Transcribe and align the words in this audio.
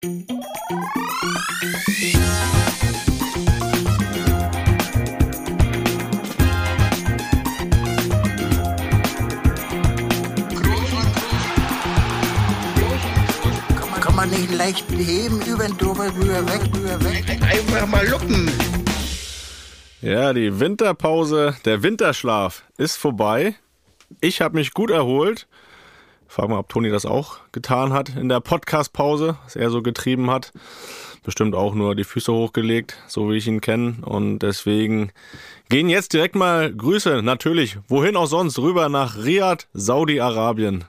Kann 0.00 0.14
man 14.14 14.30
nicht 14.30 14.54
leicht 14.54 14.88
heben, 14.92 15.42
über 15.42 15.64
den 15.64 15.76
drüber, 15.76 16.14
rüber, 16.14 16.46
weg, 16.46 16.60
rüber, 16.72 17.02
weg. 17.02 17.24
Einfach 17.42 17.88
mal 17.88 18.06
luppen. 18.06 18.48
Ja, 20.00 20.32
die 20.32 20.60
Winterpause, 20.60 21.56
der 21.64 21.82
Winterschlaf 21.82 22.62
ist 22.76 22.94
vorbei. 22.94 23.56
Ich 24.20 24.40
habe 24.42 24.58
mich 24.58 24.72
gut 24.74 24.92
erholt. 24.92 25.48
Frag 26.30 26.50
mal, 26.50 26.58
ob 26.58 26.68
Toni 26.68 26.90
das 26.90 27.06
auch 27.06 27.38
getan 27.52 27.94
hat 27.94 28.10
in 28.10 28.28
der 28.28 28.40
Podcast-Pause, 28.40 29.38
was 29.44 29.56
er 29.56 29.70
so 29.70 29.80
getrieben 29.80 30.30
hat. 30.30 30.52
Bestimmt 31.24 31.54
auch 31.54 31.74
nur 31.74 31.94
die 31.94 32.04
Füße 32.04 32.30
hochgelegt, 32.32 32.98
so 33.06 33.30
wie 33.30 33.36
ich 33.36 33.48
ihn 33.48 33.62
kenne. 33.62 33.96
Und 34.02 34.40
deswegen 34.40 35.10
gehen 35.70 35.88
jetzt 35.88 36.12
direkt 36.12 36.34
mal 36.34 36.72
Grüße, 36.72 37.22
natürlich, 37.22 37.78
wohin 37.88 38.14
auch 38.14 38.26
sonst, 38.26 38.58
rüber 38.58 38.90
nach 38.90 39.16
Riyadh, 39.16 39.66
Saudi-Arabien. 39.72 40.84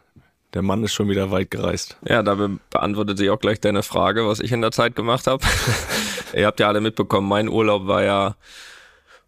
Der 0.54 0.62
Mann 0.62 0.84
ist 0.84 0.94
schon 0.94 1.10
wieder 1.10 1.32
weit 1.32 1.52
gereist. 1.52 1.98
Ja, 2.06 2.22
da 2.22 2.36
be 2.36 2.60
beantwortet 2.70 3.18
sich 3.18 3.30
auch 3.30 3.40
gleich 3.40 3.62
deine 3.62 3.82
Frage, 3.82 4.28
was 4.28 4.42
ich 4.42 4.52
in 4.52 4.62
der 4.62 4.72
Zeit 4.72 4.96
gemacht 4.96 5.26
habe. 5.26 5.46
Ihr 6.36 6.48
habt 6.48 6.60
ja 6.60 6.68
alle 6.68 6.82
mitbekommen, 6.82 7.28
mein 7.28 7.48
Urlaub 7.48 7.88
war 7.88 8.04
ja 8.04 8.36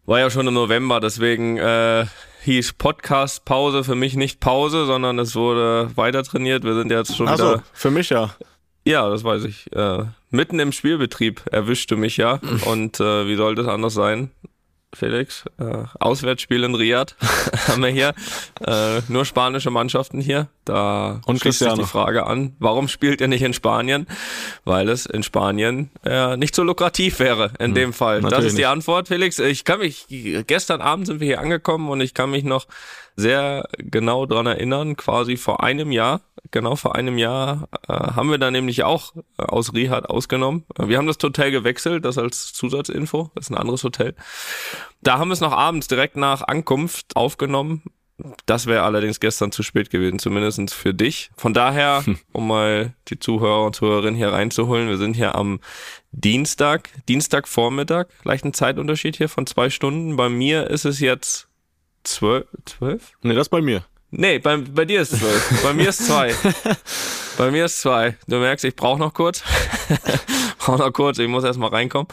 war 0.05 0.19
ja 0.19 0.29
schon 0.29 0.47
im 0.47 0.55
November, 0.55 0.99
deswegen 0.99 1.57
äh, 1.57 2.05
hieß 2.41 2.73
Podcast 2.73 3.45
Pause 3.45 3.83
für 3.83 3.95
mich 3.95 4.15
nicht 4.15 4.39
Pause, 4.39 4.85
sondern 4.85 5.19
es 5.19 5.35
wurde 5.35 5.91
weiter 5.95 6.23
trainiert. 6.23 6.63
Wir 6.63 6.73
sind 6.73 6.91
jetzt 6.91 7.15
schon 7.15 7.27
Ach 7.27 7.37
so, 7.37 7.43
wieder. 7.53 7.63
für 7.73 7.91
mich 7.91 8.09
ja. 8.09 8.35
Ja, 8.83 9.07
das 9.09 9.23
weiß 9.23 9.43
ich. 9.43 9.71
Äh, 9.73 10.05
mitten 10.31 10.59
im 10.59 10.71
Spielbetrieb 10.71 11.43
erwischte 11.51 11.95
mich 11.95 12.17
ja. 12.17 12.39
Und 12.65 12.99
äh, 12.99 13.27
wie 13.27 13.35
soll 13.35 13.55
das 13.55 13.67
anders 13.67 13.93
sein? 13.93 14.31
Felix, 14.93 15.45
äh, 15.59 15.83
Auswärtsspiel 15.99 16.63
in 16.63 16.75
Riyadh 16.75 17.15
haben 17.67 17.81
wir 17.81 17.89
hier. 17.89 18.13
Äh, 18.65 19.01
nur 19.07 19.25
spanische 19.25 19.71
Mannschaften 19.71 20.19
hier. 20.21 20.47
Da 20.65 21.21
Und 21.25 21.39
schließt 21.39 21.59
sich 21.59 21.73
die 21.73 21.83
Frage 21.85 22.25
an, 22.27 22.55
warum 22.59 22.87
spielt 22.87 23.21
ihr 23.21 23.27
nicht 23.27 23.41
in 23.41 23.53
Spanien? 23.53 24.05
Weil 24.65 24.89
es 24.89 25.05
in 25.05 25.23
Spanien 25.23 25.89
äh, 26.05 26.37
nicht 26.37 26.55
so 26.55 26.63
lukrativ 26.63 27.19
wäre 27.19 27.51
in 27.59 27.73
dem 27.73 27.93
Fall. 27.93 28.21
Das 28.21 28.39
Hm, 28.39 28.45
ist 28.47 28.57
die. 28.57 28.65
Antwort, 28.65 29.07
Felix. 29.07 29.39
Ich 29.39 29.63
kann 29.65 29.79
mich, 29.79 30.05
gestern 30.47 30.81
Abend 30.81 31.07
sind 31.07 31.19
wir 31.19 31.27
hier 31.27 31.39
angekommen 31.41 31.89
und 31.89 32.01
ich 32.01 32.13
kann 32.13 32.29
mich 32.29 32.43
noch 32.43 32.67
sehr 33.15 33.67
genau 33.77 34.25
dran 34.25 34.45
erinnern, 34.45 34.95
quasi 34.95 35.35
vor 35.37 35.63
einem 35.63 35.91
Jahr, 35.91 36.21
genau 36.49 36.75
vor 36.75 36.95
einem 36.95 37.17
Jahr, 37.17 37.69
äh, 37.87 37.93
haben 37.93 38.29
wir 38.29 38.37
da 38.37 38.49
nämlich 38.49 38.83
auch 38.83 39.15
äh, 39.37 39.43
aus 39.43 39.73
Riyadh 39.73 40.07
ausgenommen. 40.09 40.65
Äh, 40.77 40.87
Wir 40.87 40.97
haben 40.97 41.07
das 41.07 41.17
Hotel 41.21 41.51
gewechselt, 41.51 42.05
das 42.05 42.17
als 42.17 42.53
Zusatzinfo, 42.53 43.31
das 43.35 43.45
ist 43.45 43.51
ein 43.51 43.57
anderes 43.57 43.83
Hotel. 43.83 44.15
Da 45.01 45.19
haben 45.19 45.29
wir 45.29 45.33
es 45.33 45.41
noch 45.41 45.53
abends 45.53 45.87
direkt 45.87 46.15
nach 46.17 46.41
Ankunft 46.41 47.15
aufgenommen. 47.15 47.83
Das 48.45 48.67
wäre 48.67 48.83
allerdings 48.83 49.19
gestern 49.19 49.51
zu 49.51 49.63
spät 49.63 49.89
gewesen, 49.89 50.19
zumindest 50.19 50.73
für 50.73 50.93
dich. 50.93 51.31
Von 51.35 51.53
daher, 51.55 52.03
um 52.33 52.47
mal 52.47 52.93
die 53.07 53.17
Zuhörer 53.17 53.65
und 53.65 53.75
Zuhörerinnen 53.75 54.15
hier 54.15 54.31
reinzuholen, 54.31 54.89
wir 54.89 54.97
sind 54.97 55.15
hier 55.15 55.33
am 55.33 55.59
Dienstag, 56.11 56.89
Dienstagvormittag, 57.09 58.05
leichten 58.23 58.53
Zeitunterschied 58.53 59.15
hier 59.15 59.29
von 59.29 59.47
zwei 59.47 59.71
Stunden. 59.71 60.17
Bei 60.17 60.29
mir 60.29 60.69
ist 60.69 60.85
es 60.85 60.99
jetzt 60.99 61.47
zwölf, 62.03 62.45
zwölf? 62.65 63.13
Nee, 63.23 63.33
das 63.33 63.49
bei 63.49 63.61
mir. 63.61 63.83
Nee, 64.11 64.39
bei, 64.39 64.57
bei 64.57 64.85
dir 64.85 65.01
ist 65.01 65.17
zwölf. 65.17 65.61
bei 65.63 65.73
mir 65.73 65.89
ist 65.89 66.05
zwei. 66.05 66.35
Bei 67.37 67.49
mir 67.49 67.65
ist 67.65 67.79
zwei. 67.79 68.17
Du 68.27 68.37
merkst, 68.37 68.65
ich 68.65 68.75
brauche 68.75 68.99
noch 68.99 69.13
kurz. 69.13 69.43
brauche 70.59 70.79
noch 70.79 70.91
kurz, 70.91 71.17
ich 71.17 71.29
muss 71.29 71.45
erst 71.45 71.59
mal 71.59 71.69
reinkommen. 71.69 72.07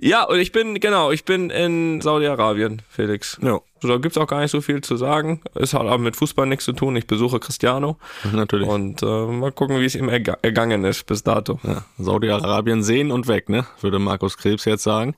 Ja, 0.00 0.22
und 0.24 0.38
ich 0.38 0.52
bin, 0.52 0.78
genau, 0.78 1.10
ich 1.10 1.24
bin 1.24 1.50
in 1.50 2.00
Saudi-Arabien, 2.00 2.82
Felix. 2.88 3.38
Ja, 3.42 3.60
So, 3.80 3.88
da 3.88 3.96
gibt's 3.96 4.18
auch 4.18 4.26
gar 4.26 4.40
nicht 4.40 4.50
so 4.50 4.60
viel 4.60 4.80
zu 4.82 4.96
sagen. 4.96 5.40
Es 5.54 5.72
hat 5.72 5.82
auch 5.82 5.98
mit 5.98 6.16
Fußball 6.16 6.46
nichts 6.46 6.64
zu 6.64 6.72
tun. 6.72 6.96
Ich 6.96 7.06
besuche 7.06 7.40
Cristiano 7.40 7.96
natürlich. 8.32 8.68
und 8.68 9.02
äh, 9.02 9.06
mal 9.06 9.52
gucken, 9.52 9.80
wie 9.80 9.86
es 9.86 9.94
ihm 9.94 10.08
erga 10.08 10.36
ergangen 10.42 10.84
ist 10.84 11.06
bis 11.06 11.22
dato. 11.22 11.58
Ja, 11.62 11.84
Saudi-Arabien 11.98 12.82
sehen 12.82 13.10
und 13.10 13.28
weg, 13.28 13.48
ne? 13.48 13.66
Würde 13.80 13.98
Markus 13.98 14.36
Krebs 14.36 14.64
jetzt 14.64 14.82
sagen. 14.82 15.14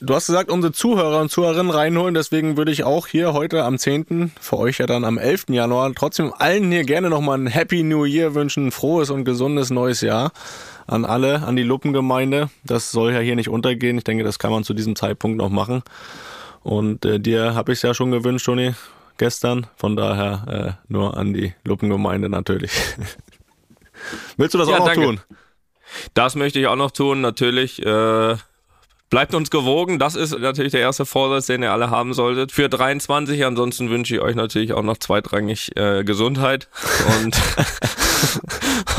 Du 0.00 0.14
hast 0.14 0.26
gesagt, 0.26 0.50
unsere 0.50 0.74
Zuhörer 0.74 1.20
und 1.22 1.30
Zuhörerinnen 1.30 1.70
reinholen, 1.70 2.12
deswegen 2.12 2.58
würde 2.58 2.70
ich 2.70 2.84
auch 2.84 3.06
hier 3.06 3.32
heute 3.32 3.64
am 3.64 3.78
10., 3.78 4.30
für 4.38 4.58
euch 4.58 4.78
ja 4.78 4.86
dann 4.86 5.04
am 5.04 5.16
11. 5.16 5.46
Januar, 5.48 5.90
trotzdem 5.94 6.34
allen 6.36 6.70
hier 6.70 6.84
gerne 6.84 7.08
nochmal 7.08 7.38
ein 7.38 7.46
Happy 7.46 7.82
New 7.82 8.04
Year 8.04 8.34
wünschen, 8.34 8.72
frohes 8.72 9.08
und 9.08 9.24
gesundes 9.24 9.70
neues 9.70 10.02
Jahr 10.02 10.32
an 10.86 11.06
alle, 11.06 11.42
an 11.42 11.56
die 11.56 11.62
Luppengemeinde. 11.62 12.50
Das 12.62 12.92
soll 12.92 13.12
ja 13.12 13.20
hier 13.20 13.36
nicht 13.36 13.48
untergehen. 13.48 13.96
Ich 13.96 14.04
denke, 14.04 14.22
das 14.22 14.38
kann 14.38 14.50
man 14.50 14.64
zu 14.64 14.74
diesem 14.74 14.96
Zeitpunkt 14.96 15.38
noch 15.38 15.48
machen. 15.50 15.82
Und 16.66 17.04
äh, 17.04 17.20
dir 17.20 17.54
habe 17.54 17.70
ich 17.72 17.78
es 17.78 17.82
ja 17.82 17.94
schon 17.94 18.10
gewünscht, 18.10 18.46
Toni, 18.46 18.74
gestern. 19.18 19.68
Von 19.76 19.94
daher 19.94 20.78
äh, 20.88 20.92
nur 20.92 21.16
an 21.16 21.32
die 21.32 21.54
Luppengemeinde 21.64 22.28
natürlich. 22.28 22.72
Willst 24.36 24.54
du 24.54 24.58
das 24.58 24.68
Ja, 24.68 24.74
auch 24.74 24.78
noch 24.80 24.86
danke. 24.86 25.04
tun? 25.04 25.20
Das 26.14 26.34
möchte 26.34 26.58
ich 26.58 26.66
auch 26.66 26.74
noch 26.74 26.90
tun, 26.90 27.20
natürlich. 27.20 27.86
Äh, 27.86 28.36
bleibt 29.10 29.34
uns 29.34 29.50
gewogen. 29.50 29.98
Das 29.98 30.14
ist 30.14 30.38
natürlich 30.38 30.72
der 30.72 30.80
erste 30.80 31.06
Vorsatz, 31.06 31.46
den 31.46 31.62
ihr 31.62 31.72
alle 31.72 31.90
haben 31.90 32.14
solltet. 32.14 32.52
Für 32.52 32.68
23. 32.68 33.44
Ansonsten 33.44 33.90
wünsche 33.90 34.14
ich 34.14 34.20
euch 34.20 34.34
natürlich 34.34 34.72
auch 34.72 34.82
noch 34.82 34.96
zweitrangig 34.96 35.76
äh, 35.76 36.02
Gesundheit 36.04 36.68
und, 37.20 37.36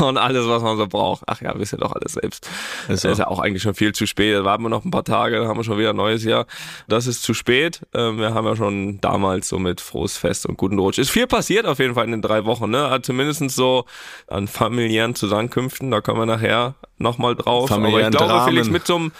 und 0.00 0.16
alles, 0.16 0.48
was 0.48 0.62
man 0.62 0.76
so 0.76 0.86
braucht. 0.86 1.22
Ach 1.26 1.40
ja, 1.40 1.52
wisst 1.56 1.74
ihr 1.74 1.78
doch 1.78 1.92
alles 1.92 2.12
selbst. 2.12 2.48
Ist 2.88 3.04
Ist, 3.04 3.18
ja 3.18 3.26
auch 3.26 3.40
eigentlich 3.40 3.62
schon 3.62 3.74
viel 3.74 3.92
zu 3.92 4.06
spät. 4.06 4.34
Da 4.34 4.44
warten 4.44 4.62
wir 4.62 4.70
noch 4.70 4.84
ein 4.84 4.90
paar 4.90 5.04
Tage, 5.04 5.38
dann 5.38 5.48
haben 5.48 5.58
wir 5.58 5.64
schon 5.64 5.78
wieder 5.78 5.90
ein 5.90 5.96
neues 5.96 6.24
Jahr. 6.24 6.46
Das 6.88 7.06
ist 7.06 7.22
zu 7.22 7.34
spät. 7.34 7.80
Ähm, 7.94 8.18
wir 8.18 8.32
haben 8.32 8.46
ja 8.46 8.56
schon 8.56 9.00
damals 9.00 9.48
so 9.48 9.58
mit 9.58 9.80
frohes 9.80 10.16
Fest 10.16 10.46
und 10.46 10.56
guten 10.56 10.78
Rutsch. 10.78 10.98
Ist 10.98 11.10
viel 11.10 11.26
passiert 11.26 11.66
auf 11.66 11.78
jeden 11.78 11.94
Fall 11.94 12.04
in 12.06 12.12
den 12.12 12.22
drei 12.22 12.44
Wochen, 12.44 12.70
ne? 12.70 12.86
Also 12.86 13.08
Zumindest 13.08 13.50
so 13.50 13.86
an 14.26 14.48
familiären 14.48 15.14
Zusammenkünften. 15.14 15.90
Da 15.90 16.00
kommen 16.00 16.20
wir 16.20 16.26
nachher 16.26 16.74
nochmal 16.98 17.34
drauf. 17.36 17.70
Aber 17.70 17.80
ich 17.80 17.84
Familiären 17.84 18.12
glaube, 18.12 18.32
Dramen. 18.32 18.48
Felix, 18.48 18.68
mit 18.68 18.86
so 18.86 18.96
einem 18.96 19.12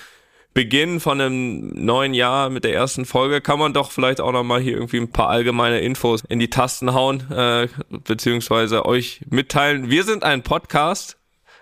Beginn 0.58 0.98
von 0.98 1.20
einem 1.20 1.68
neuen 1.84 2.14
Jahr 2.14 2.50
mit 2.50 2.64
der 2.64 2.74
ersten 2.74 3.04
Folge 3.04 3.40
kann 3.40 3.60
man 3.60 3.72
doch 3.72 3.92
vielleicht 3.92 4.20
auch 4.20 4.32
nochmal 4.32 4.60
hier 4.60 4.72
irgendwie 4.72 4.96
ein 4.96 5.12
paar 5.12 5.28
allgemeine 5.28 5.78
Infos 5.78 6.24
in 6.28 6.40
die 6.40 6.50
Tasten 6.50 6.94
hauen, 6.94 7.30
äh, 7.30 7.68
beziehungsweise 8.04 8.84
euch 8.84 9.20
mitteilen. 9.30 9.88
Wir 9.88 10.02
sind 10.02 10.24
ein 10.24 10.42
Podcast. 10.42 11.16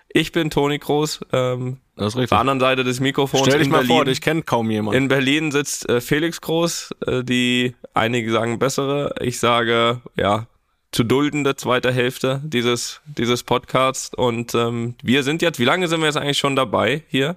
Ich 0.09 0.31
bin 0.31 0.49
Toni 0.49 0.79
Groß, 0.79 1.19
ähm, 1.31 1.77
Das 1.95 2.07
ist 2.07 2.07
auf 2.07 2.13
der 2.13 2.21
richtig. 2.23 2.37
anderen 2.39 2.59
Seite 2.59 2.83
des 2.83 2.99
Mikrofons 2.99 3.45
Stell 3.45 3.59
dich 3.59 3.69
mal 3.69 3.81
Berlin. 3.81 3.95
vor, 3.97 4.05
dich 4.05 4.19
kennt 4.19 4.47
kaum 4.47 4.71
jemand. 4.71 4.97
in 4.97 5.09
Berlin 5.09 5.51
sitzt 5.51 5.87
äh, 5.87 6.01
Felix 6.01 6.41
Groß, 6.41 6.95
äh, 7.05 7.23
die 7.23 7.75
einige 7.93 8.31
sagen 8.31 8.57
bessere, 8.57 9.13
ich 9.21 9.37
sage 9.39 10.01
ja 10.15 10.47
zu 10.91 11.03
duldende 11.03 11.55
zweite 11.55 11.91
Hälfte 11.91 12.41
dieses 12.43 13.01
dieses 13.05 13.43
Podcasts 13.43 14.15
und 14.15 14.55
ähm, 14.55 14.95
wir 15.03 15.21
sind 15.21 15.43
jetzt, 15.43 15.59
wie 15.59 15.65
lange 15.65 15.87
sind 15.87 15.99
wir 15.99 16.07
jetzt 16.07 16.17
eigentlich 16.17 16.39
schon 16.39 16.55
dabei 16.55 17.03
hier 17.09 17.35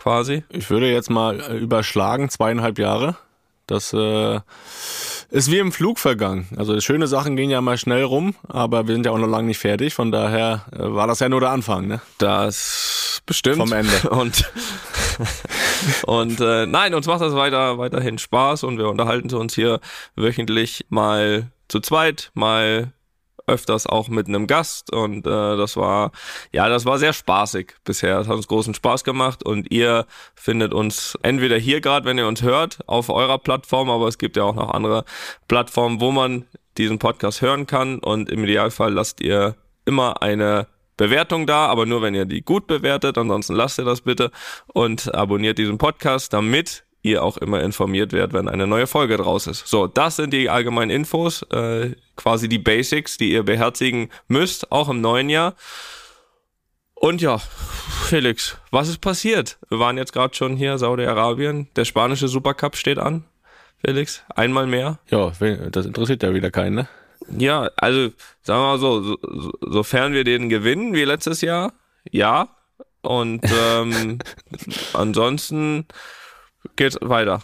quasi? 0.00 0.44
ich 0.48 0.70
würde 0.70 0.90
jetzt 0.90 1.10
mal 1.10 1.40
äh, 1.40 1.56
überschlagen, 1.58 2.28
zweieinhalb 2.28 2.78
Jahre. 2.78 3.16
Das 3.66 3.92
äh, 3.92 4.40
ist 5.30 5.50
wie 5.50 5.58
im 5.58 5.70
Flug 5.70 6.00
vergangen. 6.00 6.48
Also 6.56 6.80
schöne 6.80 7.06
Sachen 7.06 7.36
gehen 7.36 7.50
ja 7.50 7.60
mal 7.60 7.78
schnell 7.78 8.02
rum, 8.02 8.34
aber 8.48 8.88
wir 8.88 8.94
sind 8.96 9.06
ja 9.06 9.12
auch 9.12 9.18
noch 9.18 9.28
lange 9.28 9.46
nicht 9.46 9.58
fertig. 9.58 9.94
Von 9.94 10.10
daher 10.10 10.64
äh, 10.72 10.78
war 10.78 11.06
das 11.06 11.20
ja 11.20 11.28
nur 11.28 11.38
der 11.38 11.50
Anfang. 11.50 11.86
Ne? 11.86 12.00
Das 12.18 13.22
bestimmt. 13.26 13.58
Vom 13.58 13.72
Ende. 13.72 13.92
Und, 14.10 14.50
und 16.06 16.40
äh, 16.40 16.66
nein, 16.66 16.94
uns 16.94 17.06
macht 17.06 17.20
das 17.20 17.34
weiter, 17.34 17.78
weiterhin 17.78 18.18
Spaß 18.18 18.64
und 18.64 18.78
wir 18.78 18.88
unterhalten 18.88 19.32
uns 19.34 19.54
hier 19.54 19.80
wöchentlich 20.16 20.86
mal 20.88 21.50
zu 21.68 21.80
zweit, 21.80 22.30
mal 22.34 22.92
öfters 23.50 23.86
auch 23.86 24.08
mit 24.08 24.28
einem 24.28 24.46
Gast 24.46 24.92
und 24.92 25.26
äh, 25.26 25.56
das 25.56 25.76
war 25.76 26.12
ja 26.52 26.68
das 26.68 26.84
war 26.86 26.98
sehr 26.98 27.12
spaßig 27.12 27.74
bisher 27.84 28.18
das 28.18 28.28
hat 28.28 28.36
uns 28.36 28.48
großen 28.48 28.74
Spaß 28.74 29.04
gemacht 29.04 29.44
und 29.44 29.70
ihr 29.70 30.06
findet 30.34 30.72
uns 30.72 31.18
entweder 31.22 31.58
hier 31.58 31.80
gerade 31.80 32.06
wenn 32.06 32.18
ihr 32.18 32.26
uns 32.26 32.42
hört 32.42 32.78
auf 32.86 33.08
eurer 33.10 33.38
Plattform 33.38 33.90
aber 33.90 34.08
es 34.08 34.18
gibt 34.18 34.36
ja 34.36 34.44
auch 34.44 34.54
noch 34.54 34.70
andere 34.70 35.04
Plattformen 35.48 36.00
wo 36.00 36.12
man 36.12 36.46
diesen 36.78 36.98
Podcast 36.98 37.42
hören 37.42 37.66
kann 37.66 37.98
und 37.98 38.30
im 38.30 38.44
Idealfall 38.44 38.92
lasst 38.92 39.20
ihr 39.20 39.56
immer 39.84 40.22
eine 40.22 40.66
Bewertung 40.96 41.46
da, 41.46 41.66
aber 41.66 41.86
nur 41.86 42.02
wenn 42.02 42.14
ihr 42.14 42.26
die 42.26 42.42
gut 42.42 42.66
bewertet. 42.66 43.16
Ansonsten 43.16 43.54
lasst 43.54 43.78
ihr 43.78 43.86
das 43.86 44.02
bitte 44.02 44.30
und 44.66 45.14
abonniert 45.14 45.56
diesen 45.56 45.78
Podcast, 45.78 46.34
damit 46.34 46.84
ihr 47.02 47.22
auch 47.22 47.36
immer 47.38 47.62
informiert 47.62 48.12
werdet, 48.12 48.32
wenn 48.34 48.48
eine 48.48 48.66
neue 48.66 48.86
Folge 48.86 49.16
draus 49.16 49.46
ist. 49.46 49.66
So, 49.66 49.86
das 49.86 50.16
sind 50.16 50.32
die 50.32 50.50
allgemeinen 50.50 50.90
Infos, 50.90 51.42
äh, 51.50 51.94
quasi 52.16 52.48
die 52.48 52.58
Basics, 52.58 53.16
die 53.16 53.32
ihr 53.32 53.42
beherzigen 53.42 54.10
müsst, 54.28 54.70
auch 54.70 54.88
im 54.88 55.00
neuen 55.00 55.28
Jahr. 55.30 55.54
Und 56.94 57.22
ja, 57.22 57.38
Felix, 57.38 58.58
was 58.70 58.88
ist 58.88 58.98
passiert? 59.00 59.58
Wir 59.70 59.78
waren 59.78 59.96
jetzt 59.96 60.12
gerade 60.12 60.34
schon 60.34 60.56
hier, 60.56 60.76
Saudi-Arabien. 60.76 61.68
Der 61.76 61.86
spanische 61.86 62.28
Supercup 62.28 62.76
steht 62.76 62.98
an. 62.98 63.24
Felix, 63.82 64.22
einmal 64.34 64.66
mehr. 64.66 64.98
Ja, 65.08 65.32
das 65.70 65.86
interessiert 65.86 66.22
ja 66.22 66.34
wieder 66.34 66.50
keinen. 66.50 66.74
Ne? 66.74 66.88
Ja, 67.38 67.70
also 67.76 68.10
sagen 68.42 68.60
wir 68.60 68.66
mal 68.66 68.78
so, 68.78 69.02
so, 69.02 69.18
so- 69.22 69.52
sofern 69.62 70.12
wir 70.12 70.24
den 70.24 70.50
gewinnen 70.50 70.92
wie 70.94 71.04
letztes 71.04 71.40
Jahr, 71.40 71.72
ja. 72.10 72.48
Und 73.00 73.40
ähm, 73.50 74.18
ansonsten 74.92 75.86
geht's 76.76 76.98
weiter. 77.00 77.42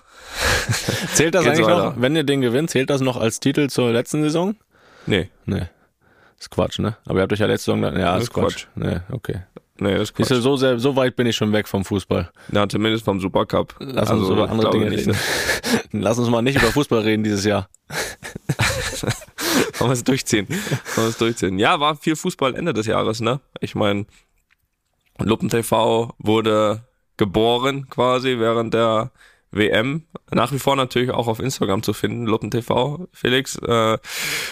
Zählt 1.15 1.35
das 1.35 1.47
eigentlich 1.47 1.67
weiter. 1.67 1.91
noch, 1.93 2.01
wenn 2.01 2.17
ihr 2.17 2.25
den 2.25 2.41
gewinnt, 2.41 2.71
zählt 2.71 2.91
das 2.91 3.01
noch 3.01 3.17
als 3.17 3.41
Titel 3.41 3.69
zur 3.69 3.91
letzten 3.93 4.23
Saison? 4.23 4.57
Nee, 5.07 5.31
Nee. 5.47 5.67
Ist 6.39 6.51
Quatsch, 6.51 6.79
ne? 6.81 6.97
Aber 7.07 7.19
ihr 7.19 7.23
habt 7.23 7.33
euch 7.33 7.39
ja 7.39 7.47
letzte 7.47 7.67
Saison, 7.71 7.81
dann- 7.83 7.99
ja, 7.99 8.13
Das 8.15 8.25
ist 8.25 8.29
ist 8.29 8.35
Quatsch. 8.35 8.67
Nee, 8.75 8.99
okay. 9.11 9.41
nee, 9.79 9.93
das 9.95 10.11
ist 10.11 10.17
Siehst 10.19 10.31
Quatsch. 10.31 10.43
so, 10.43 10.57
sehr, 10.57 10.79
so 10.79 10.95
weit 10.95 11.17
bin 11.17 11.27
ich 11.27 11.35
schon 11.35 11.53
weg 11.53 11.67
vom 11.67 11.83
Fußball. 11.85 12.31
Ja, 12.53 12.69
zumindest 12.69 13.07
vom 13.07 13.21
Supercup. 13.21 13.75
Lass 13.79 14.11
uns 14.11 14.21
Also, 14.23 14.33
über 14.35 14.51
andere 14.51 14.71
Dinge 14.71 14.91
nicht. 14.91 15.07
reden. 15.09 15.19
Lass 15.93 16.19
uns 16.19 16.29
mal 16.29 16.43
nicht 16.43 16.57
über 16.59 16.67
Fußball 16.71 17.01
reden 17.01 17.25
dieses 17.25 17.45
Jahr. 17.47 17.69
Wollen 19.79 19.91
wir 19.91 19.95
es 19.95 20.05
durchziehen. 20.05 20.47
Wollen 20.49 20.59
wir 21.07 21.09
es 21.09 21.19
durchziehen. 21.19 21.59
Ja, 21.59 21.81
war 21.81 21.97
viel 21.97 22.17
Fußball 22.17 22.55
Ende 22.55 22.73
des 22.75 22.87
Jahres, 22.87 23.21
ne? 23.21 23.41
Ich 23.61 23.75
meine, 23.75 24.05
Luppen 25.19 25.49
TV 25.49 26.15
wurde 26.19 26.83
geboren 27.17 27.89
quasi 27.89 28.39
während 28.39 28.75
der 28.75 29.11
WM. 29.51 30.03
Nach 30.31 30.53
wie 30.53 30.59
vor 30.59 30.77
natürlich 30.77 31.11
auch 31.11 31.29
auf 31.29 31.39
Instagram 31.39 31.83
zu 31.83 31.93
finden, 31.93 32.27
Luppen 32.27 32.51
TV. 32.51 33.09
Felix, 33.13 33.57
äh, 33.57 33.99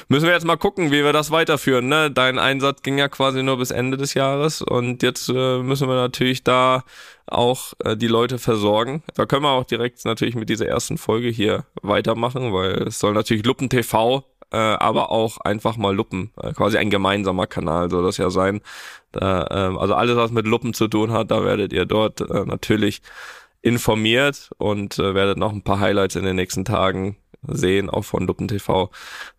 müssen 0.08 0.26
wir 0.26 0.32
jetzt 0.32 0.46
mal 0.46 0.56
gucken, 0.56 0.90
wie 0.92 1.04
wir 1.04 1.12
das 1.12 1.30
weiterführen. 1.30 1.88
Ne? 1.88 2.10
Dein 2.10 2.38
Einsatz 2.38 2.82
ging 2.82 2.98
ja 2.98 3.08
quasi 3.08 3.42
nur 3.42 3.58
bis 3.58 3.70
Ende 3.70 3.96
des 3.96 4.14
Jahres 4.14 4.62
und 4.62 5.02
jetzt 5.02 5.28
äh, 5.28 5.58
müssen 5.58 5.88
wir 5.88 5.96
natürlich 5.96 6.44
da 6.44 6.84
auch 7.26 7.72
äh, 7.84 7.96
die 7.96 8.06
Leute 8.06 8.38
versorgen. 8.38 9.02
Da 9.14 9.26
können 9.26 9.42
wir 9.42 9.50
auch 9.50 9.64
direkt 9.64 10.04
natürlich 10.04 10.34
mit 10.34 10.48
dieser 10.48 10.66
ersten 10.66 10.98
Folge 10.98 11.28
hier 11.28 11.64
weitermachen, 11.82 12.52
weil 12.52 12.84
es 12.88 12.98
soll 12.98 13.14
natürlich 13.14 13.44
Luppen 13.44 13.68
TV, 13.68 14.24
äh, 14.52 14.56
aber 14.56 15.10
auch 15.10 15.38
einfach 15.38 15.76
mal 15.76 15.94
Luppen, 15.94 16.32
äh, 16.40 16.52
quasi 16.52 16.78
ein 16.78 16.90
gemeinsamer 16.90 17.46
Kanal 17.46 17.90
soll 17.90 18.04
das 18.04 18.16
ja 18.16 18.30
sein. 18.30 18.60
Da, 19.12 19.46
ähm, 19.50 19.78
also 19.78 19.94
alles, 19.94 20.16
was 20.16 20.30
mit 20.30 20.46
Luppen 20.46 20.74
zu 20.74 20.88
tun 20.88 21.12
hat, 21.12 21.30
da 21.30 21.44
werdet 21.44 21.72
ihr 21.72 21.86
dort 21.86 22.20
äh, 22.20 22.44
natürlich 22.44 23.02
informiert 23.62 24.50
und 24.58 24.98
äh, 24.98 25.14
werdet 25.14 25.38
noch 25.38 25.52
ein 25.52 25.62
paar 25.62 25.80
Highlights 25.80 26.16
in 26.16 26.24
den 26.24 26.36
nächsten 26.36 26.64
Tagen 26.64 27.16
sehen, 27.46 27.90
auch 27.90 28.04
von 28.04 28.26
Luppen 28.26 28.48
TV. 28.48 28.90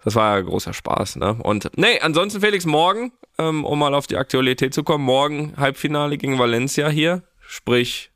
Das 0.04 0.16
war 0.16 0.36
ja 0.36 0.42
großer 0.42 0.74
Spaß, 0.74 1.18
ne? 1.18 1.36
Und 1.42 1.69
nee, 1.75 2.00
ansonsten 2.01 2.42
Felix, 2.42 2.66
morgen, 2.66 3.12
ähm, 3.38 3.66
um 3.66 3.80
mal 3.80 3.94
auf 3.94 4.08
die 4.08 4.18
Aktualität 4.18 4.74
zu 4.74 4.84
kommen, 4.84 5.04
morgen 5.04 5.54
Halbfinale 5.58 6.18
gegen 6.18 6.40
Valencia 6.40 6.90
hier, 6.90 7.24
sprich, 7.40 8.12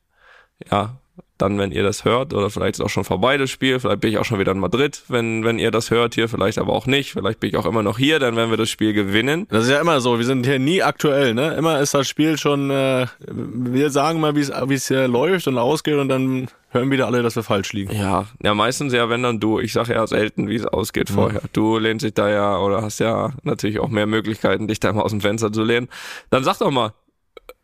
ja, 0.71 0.98
dann, 1.41 1.57
wenn 1.57 1.71
ihr 1.71 1.83
das 1.83 2.05
hört, 2.05 2.33
oder 2.33 2.49
vielleicht 2.49 2.75
ist 2.75 2.81
auch 2.81 2.89
schon 2.89 3.03
vorbei 3.03 3.37
das 3.37 3.49
Spiel, 3.49 3.79
vielleicht 3.79 4.01
bin 4.01 4.11
ich 4.11 4.17
auch 4.17 4.25
schon 4.25 4.39
wieder 4.39 4.51
in 4.51 4.59
Madrid, 4.59 5.01
wenn, 5.07 5.43
wenn 5.43 5.57
ihr 5.57 5.71
das 5.71 5.89
hört 5.89 6.15
hier, 6.15 6.29
vielleicht 6.29 6.57
aber 6.57 6.73
auch 6.73 6.85
nicht, 6.85 7.13
vielleicht 7.13 7.39
bin 7.39 7.49
ich 7.49 7.57
auch 7.57 7.65
immer 7.65 7.83
noch 7.83 7.97
hier, 7.97 8.19
dann 8.19 8.35
werden 8.35 8.49
wir 8.49 8.57
das 8.57 8.69
Spiel 8.69 8.93
gewinnen. 8.93 9.47
Das 9.49 9.63
ist 9.63 9.71
ja 9.71 9.79
immer 9.79 10.01
so, 10.01 10.17
wir 10.19 10.25
sind 10.25 10.45
hier 10.45 10.59
nie 10.59 10.83
aktuell, 10.83 11.33
ne? 11.33 11.55
Immer 11.55 11.79
ist 11.79 11.93
das 11.93 12.07
Spiel 12.07 12.37
schon, 12.37 12.69
äh, 12.69 13.07
wir 13.27 13.89
sagen 13.89 14.19
mal, 14.19 14.35
wie 14.35 14.41
es 14.41 14.51
wie 14.67 14.73
es 14.73 14.87
hier 14.87 15.07
läuft 15.07 15.47
und 15.47 15.57
ausgeht 15.57 15.95
und 15.95 16.09
dann 16.09 16.47
hören 16.71 16.91
wieder 16.91 17.07
alle, 17.07 17.23
dass 17.23 17.35
wir 17.35 17.43
falsch 17.43 17.73
liegen. 17.73 17.93
Ja, 17.95 18.27
ja, 18.43 18.53
meistens 18.53 18.93
ja, 18.93 19.09
wenn 19.09 19.23
dann 19.23 19.39
du. 19.39 19.59
Ich 19.59 19.73
sage 19.73 19.93
ja 19.93 20.05
selten, 20.05 20.47
wie 20.47 20.55
es 20.55 20.65
ausgeht 20.65 21.09
vorher. 21.09 21.41
Du 21.53 21.77
lehnst 21.77 22.05
dich 22.05 22.13
da 22.13 22.29
ja 22.29 22.57
oder 22.59 22.81
hast 22.81 22.99
ja 22.99 23.31
natürlich 23.43 23.79
auch 23.79 23.89
mehr 23.89 24.05
Möglichkeiten, 24.05 24.67
dich 24.67 24.79
da 24.79 24.93
mal 24.93 25.01
aus 25.01 25.11
dem 25.11 25.21
Fenster 25.21 25.51
zu 25.51 25.63
lehnen. 25.63 25.89
Dann 26.29 26.43
sag 26.43 26.59
doch 26.59 26.71
mal, 26.71 26.93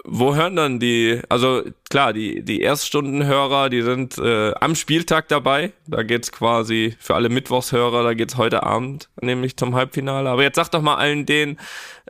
wo 0.08 0.36
hören 0.36 0.56
dann 0.56 0.80
die, 0.80 1.20
also 1.30 1.64
klar, 1.90 2.14
die, 2.14 2.44
die 2.44 2.62
Erststundenhörer, 2.62 3.70
die 3.70 3.82
sind 3.82 4.18
äh, 4.18 4.54
am 4.54 4.76
Spieltag 4.76 5.28
dabei. 5.28 5.72
Da 5.88 6.04
geht's 6.04 6.32
quasi 6.32 6.96
für 7.00 7.16
alle 7.16 7.30
Mittwochshörer, 7.30 8.04
da 8.04 8.14
geht's 8.14 8.38
heute 8.38 8.64
Abend 8.64 9.10
nämlich 9.22 9.58
zum 9.58 9.76
Halbfinale. 9.76 10.30
Aber 10.30 10.44
jetzt 10.44 10.56
sag 10.56 10.70
doch 10.70 10.82
mal 10.82 10.96
allen 10.96 11.26
denen, 11.26 11.58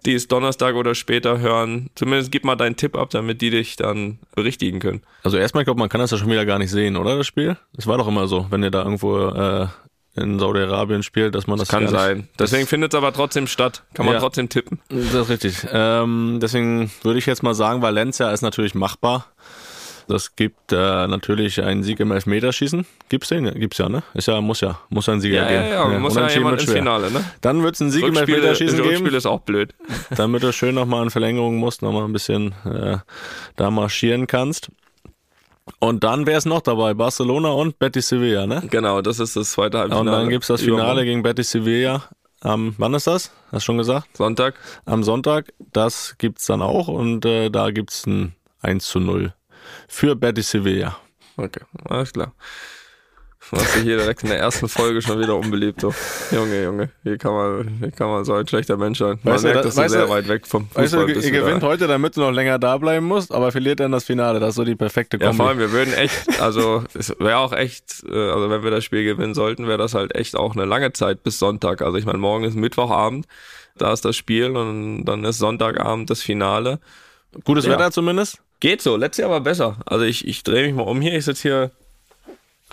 die 0.05 0.13
es 0.13 0.27
Donnerstag 0.27 0.75
oder 0.75 0.93
später 0.93 1.39
hören, 1.39 1.89
zumindest 1.95 2.31
gib 2.31 2.43
mal 2.43 2.55
deinen 2.55 2.75
Tipp 2.75 2.97
ab, 2.97 3.09
damit 3.11 3.41
die 3.41 3.49
dich 3.49 3.75
dann 3.75 4.19
berichtigen 4.35 4.79
können. 4.79 5.01
Also 5.23 5.37
erstmal, 5.37 5.61
ich 5.61 5.65
glaube, 5.65 5.79
man 5.79 5.89
kann 5.89 6.01
das 6.01 6.11
ja 6.11 6.17
schon 6.17 6.29
wieder 6.29 6.45
gar 6.45 6.59
nicht 6.59 6.71
sehen, 6.71 6.97
oder 6.97 7.17
das 7.17 7.27
Spiel? 7.27 7.57
Das 7.73 7.87
war 7.87 7.97
doch 7.97 8.07
immer 8.07 8.27
so, 8.27 8.47
wenn 8.49 8.61
ihr 8.61 8.71
da 8.71 8.83
irgendwo 8.83 9.27
äh, 9.29 9.67
in 10.15 10.39
Saudi-Arabien 10.39 11.03
spielt, 11.03 11.35
dass 11.35 11.47
man 11.47 11.57
das, 11.59 11.67
Kann 11.67 11.85
gar 11.85 11.91
nicht- 11.91 11.99
sein. 11.99 12.29
Deswegen 12.39 12.67
findet 12.67 12.93
es 12.93 12.97
aber 12.97 13.11
trotzdem 13.13 13.47
statt. 13.47 13.83
Kann 13.93 14.05
man 14.05 14.15
Ja. 14.15 14.19
trotzdem 14.21 14.49
tippen. 14.49 14.79
Das 14.89 15.13
ist 15.13 15.29
richtig. 15.29 15.67
Ähm, 15.71 16.39
deswegen 16.41 16.91
würde 17.03 17.19
ich 17.19 17.25
jetzt 17.25 17.43
mal 17.43 17.53
sagen, 17.53 17.81
Valencia 17.81 18.31
ist 18.31 18.41
natürlich 18.41 18.75
machbar. 18.75 19.27
Das 20.07 20.35
gibt 20.35 20.71
äh, 20.71 21.07
natürlich 21.07 21.63
einen 21.63 21.81
Sieg 21.81 21.99
im 21.99 22.11
Elfmeterschießen. 22.11 22.85
Gibt's 23.09 23.29
den? 23.29 23.45
Ja, 23.45 23.51
Gibt's 23.53 23.79
ja, 23.79 23.89
ne? 23.89 24.03
Ist 24.13 24.27
ja, 24.27 24.39
muss 24.39 24.61
ja, 24.61 24.79
muss 24.89 25.09
ein 25.09 25.19
Sieger 25.19 25.37
Ja, 25.37 25.47
geben. 25.49 25.63
ja, 25.63 25.69
ja. 25.69 25.85
Man 25.87 26.01
muss 26.03 26.13
ja 26.13 26.29
jemand 26.29 26.51
wird 26.59 26.61
ins. 26.61 26.71
Finale, 26.73 27.09
ne? 27.09 27.23
Dann 27.41 27.63
wird's 27.63 27.81
einen 27.81 27.89
Sieg 27.89 28.03
im 28.03 28.09
Rückspiele, 28.09 28.37
Elfmeterschießen 28.37 28.79
Rückspiel 28.81 29.03
geben, 29.05 29.15
ist 29.15 29.25
auch 29.25 29.39
blöd. 29.41 29.73
damit 30.15 30.43
du 30.43 30.53
schön 30.53 30.75
nochmal 30.75 31.01
in 31.03 31.09
Verlängerung 31.09 31.55
musst, 31.57 31.81
nochmal 31.81 32.03
ein 32.05 32.13
bisschen 32.13 32.53
äh, 32.65 32.97
da 33.55 33.71
marschieren 33.71 34.27
kannst. 34.27 34.69
Und 35.79 36.03
dann 36.03 36.27
wäre 36.27 36.37
es 36.37 36.45
noch 36.45 36.61
dabei, 36.61 36.93
Barcelona 36.93 37.49
und 37.49 37.79
Betis 37.79 38.09
Sevilla, 38.09 38.45
ne? 38.45 38.63
Genau, 38.69 39.01
das 39.01 39.19
ist 39.19 39.35
das 39.35 39.51
zweite 39.51 39.79
Halbfinale. 39.79 40.09
Und 40.09 40.15
dann 40.15 40.29
gibt's 40.29 40.47
das 40.47 40.61
Finale 40.61 40.81
Übermorgen. 40.81 41.05
gegen 41.05 41.23
Betis 41.23 41.51
Sevilla. 41.51 42.03
Am, 42.41 42.75
wann 42.77 42.93
ist 42.93 43.07
das? 43.07 43.31
Hast 43.51 43.53
du 43.53 43.59
schon 43.61 43.77
gesagt? 43.79 44.15
Sonntag. 44.15 44.53
am 44.85 45.03
Sonntag. 45.03 45.51
Das 45.73 46.15
gibt's 46.19 46.45
dann 46.45 46.61
auch 46.61 46.87
und 46.87 47.25
äh, 47.25 47.49
da 47.49 47.71
gibt's 47.71 48.05
ein 48.05 48.35
1 48.61 48.85
zu 48.85 48.99
0 48.99 49.33
für 49.87 50.15
Betis 50.15 50.51
Sevilla. 50.51 50.97
Okay, 51.37 51.61
alles 51.85 52.13
klar. 52.13 52.33
Machst 53.51 53.75
du 53.75 53.79
hier 53.81 53.97
direkt 53.97 54.23
in 54.23 54.29
der 54.29 54.39
ersten 54.39 54.67
Folge 54.67 55.01
schon 55.01 55.19
wieder 55.19 55.35
unbeliebt. 55.35 55.79
So. 55.81 55.93
Junge, 56.31 56.63
Junge, 56.63 56.89
hier 57.03 57.17
kann 57.17 57.33
man, 57.33 57.67
hier 57.79 57.91
kann 57.91 58.07
man 58.07 58.25
so 58.25 58.33
ein 58.33 58.47
schlechter 58.47 58.75
Mensch 58.75 58.97
sein. 58.99 59.19
Man 59.23 59.35
Weißt 59.35 59.43
merkt, 59.43 59.59
da- 59.59 59.61
dass 59.63 59.75
du 59.75 59.89
sehr 59.89 60.03
du- 60.05 60.09
weit 60.09 60.27
weg 60.27 60.47
vom 60.47 60.63
Weißt 60.73 60.93
du, 60.93 60.97
Fußball 60.97 61.09
ihr 61.09 61.15
bist. 61.15 61.31
gewinnt 61.31 61.57
wieder. 61.57 61.67
heute, 61.67 61.87
damit 61.87 62.17
du 62.17 62.21
noch 62.21 62.31
länger 62.31 62.57
da 62.59 62.77
bleiben 62.77 63.05
musst, 63.05 63.31
aber 63.31 63.51
verliert 63.51 63.79
dann 63.79 63.91
das 63.91 64.03
Finale. 64.03 64.39
Das 64.39 64.49
ist 64.49 64.55
so 64.55 64.63
die 64.63 64.75
perfekte 64.75 65.17
Ja, 65.17 65.27
Kombi. 65.27 65.37
vor 65.37 65.47
allem, 65.49 65.59
wir 65.59 65.71
würden 65.71 65.93
echt, 65.93 66.41
also 66.41 66.83
es 66.95 67.13
wäre 67.19 67.37
auch 67.37 67.53
echt, 67.53 68.03
äh, 68.09 68.13
also 68.31 68.49
wenn 68.49 68.63
wir 68.63 68.71
das 68.71 68.83
Spiel 68.83 69.03
gewinnen 69.03 69.33
sollten, 69.35 69.67
wäre 69.67 69.77
das 69.77 69.93
halt 69.93 70.15
echt 70.15 70.35
auch 70.35 70.55
eine 70.55 70.65
lange 70.65 70.91
Zeit 70.93 71.23
bis 71.23 71.37
Sonntag. 71.37 71.81
Also 71.81 71.97
ich 71.97 72.05
meine, 72.05 72.17
morgen 72.17 72.45
ist 72.45 72.55
Mittwochabend, 72.55 73.27
da 73.77 73.93
ist 73.93 74.05
das 74.05 74.15
Spiel 74.15 74.55
und 74.57 75.05
dann 75.05 75.23
ist 75.23 75.37
Sonntagabend 75.37 76.09
das 76.09 76.21
Finale. 76.21 76.79
Gutes 77.43 77.65
Ja. 77.65 77.71
Wetter 77.73 77.91
zumindest. 77.91 78.39
Geht 78.59 78.81
so, 78.81 78.95
letztes 78.95 79.21
Jahr 79.21 79.29
war 79.29 79.41
besser. 79.41 79.77
Also 79.85 80.05
ich, 80.05 80.27
ich 80.27 80.43
drehe 80.43 80.65
mich 80.65 80.73
mal 80.75 80.83
um 80.83 81.01
hier, 81.01 81.13
ich 81.15 81.25
sitze 81.25 81.41
hier 81.43 81.71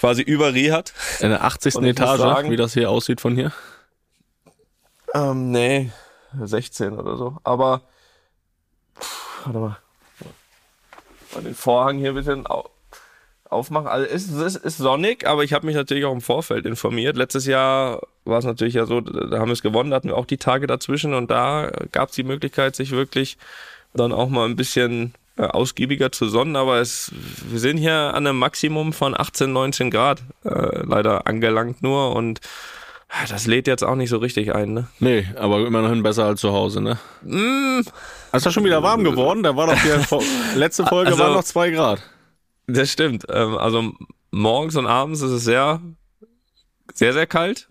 quasi 0.02 0.22
über 0.22 0.52
Rihat. 0.52 0.92
In 1.20 1.30
der 1.30 1.44
80. 1.44 1.76
Und 1.76 1.84
ich 1.84 1.96
muss 1.96 2.00
Etage, 2.08 2.18
sagen- 2.20 2.50
wie 2.50 2.56
das 2.56 2.74
hier 2.74 2.90
aussieht 2.90 3.20
von 3.20 3.36
hier. 3.36 3.52
Ähm, 5.14 5.52
nee, 5.52 5.92
16 6.42 6.98
oder 6.98 7.16
so. 7.16 7.36
Aber, 7.44 7.82
pff, 8.98 9.46
warte 9.46 9.58
mal. 9.60 9.76
Mal 11.34 11.42
den 11.44 11.54
Vorhang 11.54 11.98
hier 11.98 12.08
ein 12.10 12.14
bisschen 12.16 12.46
au 12.48 12.68
aufmachen. 13.48 13.86
Also 13.86 14.06
es 14.06 14.24
ist, 14.28 14.40
es 14.40 14.56
ist 14.56 14.78
sonnig, 14.78 15.26
aber 15.26 15.44
ich 15.44 15.52
habe 15.52 15.66
mich 15.66 15.76
natürlich 15.76 16.04
auch 16.06 16.12
im 16.12 16.22
Vorfeld 16.22 16.64
informiert. 16.66 17.16
Letztes 17.18 17.44
Jahr 17.46 18.00
war 18.24 18.38
es 18.38 18.46
natürlich 18.46 18.74
ja 18.74 18.86
so, 18.86 19.02
da 19.02 19.38
haben 19.38 19.48
wir 19.48 19.52
es 19.52 19.60
gewonnen, 19.62 19.90
da 19.90 19.96
hatten 19.96 20.08
wir 20.08 20.16
auch 20.16 20.24
die 20.24 20.38
Tage 20.38 20.66
dazwischen 20.66 21.12
und 21.12 21.30
da 21.30 21.70
gab 21.92 22.08
es 22.08 22.14
die 22.14 22.22
Möglichkeit, 22.24 22.74
sich 22.74 22.90
wirklich 22.92 23.36
dann 23.92 24.10
auch 24.12 24.30
mal 24.30 24.46
ein 24.48 24.56
bisschen 24.56 25.14
ausgiebiger 25.36 26.12
zu 26.12 26.28
sonnen, 26.28 26.56
aber 26.56 26.80
es, 26.80 27.10
wir 27.48 27.58
sind 27.58 27.78
hier 27.78 27.94
an 28.14 28.26
einem 28.26 28.38
Maximum 28.38 28.92
von 28.92 29.18
18, 29.18 29.52
19 29.52 29.90
Grad 29.90 30.22
äh, 30.44 30.82
leider 30.84 31.26
angelangt 31.26 31.82
nur 31.82 32.14
und 32.14 32.40
das 33.28 33.46
lädt 33.46 33.66
jetzt 33.66 33.84
auch 33.84 33.94
nicht 33.94 34.08
so 34.10 34.16
richtig 34.18 34.54
ein, 34.54 34.72
ne? 34.72 34.88
Nee, 34.98 35.26
aber 35.36 35.66
immerhin 35.66 36.02
besser 36.02 36.24
als 36.24 36.40
zu 36.40 36.52
Hause, 36.52 36.80
ne? 36.80 36.98
Mm, 37.22 37.80
Ist 38.32 38.46
das 38.46 38.52
schon 38.54 38.64
wieder 38.64 38.82
warm 38.82 39.04
geworden? 39.04 39.42
Da 39.42 39.54
war 39.54 39.66
doch 39.66 39.76
vor- 40.06 40.22
letzte 40.54 40.86
Folge 40.86 41.10
Also- 41.10 41.22
waren 41.22 41.34
noch 41.34 41.44
zwei 41.44 41.70
Grad. 41.70 42.02
Das 42.66 42.90
stimmt. 42.90 43.26
Ähm, 43.28 43.58
also 43.58 43.92
morgens 44.30 44.76
und 44.76 44.86
abends 44.86 45.20
ist 45.20 45.30
es 45.30 45.44
sehr, 45.44 45.80
sehr, 46.94 47.12
sehr 47.12 47.26
kalt. 47.26 47.68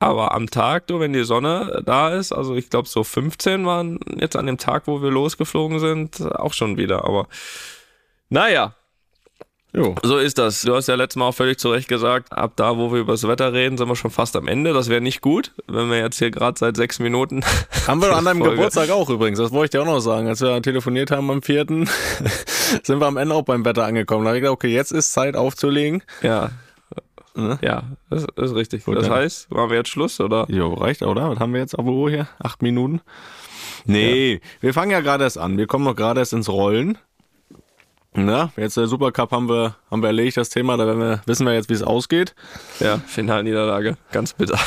Aber 0.00 0.34
am 0.34 0.48
Tag, 0.50 0.86
du, 0.86 0.98
wenn 0.98 1.12
die 1.12 1.24
Sonne 1.24 1.82
da 1.84 2.08
ist, 2.14 2.32
also 2.32 2.56
ich 2.56 2.70
glaube 2.70 2.88
so 2.88 3.04
15 3.04 3.66
waren 3.66 4.00
jetzt 4.18 4.34
an 4.34 4.46
dem 4.46 4.56
Tag, 4.56 4.86
wo 4.86 5.02
wir 5.02 5.10
losgeflogen 5.10 5.78
sind, 5.78 6.20
auch 6.36 6.54
schon 6.54 6.78
wieder. 6.78 7.04
Aber 7.04 7.28
naja, 8.30 8.74
Jo. 9.72 9.94
so 10.02 10.18
ist 10.18 10.38
das. 10.38 10.62
Du 10.62 10.74
hast 10.74 10.88
ja 10.88 10.96
letztes 10.96 11.16
Mal 11.16 11.26
auch 11.28 11.34
völlig 11.34 11.58
zu 11.58 11.70
Recht 11.70 11.86
gesagt, 11.86 12.32
ab 12.32 12.54
da, 12.56 12.76
wo 12.76 12.92
wir 12.92 13.00
über 13.00 13.12
das 13.12 13.28
Wetter 13.28 13.52
reden, 13.52 13.78
sind 13.78 13.88
wir 13.88 13.94
schon 13.94 14.10
fast 14.10 14.34
am 14.36 14.48
Ende. 14.48 14.72
Das 14.72 14.88
wäre 14.88 15.00
nicht 15.00 15.20
gut, 15.20 15.52
wenn 15.68 15.90
wir 15.90 15.98
jetzt 15.98 16.18
hier 16.18 16.30
gerade 16.30 16.58
seit 16.58 16.76
sechs 16.76 16.98
Minuten 16.98 17.44
Haben 17.86 18.02
wir 18.02 18.16
an 18.16 18.24
deinem 18.24 18.38
Folge. 18.38 18.56
Geburtstag 18.56 18.90
auch 18.90 19.08
übrigens, 19.10 19.38
das 19.38 19.52
wollte 19.52 19.64
ich 19.66 19.70
dir 19.70 19.82
auch 19.82 19.92
noch 19.94 20.00
sagen. 20.00 20.26
Als 20.28 20.40
wir 20.40 20.60
telefoniert 20.62 21.10
haben 21.10 21.30
am 21.30 21.42
4., 21.42 21.66
sind 22.82 22.98
wir 23.00 23.06
am 23.06 23.16
Ende 23.16 23.34
auch 23.34 23.42
beim 23.42 23.64
Wetter 23.64 23.84
angekommen. 23.84 24.24
Da 24.24 24.30
habe 24.30 24.38
ich 24.38 24.42
gedacht, 24.42 24.54
okay, 24.54 24.72
jetzt 24.72 24.92
ist 24.92 25.12
Zeit 25.12 25.36
aufzulegen. 25.36 26.02
Ja. 26.22 26.50
Ne? 27.34 27.58
Ja, 27.62 27.84
das 28.08 28.26
ist 28.36 28.54
richtig. 28.54 28.84
Gut, 28.84 28.96
das 28.96 29.06
dann. 29.06 29.14
heißt, 29.14 29.50
machen 29.50 29.70
wir 29.70 29.76
jetzt 29.76 29.88
Schluss, 29.88 30.20
oder? 30.20 30.46
Jo, 30.48 30.74
reicht, 30.74 31.02
oder? 31.02 31.30
Was 31.30 31.38
haben 31.38 31.52
wir 31.52 31.60
jetzt 31.60 31.78
auf 31.78 31.86
Uhr 31.86 32.10
hier? 32.10 32.28
Acht 32.38 32.62
Minuten? 32.62 33.00
Nee, 33.84 34.40
wir 34.60 34.74
fangen 34.74 34.90
ja 34.90 35.00
gerade 35.00 35.24
erst 35.24 35.38
an. 35.38 35.56
Wir 35.56 35.66
kommen 35.66 35.84
noch 35.84 35.96
gerade 35.96 36.20
erst 36.20 36.32
ins 36.32 36.48
Rollen. 36.48 36.98
Na, 38.12 38.52
jetzt 38.56 38.76
der 38.76 38.88
Supercup 38.88 39.30
haben 39.30 39.48
wir, 39.48 39.76
haben 39.90 40.02
wir 40.02 40.08
erledigt, 40.08 40.36
das 40.36 40.48
Thema. 40.48 40.76
Da 40.76 40.86
wir, 40.86 41.22
wissen 41.26 41.46
wir 41.46 41.54
jetzt, 41.54 41.68
wie 41.68 41.74
es 41.74 41.82
ausgeht. 41.82 42.34
Ja, 42.80 42.98
Finalniederlage. 42.98 43.96
Ganz 44.10 44.32
bitter. 44.32 44.58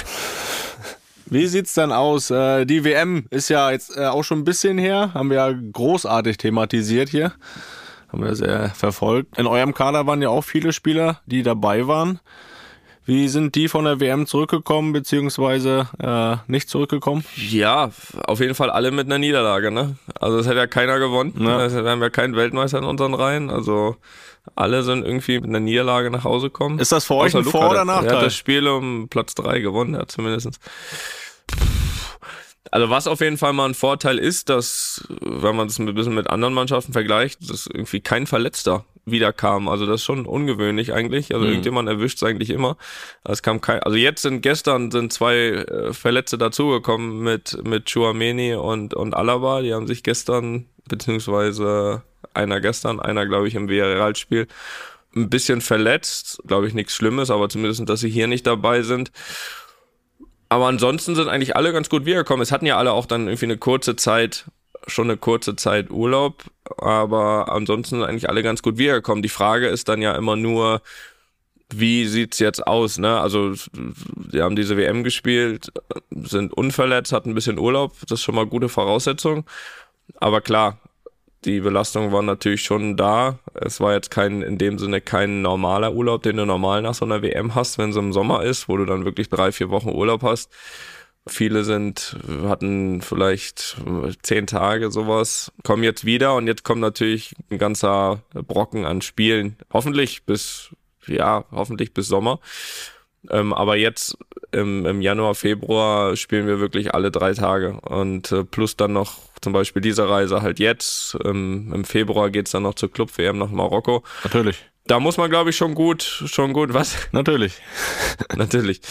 Wie 1.25 1.47
sieht's 1.47 1.73
dann 1.73 1.91
aus? 1.91 2.31
Äh, 2.31 2.65
die 2.65 2.83
WM 2.85 3.25
ist 3.29 3.49
ja 3.49 3.71
jetzt 3.71 3.97
äh, 3.97 4.05
auch 4.05 4.23
schon 4.23 4.39
ein 4.39 4.43
bisschen 4.43 4.77
her. 4.77 5.13
Haben 5.13 5.29
wir 5.29 5.37
ja 5.37 5.51
großartig 5.51 6.37
thematisiert 6.37 7.09
hier. 7.09 7.33
haben 8.11 8.23
wir 8.23 8.35
sehr 8.35 8.69
verfolgt. 8.69 9.37
In 9.37 9.47
eurem 9.47 9.73
Kader 9.73 10.05
waren 10.07 10.21
ja 10.21 10.29
auch 10.29 10.43
viele 10.43 10.71
Spieler, 10.71 11.19
die 11.25 11.43
dabei 11.43 11.87
waren. 11.87 12.19
Wie 13.05 13.27
sind 13.27 13.55
die 13.55 13.67
von 13.67 13.83
der 13.83 13.99
WM 13.99 14.27
zurückgekommen, 14.27 14.93
beziehungsweise 14.93 15.89
äh, 15.99 16.37
nicht 16.49 16.69
zurückgekommen? 16.69 17.25
Ja, 17.35 17.91
auf 18.27 18.39
jeden 18.39 18.55
Fall 18.55 18.69
alle 18.69 18.91
mit 18.91 19.07
einer 19.07 19.17
Niederlage, 19.17 19.71
ne? 19.71 19.97
Also 20.19 20.37
es 20.37 20.47
hat 20.47 20.55
ja 20.55 20.67
keiner 20.67 20.99
gewonnen. 20.99 21.33
Ja. 21.37 21.65
Es 21.65 21.73
haben 21.73 22.01
ja 22.01 22.09
keinen 22.09 22.35
Weltmeister 22.35 22.77
in 22.77 22.85
unseren 22.85 23.13
Reihen. 23.13 23.49
Also 23.49 23.97
alle 24.55 24.83
sind 24.83 25.05
irgendwie 25.05 25.39
mit 25.39 25.49
einer 25.49 25.59
Niederlage 25.59 26.11
nach 26.11 26.23
Hause 26.23 26.47
gekommen. 26.47 26.79
Ist 26.79 26.93
das 26.93 27.05
für 27.05 27.15
euch 27.15 27.35
ein 27.35 27.43
Vor- 27.43 27.71
oder 27.71 27.83
Nachteil? 27.83 28.09
Er 28.09 28.17
hat 28.17 28.25
das 28.25 28.35
Spiel 28.35 28.67
um 28.67 29.09
Platz 29.09 29.35
drei 29.35 29.59
gewonnen, 29.59 29.95
ja, 29.95 30.07
zumindest. 30.07 30.59
Also 32.71 32.89
was 32.89 33.07
auf 33.07 33.19
jeden 33.19 33.37
Fall 33.37 33.53
mal 33.53 33.65
ein 33.65 33.73
Vorteil 33.73 34.17
ist, 34.17 34.49
dass, 34.49 35.05
wenn 35.21 35.55
man 35.55 35.67
es 35.67 35.77
ein 35.77 35.93
bisschen 35.93 36.15
mit 36.15 36.29
anderen 36.29 36.53
Mannschaften 36.53 36.93
vergleicht, 36.93 37.49
dass 37.49 37.67
irgendwie 37.67 37.99
kein 37.99 38.27
Verletzter 38.27 38.85
wiederkam. 39.05 39.67
Also 39.67 39.85
das 39.85 40.01
ist 40.01 40.05
schon 40.05 40.25
ungewöhnlich 40.25 40.93
eigentlich. 40.93 41.33
Also 41.33 41.45
mhm. 41.45 41.51
irgendjemand 41.51 41.89
erwischt 41.89 42.17
es 42.17 42.23
eigentlich 42.23 42.49
immer. 42.49 42.77
Es 43.23 43.41
kam 43.41 43.61
kein, 43.61 43.81
also 43.83 43.97
jetzt 43.97 44.21
sind 44.21 44.41
gestern 44.41 44.91
sind 44.91 45.11
zwei 45.11 45.35
äh, 45.35 45.93
Verletzte 45.93 46.37
dazugekommen 46.37 47.19
mit 47.19 47.57
mit 47.63 47.91
Chouameni 47.91 48.55
und 48.55 48.93
und 48.93 49.13
Alaba. 49.15 49.61
Die 49.61 49.73
haben 49.73 49.87
sich 49.87 50.03
gestern 50.03 50.67
beziehungsweise 50.87 52.03
einer 52.33 52.61
gestern, 52.61 52.99
einer 52.99 53.25
glaube 53.25 53.47
ich 53.47 53.55
im 53.55 53.67
VRL-Spiel 53.67 54.47
ein 55.15 55.29
bisschen 55.29 55.61
verletzt. 55.61 56.41
Glaube 56.47 56.67
ich 56.67 56.73
nichts 56.73 56.95
Schlimmes, 56.95 57.29
aber 57.29 57.49
zumindest, 57.49 57.87
dass 57.87 57.99
sie 57.99 58.09
hier 58.09 58.27
nicht 58.27 58.47
dabei 58.47 58.81
sind. 58.81 59.11
Aber 60.49 60.67
ansonsten 60.67 61.15
sind 61.15 61.29
eigentlich 61.29 61.55
alle 61.55 61.73
ganz 61.73 61.89
gut 61.89 62.05
wiedergekommen. 62.05 62.43
Es 62.43 62.51
hatten 62.51 62.65
ja 62.65 62.77
alle 62.77 62.91
auch 62.91 63.07
dann 63.07 63.27
irgendwie 63.27 63.45
eine 63.45 63.57
kurze 63.57 63.95
Zeit, 63.95 64.45
schon 64.87 65.09
eine 65.09 65.17
kurze 65.17 65.55
Zeit 65.55 65.91
Urlaub, 65.91 66.43
aber 66.77 67.51
ansonsten 67.51 67.97
sind 67.97 68.07
eigentlich 68.07 68.29
alle 68.29 68.43
ganz 68.43 68.61
gut 68.61 68.77
wiedergekommen. 68.77 69.23
Die 69.23 69.29
Frage 69.29 69.67
ist 69.67 69.89
dann 69.89 70.01
ja 70.01 70.15
immer 70.15 70.35
nur, 70.35 70.81
wie 71.73 72.05
sieht's 72.07 72.39
jetzt 72.39 72.65
aus, 72.65 72.97
ne? 72.97 73.19
Also, 73.19 73.53
die 73.73 74.41
haben 74.41 74.55
diese 74.55 74.77
WM 74.77 75.03
gespielt, 75.03 75.71
sind 76.11 76.53
unverletzt, 76.53 77.11
hatten 77.11 77.31
ein 77.31 77.35
bisschen 77.35 77.59
Urlaub, 77.59 77.93
das 78.01 78.19
ist 78.19 78.23
schon 78.23 78.35
mal 78.35 78.45
gute 78.45 78.69
Voraussetzung. 78.69 79.45
Aber 80.19 80.41
klar, 80.41 80.77
die 81.45 81.59
Belastung 81.59 82.11
war 82.11 82.21
natürlich 82.21 82.63
schon 82.63 82.95
da. 82.95 83.39
Es 83.53 83.79
war 83.79 83.93
jetzt 83.93 84.11
kein, 84.11 84.41
in 84.41 84.57
dem 84.57 84.79
Sinne 84.79 85.01
kein 85.01 85.41
normaler 85.41 85.93
Urlaub, 85.93 86.23
den 86.23 86.37
du 86.37 86.45
normal 86.45 86.81
nach 86.81 86.93
so 86.93 87.05
einer 87.05 87.21
WM 87.21 87.55
hast, 87.55 87.77
wenn 87.77 87.89
es 87.89 87.95
im 87.95 88.13
Sommer 88.13 88.43
ist, 88.43 88.69
wo 88.69 88.77
du 88.77 88.85
dann 88.85 89.05
wirklich 89.05 89.29
drei, 89.29 89.51
vier 89.51 89.69
Wochen 89.69 89.89
Urlaub 89.89 90.23
hast. 90.23 90.51
Viele 91.25 91.63
sind, 91.63 92.17
hatten 92.43 93.01
vielleicht 93.01 93.77
zehn 94.23 94.45
Tage 94.45 94.91
sowas, 94.91 95.53
kommen 95.63 95.83
jetzt 95.83 96.03
wieder 96.03 96.35
und 96.35 96.47
jetzt 96.47 96.63
kommt 96.63 96.81
natürlich 96.81 97.33
ein 97.49 97.57
ganzer 97.57 98.23
Brocken 98.33 98.85
an 98.85 99.01
Spielen. 99.01 99.55
Hoffentlich 99.71 100.23
bis, 100.25 100.71
ja, 101.07 101.45
hoffentlich 101.51 101.93
bis 101.93 102.07
Sommer. 102.07 102.39
Ähm, 103.29 103.53
aber 103.53 103.77
jetzt 103.77 104.17
im, 104.51 104.85
im 104.85 105.01
Januar, 105.01 105.33
Februar 105.33 106.17
spielen 106.17 106.45
wir 106.45 106.59
wirklich 106.59 106.93
alle 106.93 107.09
drei 107.09 107.33
Tage 107.33 107.79
und 107.81 108.31
äh, 108.33 108.43
plus 108.43 108.75
dann 108.75 108.91
noch 108.91 109.19
zum 109.41 109.53
Beispiel 109.53 109.81
diese 109.81 110.09
Reise 110.09 110.41
halt 110.41 110.59
jetzt. 110.59 111.17
Ähm, 111.23 111.71
Im 111.73 111.85
Februar 111.85 112.31
geht's 112.31 112.51
dann 112.51 112.63
noch 112.63 112.75
zur 112.75 112.91
Club-WM 112.91 113.37
nach 113.37 113.49
Marokko. 113.49 114.03
Natürlich. 114.23 114.65
Da 114.85 114.99
muss 114.99 115.15
man, 115.15 115.29
glaube 115.29 115.51
ich, 115.51 115.55
schon 115.55 115.75
gut, 115.75 116.03
schon 116.03 116.51
gut, 116.51 116.73
was? 116.73 116.97
Natürlich. 117.13 117.53
Natürlich. 118.35 118.81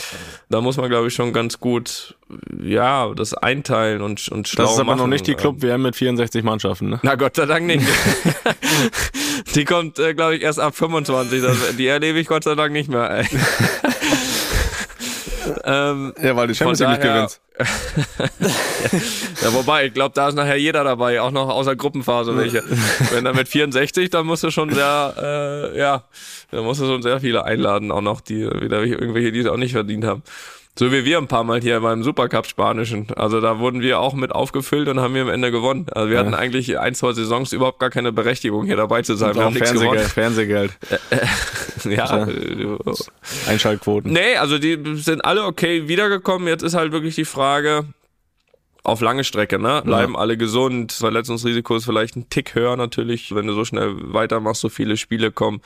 Da 0.48 0.62
muss 0.62 0.78
man, 0.78 0.88
glaube 0.88 1.08
ich, 1.08 1.14
schon 1.14 1.34
ganz 1.34 1.60
gut, 1.60 2.16
ja, 2.62 3.12
das 3.14 3.34
einteilen 3.34 4.00
und, 4.00 4.26
und 4.28 4.48
schlau 4.48 4.64
Das 4.64 4.72
ist 4.72 4.78
aber 4.78 4.92
machen. 4.92 5.00
noch 5.00 5.06
nicht 5.08 5.26
die 5.26 5.34
Club-WM 5.34 5.82
mit 5.82 5.94
64 5.94 6.42
Mannschaften, 6.44 6.88
ne? 6.88 7.00
Na 7.02 7.16
Gott 7.16 7.36
sei 7.36 7.44
Dank 7.44 7.66
nicht. 7.66 7.86
die 9.54 9.66
kommt, 9.66 9.98
äh, 9.98 10.14
glaube 10.14 10.36
ich, 10.36 10.42
erst 10.42 10.60
ab 10.60 10.74
25. 10.74 11.42
Das, 11.42 11.76
die 11.76 11.86
erlebe 11.86 12.18
ich 12.18 12.26
Gott 12.26 12.44
sei 12.44 12.54
Dank 12.54 12.72
nicht 12.72 12.88
mehr. 12.88 13.10
Ey. 13.10 13.26
ähm, 15.64 16.14
ja, 16.22 16.34
weil 16.36 16.48
die 16.48 16.54
Champions 16.54 16.80
League 16.80 16.88
nicht 16.88 17.02
gewinnst. 17.02 17.40
Ja, 19.42 19.52
wobei, 19.52 19.86
ich 19.86 19.94
glaube, 19.94 20.14
da 20.14 20.28
ist 20.28 20.34
nachher 20.34 20.56
jeder 20.56 20.84
dabei, 20.84 21.20
auch 21.20 21.30
noch 21.30 21.48
außer 21.48 21.76
Gruppenphase 21.76 22.36
welche. 22.36 22.62
Wenn 23.10 23.26
er 23.26 23.34
mit 23.34 23.48
64, 23.48 24.10
dann 24.10 24.26
musst 24.26 24.42
du 24.42 24.50
schon 24.50 24.72
sehr, 24.72 25.14
äh, 25.74 25.78
ja, 25.78 26.04
dann 26.50 26.64
musst 26.64 26.80
du 26.80 26.86
schon 26.86 27.02
sehr 27.02 27.20
viele 27.20 27.44
einladen, 27.44 27.90
auch 27.90 28.00
noch, 28.00 28.20
die 28.20 28.44
wieder 28.44 28.82
irgendwelche, 28.82 29.32
die 29.32 29.40
es 29.40 29.46
auch 29.46 29.56
nicht 29.56 29.72
verdient 29.72 30.04
haben. 30.04 30.22
So 30.78 30.90
wie 30.90 31.04
wir 31.04 31.18
ein 31.18 31.28
paar 31.28 31.44
Mal 31.44 31.60
hier 31.60 31.80
beim 31.80 32.02
Supercup 32.02 32.46
Spanischen. 32.46 33.06
Also 33.14 33.42
da 33.42 33.58
wurden 33.58 33.82
wir 33.82 34.00
auch 34.00 34.14
mit 34.14 34.32
aufgefüllt 34.32 34.88
und 34.88 35.00
haben 35.00 35.14
wir 35.14 35.22
am 35.22 35.28
Ende 35.28 35.50
gewonnen. 35.50 35.86
Also 35.92 36.08
wir 36.08 36.14
ja. 36.14 36.20
hatten 36.20 36.32
eigentlich 36.32 36.78
ein, 36.78 36.94
zwei 36.94 37.12
Saisons 37.12 37.52
überhaupt 37.52 37.78
gar 37.78 37.90
keine 37.90 38.10
Berechtigung, 38.10 38.64
hier 38.64 38.76
dabei 38.76 39.02
zu 39.02 39.14
sein. 39.14 39.34
Wir 39.34 39.44
haben 39.44 39.54
Fernsehgeld, 39.54 40.08
Fernsehgeld. 40.08 40.78
ja. 41.84 42.26
Einschaltquoten. 43.46 44.12
Nee, 44.12 44.36
also 44.36 44.58
die 44.58 44.78
sind 44.96 45.22
alle 45.22 45.44
okay 45.44 45.88
wiedergekommen. 45.88 46.48
Jetzt 46.48 46.62
ist 46.62 46.72
halt 46.72 46.92
wirklich 46.92 47.16
die 47.16 47.26
Frage, 47.26 47.84
auf 48.84 49.00
lange 49.00 49.22
Strecke, 49.22 49.58
ne? 49.58 49.82
Bleiben 49.84 50.14
ja. 50.14 50.18
alle 50.18 50.36
gesund. 50.36 50.92
Verletzungsrisiko 50.92 51.76
ist 51.76 51.84
vielleicht 51.84 52.16
ein 52.16 52.28
Tick 52.30 52.54
höher 52.54 52.76
natürlich, 52.76 53.34
wenn 53.34 53.46
du 53.46 53.52
so 53.52 53.64
schnell 53.64 53.94
weitermachst, 54.12 54.60
so 54.60 54.68
viele 54.68 54.96
Spiele 54.96 55.30
kommen 55.30 55.60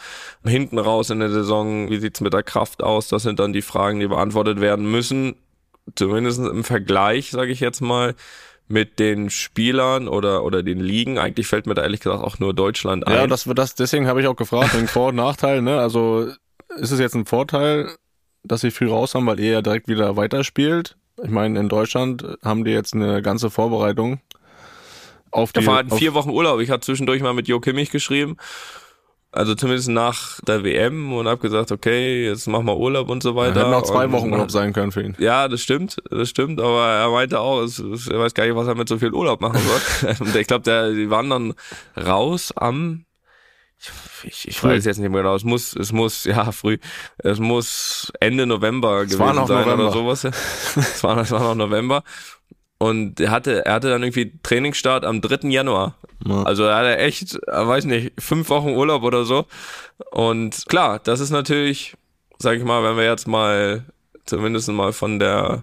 hinten 0.44 0.78
raus 0.78 1.08
in 1.11 1.20
der 1.20 1.30
Saison. 1.30 1.90
Wie 1.90 1.99
sieht's 1.99 2.20
mit 2.20 2.35
der 2.35 2.42
Kraft 2.42 2.82
aus? 2.82 3.08
Das 3.08 3.23
sind 3.23 3.38
dann 3.38 3.54
die 3.54 3.62
Fragen, 3.62 4.00
die 4.00 4.06
beantwortet 4.06 4.61
werden 4.61 4.90
müssen. 4.90 5.37
Zumindest 5.94 6.40
im 6.40 6.64
Vergleich, 6.64 7.30
sage 7.30 7.52
ich 7.52 7.61
jetzt 7.61 7.80
mal, 7.80 8.14
mit 8.68 8.99
den 8.99 9.30
Spielern 9.30 10.08
oder 10.08 10.44
oder 10.44 10.62
den 10.62 10.80
Ligen. 10.80 11.18
Eigentlich 11.18 11.46
fällt 11.46 11.66
mir 11.66 11.75
da 11.75 11.82
ehrlich 11.82 12.00
gesagt 12.00 12.23
auch 12.23 12.38
nur 12.38 12.52
Deutschland 12.52 13.06
ein. 13.06 13.14
Ja, 13.14 13.26
das 13.26 13.44
das. 13.44 13.76
Deswegen 13.76 14.08
habe 14.08 14.20
ich 14.20 14.26
auch 14.26 14.37
gefragt 14.37 14.75
wegen 14.76 14.88
Vor- 14.88 15.08
und 15.08 15.16
Nachteil. 15.16 15.62
Ne? 15.62 15.78
Also 15.78 16.28
ist 16.76 16.90
es 16.90 16.99
jetzt 16.99 17.14
ein 17.14 17.25
Vorteil, 17.25 17.88
dass 18.42 18.61
sie 18.61 18.70
viel 18.70 18.88
raus 18.88 19.14
haben, 19.14 19.26
weil 19.26 19.40
ihr 19.40 19.52
ja 19.52 19.62
direkt 19.62 19.88
wieder 19.88 20.16
weiterspielt? 20.16 20.96
Ich 21.23 21.30
meine, 21.30 21.58
in 21.58 21.68
Deutschland 21.68 22.25
haben 22.44 22.64
die 22.64 22.73
jetzt 22.73 22.94
eine 22.94 23.23
ganze 23.23 23.50
Vorbereitung 23.50 24.20
auf 25.30 25.52
die. 25.52 25.64
Wir 25.64 25.75
hatten 25.75 25.96
vier 25.96 26.14
Wochen 26.14 26.30
Urlaub. 26.30 26.61
Ich 26.61 26.70
habe 26.70 26.80
zwischendurch 26.80 27.23
mal 27.23 27.35
mit 27.35 27.49
Jo 27.49 27.61
Kimmich 27.61 27.90
geschrieben. 27.90 28.37
Also 29.32 29.54
zumindest 29.54 29.90
nach 29.90 30.40
der 30.46 30.64
WM 30.64 31.12
und 31.12 31.28
habe 31.28 31.40
gesagt, 31.40 31.70
okay, 31.70 32.26
jetzt 32.26 32.46
machen 32.46 32.64
wir 32.64 32.76
Urlaub 32.76 33.11
und 33.11 33.23
so 33.23 33.37
weiter. 33.37 33.61
Hätten 33.61 33.75
auch 33.75 33.82
zwei 33.82 34.11
Wochen 34.11 34.32
Urlaub 34.32 34.50
sein 34.50 34.73
können 34.73 34.92
für 34.92 35.02
ihn. 35.02 35.14
Ja, 35.18 35.49
das 35.49 35.61
stimmt, 35.61 35.96
das 36.11 36.30
stimmt, 36.30 36.58
aber 36.58 36.87
er 36.87 37.11
meinte 37.11 37.38
auch, 37.40 37.61
es, 37.61 37.78
es, 37.78 38.08
er 38.08 38.18
weiß 38.18 38.32
gar 38.32 38.46
nicht, 38.46 38.56
was 38.56 38.66
er 38.66 38.76
mit 38.76 38.88
so 38.88 38.96
viel 38.99 39.12
Urlaub 39.12 39.42
machen 39.42 39.61
soll. 39.61 40.16
und 40.20 40.35
ich 40.35 40.46
glaube, 40.46 40.94
die 40.94 41.11
waren 41.11 41.28
dann 41.28 41.54
raus 41.99 42.50
am 42.56 43.05
ich, 44.25 44.49
ich 44.49 44.62
weiß 44.62 44.85
jetzt 44.85 44.99
nicht 44.99 45.11
mehr 45.11 45.23
genau. 45.23 45.35
Es 45.35 45.45
muss, 45.45 45.75
es 45.75 45.92
muss, 45.92 46.25
ja, 46.25 46.50
früh. 46.52 46.78
Es 47.18 47.38
muss 47.38 48.12
Ende 48.21 48.47
November 48.47 49.02
es 49.02 49.11
gewesen 49.11 49.47
sein 49.47 49.66
November. 49.66 49.75
oder 49.75 49.92
sowas. 49.92 50.25
es 50.76 51.04
war, 51.04 51.18
es 51.18 51.30
war 51.30 51.40
noch 51.40 51.54
November. 51.54 52.02
Und 52.78 53.21
er 53.21 53.30
hatte, 53.30 53.64
er 53.64 53.75
hatte 53.75 53.88
dann 53.88 54.02
irgendwie 54.02 54.38
Trainingsstart 54.42 55.04
am 55.04 55.21
3. 55.21 55.49
Januar. 55.49 55.97
Ja. 56.26 56.42
Also 56.42 56.64
er 56.64 56.76
hatte 56.76 56.99
echt, 56.99 57.38
weiß 57.47 57.85
nicht, 57.87 58.12
fünf 58.21 58.49
Wochen 58.50 58.71
Urlaub 58.71 59.02
oder 59.02 59.25
so. 59.25 59.47
Und 60.11 60.64
klar, 60.68 60.99
das 60.99 61.21
ist 61.21 61.30
natürlich, 61.30 61.97
sag 62.38 62.56
ich 62.56 62.64
mal, 62.64 62.83
wenn 62.83 62.97
wir 62.97 63.04
jetzt 63.04 63.28
mal 63.28 63.85
zumindest 64.25 64.68
mal 64.68 64.92
von 64.92 65.18
der 65.18 65.62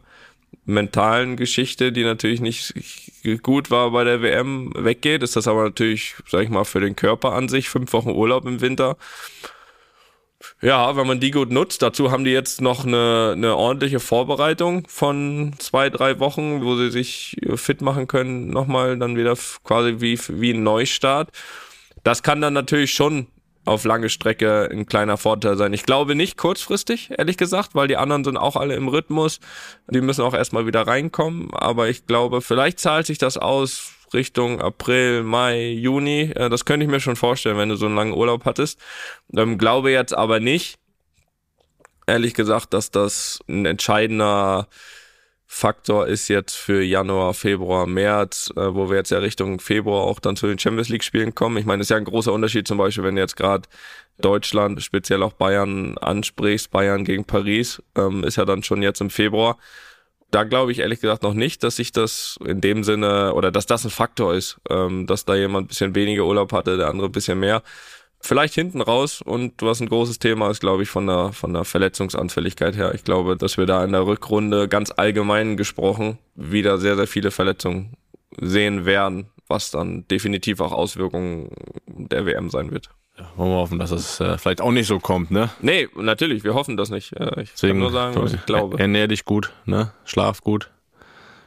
mentalen 0.65 1.35
Geschichte, 1.37 1.91
die 1.91 2.03
natürlich 2.03 2.41
nicht 2.41 2.73
gut 3.43 3.71
war 3.71 3.91
bei 3.91 4.03
der 4.03 4.21
WM, 4.21 4.71
weggeht, 4.75 5.23
ist 5.23 5.35
das 5.35 5.47
aber 5.47 5.63
natürlich, 5.63 6.15
sag 6.27 6.43
ich 6.43 6.49
mal, 6.49 6.63
für 6.65 6.79
den 6.79 6.95
Körper 6.95 7.33
an 7.33 7.49
sich 7.49 7.69
fünf 7.69 7.93
Wochen 7.93 8.11
Urlaub 8.11 8.45
im 8.45 8.61
Winter. 8.61 8.97
Ja, 10.61 10.95
wenn 10.95 11.07
man 11.07 11.19
die 11.19 11.31
gut 11.31 11.51
nutzt, 11.51 11.81
dazu 11.81 12.11
haben 12.11 12.23
die 12.23 12.31
jetzt 12.31 12.61
noch 12.61 12.85
eine, 12.85 13.33
eine 13.35 13.55
ordentliche 13.55 13.99
Vorbereitung 13.99 14.85
von 14.87 15.53
zwei, 15.57 15.89
drei 15.89 16.19
Wochen, 16.19 16.63
wo 16.63 16.75
sie 16.75 16.91
sich 16.91 17.37
fit 17.55 17.81
machen 17.81 18.07
können, 18.07 18.49
nochmal 18.49 18.97
dann 18.97 19.17
wieder 19.17 19.37
quasi 19.63 19.95
wie, 19.99 20.19
wie 20.29 20.53
ein 20.53 20.63
Neustart. 20.63 21.29
Das 22.03 22.23
kann 22.23 22.41
dann 22.41 22.53
natürlich 22.53 22.91
schon 22.93 23.27
auf 23.65 23.85
lange 23.85 24.09
Strecke 24.09 24.69
ein 24.71 24.85
kleiner 24.85 25.17
Vorteil 25.17 25.57
sein. 25.57 25.73
Ich 25.73 25.83
glaube 25.83 26.15
nicht 26.15 26.37
kurzfristig, 26.37 27.11
ehrlich 27.17 27.37
gesagt, 27.37 27.75
weil 27.75 27.87
die 27.87 27.97
anderen 27.97 28.23
sind 28.23 28.37
auch 28.37 28.55
alle 28.55 28.75
im 28.75 28.87
Rhythmus. 28.87 29.39
Die 29.89 30.01
müssen 30.01 30.21
auch 30.21 30.33
erstmal 30.33 30.65
wieder 30.65 30.85
reinkommen. 30.85 31.53
Aber 31.53 31.89
ich 31.89 32.05
glaube, 32.05 32.41
vielleicht 32.41 32.79
zahlt 32.79 33.05
sich 33.05 33.17
das 33.17 33.37
aus 33.37 33.93
Richtung 34.13 34.61
April, 34.61 35.23
Mai, 35.23 35.71
Juni. 35.71 36.31
Äh, 36.35 36.49
das 36.49 36.65
könnte 36.65 36.85
ich 36.85 36.91
mir 36.91 36.99
schon 36.99 37.15
vorstellen, 37.15 37.57
wenn 37.57 37.69
du 37.69 37.75
so 37.75 37.85
einen 37.85 37.95
langen 37.95 38.13
Urlaub 38.13 38.45
hattest. 38.45 38.79
Ähm, 39.35 39.57
glaube 39.57 39.91
jetzt 39.91 40.13
aber 40.13 40.39
nicht, 40.39 40.77
ehrlich 42.05 42.33
gesagt, 42.33 42.73
dass 42.73 42.91
das 42.91 43.39
ein 43.47 43.65
entscheidender 43.65 44.67
Faktor 45.55 46.07
ist 46.07 46.29
jetzt 46.29 46.55
für 46.55 46.81
Januar, 46.81 47.35
Februar, 47.35 47.85
März, 47.85 48.51
äh, 48.57 48.73
wo 48.73 48.89
wir 48.89 48.97
jetzt 48.97 49.11
ja 49.11 49.19
Richtung 49.19 49.59
Februar 49.59 50.01
auch 50.01 50.19
dann 50.19 50.35
zu 50.35 50.47
den 50.47 50.57
Champions 50.57 50.89
League 50.89 51.03
Spielen 51.03 51.35
kommen. 51.35 51.57
Ich 51.57 51.65
meine, 51.65 51.83
ist 51.83 51.89
ja 51.89 51.97
ein 51.97 52.05
großer 52.05 52.33
Unterschied 52.33 52.67
zum 52.67 52.79
Beispiel, 52.79 53.03
wenn 53.03 53.15
du 53.15 53.21
jetzt 53.21 53.37
gerade 53.37 53.69
Deutschland, 54.19 54.81
speziell 54.81 55.21
auch 55.21 55.33
Bayern 55.33 55.95
ansprichst, 55.99 56.71
Bayern 56.71 57.05
gegen 57.05 57.25
Paris, 57.25 57.83
ähm, 57.95 58.23
ist 58.23 58.37
ja 58.37 58.45
dann 58.45 58.63
schon 58.63 58.81
jetzt 58.81 58.99
im 58.99 59.11
Februar. 59.11 59.57
da 60.31 60.43
glaube 60.43 60.71
ich 60.71 60.79
ehrlich 60.79 61.01
gesagt 61.01 61.21
noch 61.21 61.35
nicht, 61.35 61.63
dass 61.63 61.75
sich 61.75 61.91
das 61.91 62.39
in 62.43 62.59
dem 62.59 62.83
Sinne 62.83 63.35
oder 63.35 63.51
dass 63.51 63.67
das 63.67 63.85
ein 63.85 63.91
Faktor 63.91 64.33
ist, 64.33 64.59
ähm, 64.71 65.05
dass 65.05 65.25
da 65.25 65.35
jemand 65.35 65.65
ein 65.65 65.67
bisschen 65.67 65.93
weniger 65.93 66.25
Urlaub 66.25 66.51
hatte, 66.51 66.77
der 66.77 66.87
andere 66.87 67.09
ein 67.09 67.11
bisschen 67.11 67.39
mehr. 67.39 67.61
Vielleicht 68.25 68.53
hinten 68.53 68.81
raus 68.81 69.21
und 69.21 69.61
was 69.61 69.81
ein 69.81 69.89
großes 69.89 70.17
Thema 70.17 70.49
ist, 70.49 70.61
glaube 70.61 70.83
ich, 70.83 70.89
von 70.89 71.07
der, 71.07 71.33
von 71.33 71.53
der 71.53 71.65
Verletzungsanfälligkeit 71.65 72.73
her. 72.73 72.93
Ich 72.95 73.03
glaube, 73.03 73.35
dass 73.35 73.57
wir 73.57 73.65
da 73.65 73.83
in 73.83 73.91
der 73.91 74.05
Rückrunde 74.05 74.69
ganz 74.69 74.93
allgemein 74.95 75.57
gesprochen 75.57 76.17
wieder 76.33 76.77
sehr, 76.77 76.95
sehr 76.95 77.07
viele 77.07 77.31
Verletzungen 77.31 77.97
sehen 78.39 78.85
werden, 78.85 79.27
was 79.49 79.71
dann 79.71 80.07
definitiv 80.07 80.61
auch 80.61 80.71
Auswirkungen 80.71 81.49
der 81.85 82.25
WM 82.25 82.49
sein 82.49 82.71
wird. 82.71 82.89
Ja, 83.17 83.29
wollen 83.35 83.51
wir 83.51 83.57
hoffen, 83.57 83.77
dass 83.77 83.91
es 83.91 84.21
äh, 84.21 84.37
vielleicht 84.37 84.61
auch 84.61 84.71
nicht 84.71 84.87
so 84.87 84.99
kommt, 84.99 85.29
ne? 85.29 85.49
Nee, 85.61 85.89
natürlich, 85.95 86.45
wir 86.45 86.53
hoffen 86.53 86.77
das 86.77 86.89
nicht. 86.89 87.11
Äh, 87.13 87.41
ich 87.41 87.51
Deswegen, 87.51 87.73
kann 87.73 87.79
nur 87.79 87.91
sagen, 87.91 88.15
was 88.15 88.33
ich 88.33 88.45
glaube. 88.45 88.79
Ernähr 88.79 89.07
dich 89.07 89.25
gut, 89.25 89.51
ne? 89.65 89.91
Schlaf 90.05 90.41
gut. 90.41 90.71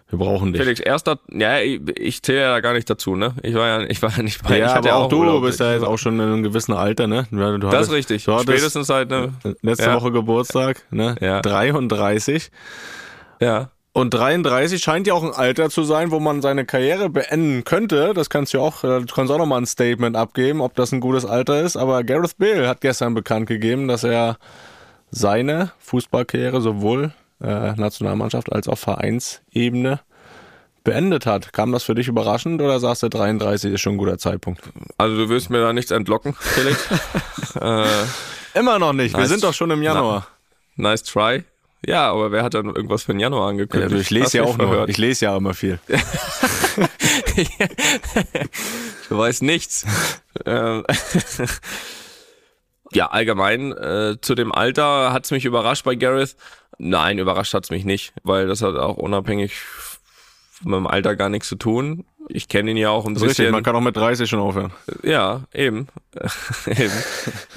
Wir 0.09 0.19
brauchen 0.21 0.53
dich. 0.53 0.63
Felix, 0.63 0.79
erster, 0.79 1.19
ja, 1.33 1.59
ich, 1.59 1.81
ich 1.99 2.23
zähle 2.23 2.41
ja 2.43 2.51
da 2.51 2.61
gar 2.61 2.75
nicht 2.75 2.89
dazu, 2.89 3.17
ne? 3.17 3.35
Ich 3.43 3.55
war 3.55 3.67
ja, 3.67 3.87
ich 3.89 4.01
war 4.03 4.11
ja 4.17 4.23
nicht 4.23 4.41
bei, 4.43 4.57
ja, 4.59 4.67
ich 4.67 4.71
hatte 4.73 4.79
aber 4.79 4.89
ja 4.89 4.95
auch 5.05 5.09
du 5.09 5.19
Urlaub. 5.19 5.43
bist 5.43 5.59
ja 5.59 5.73
jetzt 5.73 5.83
auch 5.85 5.97
schon 5.99 6.15
in 6.15 6.21
einem 6.21 6.43
gewissen 6.45 6.73
Alter, 6.75 7.07
ne? 7.09 7.27
Du 7.33 7.39
Das 7.59 7.73
hattest- 7.73 7.91
ist 7.91 7.97
richtig. 7.97 8.25
Du 8.25 8.39
Spätestens 8.39 8.87
seit, 8.87 9.11
ne? 9.11 9.33
letzte 9.63 9.87
Ja. 9.87 9.95
Woche 9.97 10.13
Geburtstag, 10.13 10.85
ne? 10.93 11.17
Ja. 11.21 11.41
33. 11.43 12.51
Ja. 13.41 13.71
Und 13.93 14.11
33 14.13 14.81
scheint 14.83 15.07
ja 15.07 15.15
auch 15.15 15.25
ein 15.25 15.33
Alter 15.33 15.71
zu 15.71 15.83
sein, 15.83 16.11
wo 16.11 16.21
man 16.21 16.43
seine 16.43 16.67
Karriere 16.67 17.09
beenden 17.09 17.65
könnte. 17.65 18.13
Das 18.15 18.29
kannst 18.31 18.53
du 18.53 18.59
ja 18.59 18.63
auch, 18.65 18.85
äh, 18.85 19.01
du 19.01 19.07
kannst 19.13 19.33
auch 19.33 19.39
nochmal 19.39 19.61
ein 19.63 19.67
Statement 19.67 20.17
abgeben, 20.17 20.61
ob 20.61 20.75
das 20.75 20.93
ein 20.93 21.01
gutes 21.01 21.25
Alter 21.25 21.63
ist. 21.63 21.77
Aber 21.79 22.05
Gareth 22.05 22.37
Bale 22.39 22.69
hat 22.69 22.81
gestern 22.83 23.15
bekannt 23.15 23.47
gegeben, 23.47 23.89
dass 23.89 24.05
er 24.05 24.37
seine 25.11 25.73
Fußballkarriere 25.79 26.61
sowohl 26.61 27.13
äh, 27.43 27.73
Nationalmannschaft 27.75 28.53
als 28.53 28.69
auch 28.69 28.79
Vereinsebene 28.79 30.01
beendet 30.85 31.27
hat. 31.27 31.53
Kam 31.53 31.73
das 31.73 31.83
für 31.83 31.95
dich 31.95 32.09
überraschend 32.09 32.63
oder 32.63 32.79
sagst 32.81 33.03
du 33.03 33.09
33 33.09 33.73
ist 33.75 33.81
schon 33.81 33.95
ein 33.95 33.99
guter 33.99 34.19
Zeitpunkt? 34.19 34.61
Also 34.99 35.17
du 35.17 35.29
wirst 35.29 35.51
mir 35.51 35.61
da 35.61 35.73
nichts 35.73 35.91
entlocken, 35.91 36.35
Felix. 36.39 36.89
äh, 37.61 37.87
Immer 38.59 38.79
noch 38.79 38.93
nicht. 38.93 39.15
Wir 39.15 39.21
Nice. 39.21 39.29
sind 39.31 39.45
doch 39.45 39.55
schon 39.55 39.71
im 39.71 39.83
Januar. 39.83 40.29
nice 40.77 41.03
try. 41.03 41.45
Ja, 41.85 42.11
aber 42.11 42.33
wer 42.33 42.43
hat 42.43 42.55
dann 42.55 42.67
irgendwas 42.67 43.03
für 43.03 43.13
den 43.13 43.21
Januar 43.21 43.43
Ja, 43.43 43.49
angekündigt? 43.51 43.93
du, 43.93 43.97
ich 43.99 44.11
lese 44.11 44.25
Hast 44.27 44.33
ja 44.35 44.43
auch 44.45 44.57
nur. 44.57 44.89
Ich 44.89 44.97
lese 44.99 45.27
ja 45.27 45.37
immer 45.37 45.55
viel. 45.55 45.79
Du 49.09 49.19
weißt 49.19 49.43
nichts. 49.43 49.85
Ja, 52.97 53.09
allgemein 53.09 53.73
äh, 53.73 54.17
zu 54.23 54.35
dem 54.35 54.53
Alter 54.53 55.13
hat's 55.13 55.31
mich 55.31 55.45
überrascht 55.45 55.85
bei 55.85 55.97
Gareth. 55.97 56.35
Nein, 56.79 57.19
überrascht 57.19 57.53
hat's 57.53 57.69
mich 57.69 57.85
nicht, 57.85 58.15
weil 58.23 58.47
das 58.47 58.63
hat 58.63 58.75
auch 58.77 58.97
unabhängig 58.97 59.53
mit 60.65 60.73
dem 60.73 60.87
Alter 60.87 61.15
gar 61.15 61.29
nichts 61.29 61.47
zu 61.51 61.57
tun. 61.57 62.07
Ich 62.31 62.49
kenne 62.49 62.71
ihn 62.71 62.79
ja 62.79 62.89
auch 62.89 63.05
ein 63.05 63.13
Das 63.13 63.23
ist 63.23 63.29
richtig, 63.29 63.43
bisschen. 63.45 63.53
man 63.53 63.63
kann 63.63 63.77
auch 63.77 63.83
mit 63.83 63.99
30 63.99 64.31
schon 64.31 64.41
aufhören. 64.41 64.73
Ja, 65.03 65.43
eben. 65.53 65.89
eben. 66.67 66.93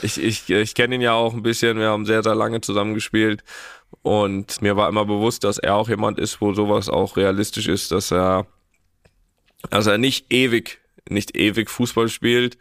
Ich, 0.02 0.22
ich, 0.22 0.50
ich 0.50 0.76
kenne 0.76 0.96
ihn 0.96 1.02
ja 1.02 1.14
auch 1.14 1.34
ein 1.34 1.42
bisschen. 1.42 1.80
Wir 1.80 1.88
haben 1.88 2.06
sehr, 2.06 2.22
sehr 2.22 2.36
lange 2.36 2.60
zusammengespielt. 2.60 3.46
Und 4.02 4.62
mir 4.62 4.76
war 4.76 4.90
immer 4.90 5.06
bewusst, 5.06 5.46
dass 5.46 5.58
er 5.58 5.76
auch 5.76 5.88
jemand 5.88 6.20
ist, 6.20 6.42
wo 6.42 6.54
sowas 6.54 6.90
auch 6.90 7.16
realistisch 7.16 7.70
ist, 7.70 7.94
dass 7.94 8.12
er, 8.12 8.46
dass 9.70 9.88
er 9.88 9.98
nicht 10.00 10.34
ewig, 10.34 10.82
nicht 11.08 11.38
ewig 11.38 11.70
Fußball 11.70 12.10
spielt 12.10 12.58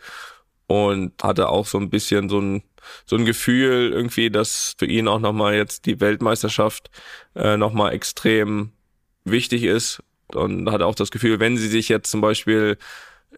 und 0.68 1.12
hatte 1.22 1.48
auch 1.48 1.66
so 1.66 1.78
ein 1.78 1.90
bisschen 1.90 2.28
so 2.28 2.40
ein, 2.40 2.62
so 3.06 3.16
ein 3.16 3.24
Gefühl 3.24 3.90
irgendwie, 3.92 4.30
dass 4.30 4.76
für 4.78 4.86
ihn 4.86 5.08
auch 5.08 5.18
nochmal 5.18 5.56
jetzt 5.56 5.86
die 5.86 6.00
Weltmeisterschaft 6.00 6.90
äh, 7.34 7.56
nochmal 7.56 7.94
extrem 7.94 8.70
wichtig 9.24 9.64
ist 9.64 10.02
und 10.28 10.70
hatte 10.70 10.86
auch 10.86 10.94
das 10.94 11.10
Gefühl, 11.10 11.40
wenn 11.40 11.56
sie 11.56 11.68
sich 11.68 11.88
jetzt 11.88 12.10
zum 12.10 12.20
Beispiel 12.20 12.76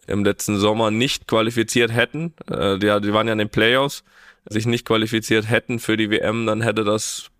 im 0.07 0.25
letzten 0.25 0.57
Sommer 0.57 0.91
nicht 0.91 1.27
qualifiziert 1.27 1.91
hätten, 1.91 2.33
äh, 2.49 2.77
die, 2.77 3.01
die 3.01 3.13
waren 3.13 3.27
ja 3.27 3.33
in 3.33 3.39
den 3.39 3.49
Playoffs, 3.49 4.03
sich 4.45 4.65
nicht 4.65 4.85
qualifiziert 4.85 5.49
hätten 5.49 5.79
für 5.79 5.95
die 5.95 6.09
WM, 6.09 6.45
dann 6.45 6.61
hätte 6.61 6.83
das, 6.83 7.31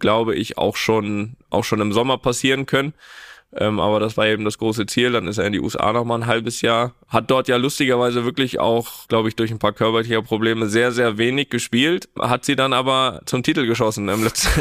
glaube 0.00 0.34
ich, 0.34 0.58
auch 0.58 0.76
schon, 0.76 1.36
auch 1.48 1.64
schon 1.64 1.80
im 1.80 1.92
Sommer 1.92 2.18
passieren 2.18 2.66
können. 2.66 2.92
Ähm, 3.54 3.80
aber 3.80 4.00
das 4.00 4.16
war 4.16 4.26
eben 4.26 4.44
das 4.44 4.58
große 4.58 4.86
Ziel. 4.86 5.12
Dann 5.12 5.26
ist 5.26 5.38
er 5.38 5.46
in 5.46 5.52
die 5.52 5.60
USA 5.60 5.92
nochmal 5.92 6.20
ein 6.20 6.26
halbes 6.26 6.62
Jahr. 6.62 6.94
Hat 7.08 7.30
dort 7.30 7.48
ja 7.48 7.56
lustigerweise 7.56 8.24
wirklich 8.24 8.58
auch, 8.60 9.06
glaube 9.08 9.28
ich, 9.28 9.36
durch 9.36 9.50
ein 9.50 9.58
paar 9.58 9.72
körperliche 9.72 10.22
Probleme 10.22 10.68
sehr, 10.68 10.92
sehr 10.92 11.18
wenig 11.18 11.50
gespielt. 11.50 12.08
Hat 12.18 12.44
sie 12.44 12.56
dann 12.56 12.72
aber 12.72 13.20
zum 13.26 13.42
Titel 13.42 13.66
geschossen 13.66 14.08
im 14.08 14.24
letzten, 14.24 14.60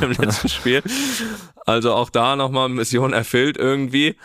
im 0.02 0.12
letzten 0.12 0.48
Spiel. 0.48 0.82
Also 1.66 1.92
auch 1.92 2.10
da 2.10 2.36
nochmal 2.36 2.68
Mission 2.68 3.12
erfüllt 3.12 3.56
irgendwie. 3.56 4.16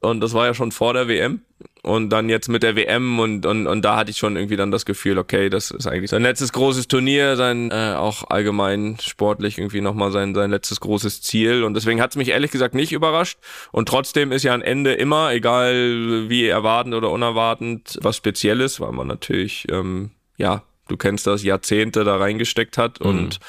Und 0.00 0.20
das 0.20 0.32
war 0.32 0.46
ja 0.46 0.54
schon 0.54 0.72
vor 0.72 0.94
der 0.94 1.08
WM. 1.08 1.42
Und 1.84 2.10
dann 2.10 2.28
jetzt 2.28 2.48
mit 2.48 2.62
der 2.62 2.76
WM 2.76 3.18
und, 3.18 3.44
und, 3.44 3.66
und 3.66 3.84
da 3.84 3.96
hatte 3.96 4.12
ich 4.12 4.16
schon 4.16 4.36
irgendwie 4.36 4.54
dann 4.54 4.70
das 4.70 4.84
Gefühl, 4.84 5.18
okay, 5.18 5.50
das 5.50 5.72
ist 5.72 5.88
eigentlich 5.88 6.10
sein 6.10 6.22
letztes 6.22 6.52
großes 6.52 6.86
Turnier, 6.86 7.34
sein 7.34 7.72
äh, 7.72 7.94
auch 7.96 8.30
allgemein 8.30 8.98
sportlich 9.00 9.58
irgendwie 9.58 9.80
nochmal 9.80 10.12
sein, 10.12 10.32
sein 10.32 10.52
letztes 10.52 10.78
großes 10.78 11.22
Ziel. 11.22 11.64
Und 11.64 11.74
deswegen 11.74 12.00
hat 12.00 12.10
es 12.10 12.16
mich 12.16 12.28
ehrlich 12.28 12.52
gesagt 12.52 12.76
nicht 12.76 12.92
überrascht. 12.92 13.38
Und 13.72 13.88
trotzdem 13.88 14.30
ist 14.30 14.44
ja 14.44 14.54
ein 14.54 14.62
Ende 14.62 14.92
immer, 14.92 15.32
egal 15.32 16.28
wie 16.28 16.46
erwartend 16.46 16.94
oder 16.94 17.10
unerwartend, 17.10 17.98
was 18.00 18.16
Spezielles, 18.16 18.78
weil 18.78 18.92
man 18.92 19.08
natürlich, 19.08 19.66
ähm, 19.68 20.12
ja, 20.36 20.62
du 20.86 20.96
kennst 20.96 21.26
das, 21.26 21.42
Jahrzehnte 21.42 22.04
da 22.04 22.16
reingesteckt 22.16 22.78
hat 22.78 23.00
und, 23.00 23.40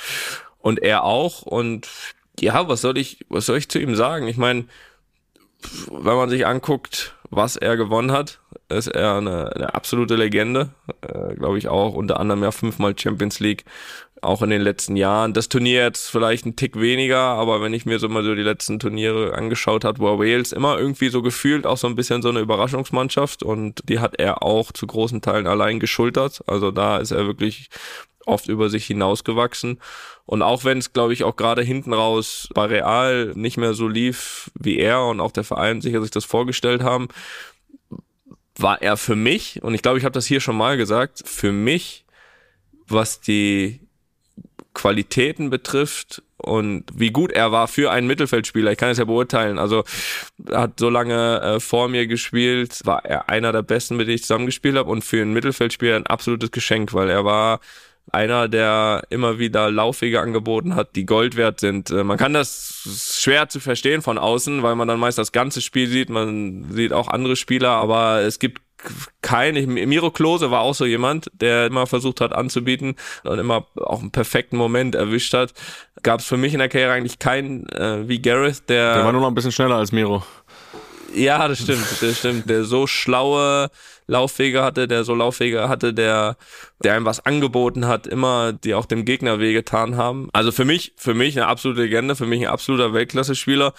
und 0.58 0.82
er 0.82 1.04
auch. 1.04 1.44
Und 1.44 1.88
ja, 2.40 2.68
was 2.68 2.82
soll 2.82 2.98
ich, 2.98 3.28
was 3.30 3.46
soll 3.46 3.60
ich 3.60 3.70
zu 3.70 3.78
ihm 3.78 3.94
sagen? 3.94 4.28
Ich 4.28 4.38
meine, 4.38 4.66
wenn 5.92 6.16
man 6.16 6.30
sich 6.30 6.48
anguckt, 6.48 7.16
was 7.36 7.56
er 7.56 7.78
gewonnen 7.78 8.12
hat, 8.12 8.40
ist 8.70 8.88
er 8.88 9.16
eine, 9.16 9.56
eine 9.56 9.74
absolute 9.74 10.16
Legende. 10.16 10.70
Äh, 11.02 11.36
Glaube 11.36 11.58
ich 11.58 11.68
auch 11.68 11.94
unter 11.94 12.20
anderem 12.20 12.44
ja 12.44 12.52
fünfmal 12.52 12.98
Champions 12.98 13.40
League, 13.40 13.66
auch 14.22 14.42
in 14.42 14.50
den 14.50 14.62
letzten 14.62 14.96
Jahren. 14.96 15.34
Das 15.34 15.50
Turnier 15.50 15.82
jetzt 15.82 16.10
vielleicht 16.10 16.46
ein 16.46 16.56
Tick 16.56 16.80
weniger, 16.80 17.20
aber 17.20 17.62
wenn 17.62 17.74
ich 17.74 17.86
mir 17.86 18.00
so 18.00 18.08
mal 18.10 18.24
so 18.24 18.36
die 18.36 18.42
letzten 18.42 18.80
Turniere 18.80 19.36
angeschaut 19.36 19.84
hat, 19.84 20.00
war 20.00 20.20
Wales 20.20 20.52
immer 20.52 20.78
irgendwie 20.78 21.10
so 21.10 21.22
gefühlt 21.22 21.66
auch 21.66 21.78
so 21.78 21.88
ein 21.88 21.96
bisschen 21.96 22.22
so 22.22 22.30
eine 22.30 22.40
Überraschungsmannschaft 22.40 23.44
und 23.44 23.82
die 23.90 24.00
hat 24.00 24.20
er 24.20 24.44
auch 24.44 24.72
zu 24.72 24.88
großen 24.88 25.22
Teilen 25.22 25.48
allein 25.48 25.80
geschultert. 25.80 26.42
Also 26.48 26.72
da 26.72 26.98
ist 26.98 27.12
er 27.12 27.28
wirklich 27.28 27.70
oft 28.26 28.48
über 28.48 28.70
sich 28.70 28.86
hinausgewachsen. 28.86 29.80
Und 30.26 30.42
auch 30.42 30.64
wenn 30.64 30.78
es, 30.78 30.94
glaube 30.94 31.14
ich, 31.14 31.24
auch 31.24 31.36
gerade 31.36 31.62
hinten 31.62 31.94
raus 31.94 32.50
bei 32.54 32.66
Real 32.66 33.34
nicht 33.36 33.58
mehr 33.58 33.74
so 33.74 33.88
lief 33.88 34.52
wie 34.60 34.80
er 34.80 35.04
und 35.06 35.20
auch 35.20 35.32
der 35.32 35.44
Verein 35.44 35.82
sicher 35.82 36.02
sich 36.02 36.12
das 36.12 36.26
vorgestellt 36.26 36.82
haben, 36.82 37.08
war 38.56 38.82
er 38.82 38.98
für 38.98 39.16
mich, 39.16 39.62
und 39.64 39.74
ich 39.74 39.82
glaube, 39.82 39.98
ich 39.98 40.06
habe 40.06 40.14
das 40.14 40.26
hier 40.26 40.40
schon 40.40 40.58
mal 40.58 40.78
gesagt, 40.78 41.24
für 41.26 41.52
mich, 41.52 42.06
was 42.88 43.20
die 43.20 43.80
Qualitäten 44.74 45.50
betrifft 45.50 46.22
und 46.38 46.86
wie 46.94 47.12
gut 47.12 47.32
er 47.32 47.52
war 47.52 47.68
für 47.68 47.92
einen 47.92 48.08
Mittelfeldspieler. 48.08 48.72
Ich 48.72 48.78
kann 48.78 48.90
es 48.90 48.98
ja 48.98 49.06
beurteilen. 49.06 49.60
Also 49.60 49.84
hat 50.52 50.80
so 50.80 50.90
lange 50.90 51.42
äh, 51.42 51.60
vor 51.60 51.88
mir 51.88 52.08
gespielt, 52.08 52.82
war 52.84 53.06
er 53.06 53.30
einer 53.30 53.52
der 53.52 53.62
besten, 53.62 53.96
mit 53.96 54.08
denen 54.08 54.16
ich 54.16 54.24
zusammengespielt 54.24 54.76
habe 54.76 54.90
und 54.90 55.04
für 55.04 55.22
einen 55.22 55.34
Mittelfeldspieler 55.34 55.96
ein 55.96 56.08
absolutes 56.08 56.52
Geschenk, 56.52 56.94
weil 56.94 57.10
er 57.10 57.24
war 57.24 57.60
einer, 58.12 58.48
der 58.48 59.04
immer 59.10 59.40
wieder 59.40 59.72
Laufwege 59.72 60.20
angeboten 60.22 60.76
hat, 60.76 60.96
die 60.96 61.06
Gold 61.06 61.36
wert 61.36 61.60
sind. 61.60 61.90
Äh, 61.90 62.04
Man 62.04 62.18
kann 62.18 62.34
das 62.34 63.16
schwer 63.20 63.50
zu 63.50 63.60
verstehen 63.60 64.02
von 64.02 64.18
außen, 64.18 64.62
weil 64.62 64.76
man 64.76 64.88
dann 64.88 65.00
meist 65.00 65.18
das 65.18 65.32
ganze 65.32 65.62
Spiel 65.62 65.88
sieht. 65.88 66.10
Man 66.10 66.66
sieht 66.72 66.94
auch 66.94 67.08
andere 67.08 67.36
Spieler, 67.36 67.70
aber 67.72 68.22
es 68.22 68.40
gibt 68.40 68.62
kein, 69.22 69.56
ich- 69.56 69.66
Miro 69.68 70.12
Klose 70.12 70.52
war 70.52 70.60
auch 70.62 70.76
so 70.76 70.86
jemand, 70.86 71.32
der 71.34 71.68
immer 71.68 71.88
versucht 71.88 72.20
hat 72.20 72.34
anzubieten 72.34 72.96
und 73.24 73.40
immer 73.40 73.66
auch 73.78 74.02
einen 74.02 74.12
perfekten 74.12 74.58
Moment 74.58 74.94
erwischt 74.94 75.34
hat. 75.34 75.54
Gab 76.04 76.20
es 76.20 76.26
für 76.26 76.36
mich 76.38 76.52
in 76.54 76.60
der 76.60 76.68
Karriere 76.68 76.92
eigentlich 76.92 77.18
keinen 77.18 77.68
äh, 77.70 78.08
wie 78.10 78.22
Gareth, 78.22 78.68
der, 78.70 78.96
Der 78.96 79.06
war 79.06 79.14
nur 79.14 79.22
noch 79.22 79.30
ein 79.30 79.36
bisschen 79.36 79.54
schneller 79.54 79.76
als 79.76 79.94
Miro. 79.94 80.22
ja, 81.16 81.48
das 81.48 81.60
stimmt, 81.62 81.86
das 82.02 82.18
stimmt. 82.20 82.50
Der 82.50 82.66
so 82.66 82.86
schlaue 82.86 83.70
Laufwege 84.08 84.64
hatte, 84.64 84.88
der 84.88 85.04
so 85.04 85.16
Laufwege 85.16 85.70
hatte, 85.70 85.94
der, 85.94 86.38
der 86.84 86.94
einem 86.94 87.06
was 87.06 87.26
angeboten 87.26 87.88
hat, 87.88 88.08
immer, 88.08 88.54
die 88.54 88.74
auch 88.74 88.86
dem 88.86 89.06
Gegner 89.06 89.40
wehgetan 89.40 89.98
haben. 89.98 90.30
Also 90.34 90.52
für 90.52 90.66
mich, 90.66 90.94
für 90.98 91.14
mich 91.14 91.38
eine 91.38 91.48
absolute 91.48 91.82
Legende, 91.82 92.16
für 92.16 92.26
mich 92.26 92.42
ein 92.42 92.52
absoluter 92.52 92.94
Weltklasse-Spieler, 92.94 93.74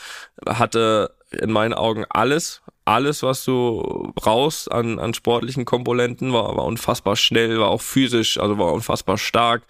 hatte 0.47 1.15
in 1.31 1.51
meinen 1.51 1.75
Augen 1.75 2.05
alles, 2.09 2.63
alles, 2.87 3.23
was 3.23 3.45
du 3.45 4.13
brauchst 4.15 4.71
an, 4.71 4.99
an 4.99 5.15
sportlichen 5.15 5.65
Komponenten, 5.65 6.33
war, 6.33 6.57
war 6.57 6.65
unfassbar 6.65 7.17
schnell, 7.17 7.59
war 7.59 7.69
auch 7.69 7.81
physisch, 7.81 8.39
also 8.39 8.59
war 8.59 8.73
unfassbar 8.73 9.17
stark. 9.17 9.63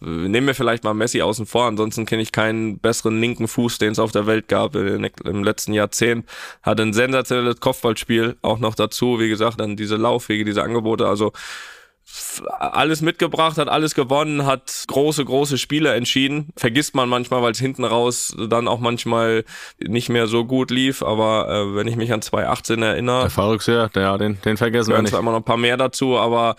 Nehmen 0.00 0.46
wir 0.46 0.54
vielleicht 0.54 0.82
mal 0.84 0.94
Messi 0.94 1.20
außen 1.20 1.44
vor, 1.44 1.66
ansonsten 1.66 2.06
kenne 2.06 2.22
ich 2.22 2.32
keinen 2.32 2.78
besseren 2.78 3.20
linken 3.20 3.46
Fuß, 3.46 3.78
den 3.78 3.92
es 3.92 3.98
auf 3.98 4.12
der 4.12 4.26
Welt 4.26 4.48
gab 4.48 4.74
im 4.74 5.44
letzten 5.44 5.74
Jahrzehnt. 5.74 6.26
Hatte 6.62 6.82
ein 6.82 6.94
sensationelles 6.94 7.60
Kopfballspiel 7.60 8.36
auch 8.40 8.58
noch 8.58 8.74
dazu, 8.74 9.20
wie 9.20 9.28
gesagt, 9.28 9.60
dann 9.60 9.76
diese 9.76 9.96
Laufwege, 9.96 10.44
diese 10.44 10.62
Angebote, 10.62 11.06
also 11.06 11.32
alles 12.58 13.00
mitgebracht, 13.00 13.58
hat 13.58 13.68
alles 13.68 13.94
gewonnen, 13.94 14.44
hat 14.44 14.84
große, 14.86 15.24
große 15.24 15.58
Spiele 15.58 15.94
entschieden. 15.94 16.48
Vergisst 16.56 16.94
man 16.94 17.08
manchmal, 17.08 17.42
weil 17.42 17.52
es 17.52 17.58
hinten 17.58 17.84
raus 17.84 18.36
dann 18.48 18.68
auch 18.68 18.80
manchmal 18.80 19.44
nicht 19.78 20.08
mehr 20.08 20.26
so 20.26 20.44
gut 20.44 20.70
lief. 20.70 21.02
Aber 21.02 21.48
äh, 21.48 21.76
wenn 21.76 21.86
ich 21.86 21.96
mich 21.96 22.12
an 22.12 22.22
2018 22.22 22.82
erinnere. 22.82 23.22
Der 23.22 23.30
Farux, 23.30 23.66
ja, 23.66 23.88
den, 23.88 24.40
den 24.42 24.56
vergessen 24.56 24.92
wir 24.92 25.00
nicht. 25.00 25.10
zwar 25.10 25.20
immer 25.20 25.32
noch 25.32 25.40
ein 25.40 25.44
paar 25.44 25.56
mehr 25.56 25.76
dazu, 25.76 26.18
aber 26.18 26.56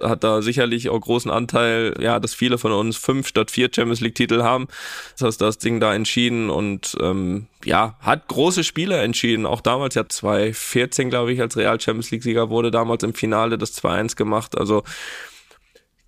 hat 0.00 0.24
da 0.24 0.42
sicherlich 0.42 0.88
auch 0.88 1.00
großen 1.00 1.30
Anteil, 1.30 1.94
ja, 2.00 2.18
dass 2.20 2.34
viele 2.34 2.58
von 2.58 2.72
uns 2.72 2.96
fünf 2.96 3.28
statt 3.28 3.50
vier 3.50 3.68
Champions 3.74 4.00
League 4.00 4.14
Titel 4.14 4.42
haben. 4.42 4.68
Das 5.12 5.26
heißt, 5.26 5.40
das 5.40 5.58
Ding 5.58 5.80
da 5.80 5.94
entschieden 5.94 6.50
und 6.50 6.96
ähm, 7.00 7.46
ja, 7.64 7.96
hat 8.00 8.28
große 8.28 8.64
Spiele 8.64 8.98
entschieden. 8.98 9.46
Auch 9.46 9.60
damals 9.60 9.94
ja 9.94 10.08
2014, 10.08 11.10
glaube 11.10 11.32
ich, 11.32 11.40
als 11.40 11.56
Real 11.56 11.80
Champions 11.80 12.10
League 12.10 12.22
Sieger 12.22 12.50
wurde 12.50 12.70
damals 12.70 13.02
im 13.02 13.14
Finale 13.14 13.58
das 13.58 13.76
2-1 13.82 14.16
gemacht. 14.16 14.56
Also 14.58 14.82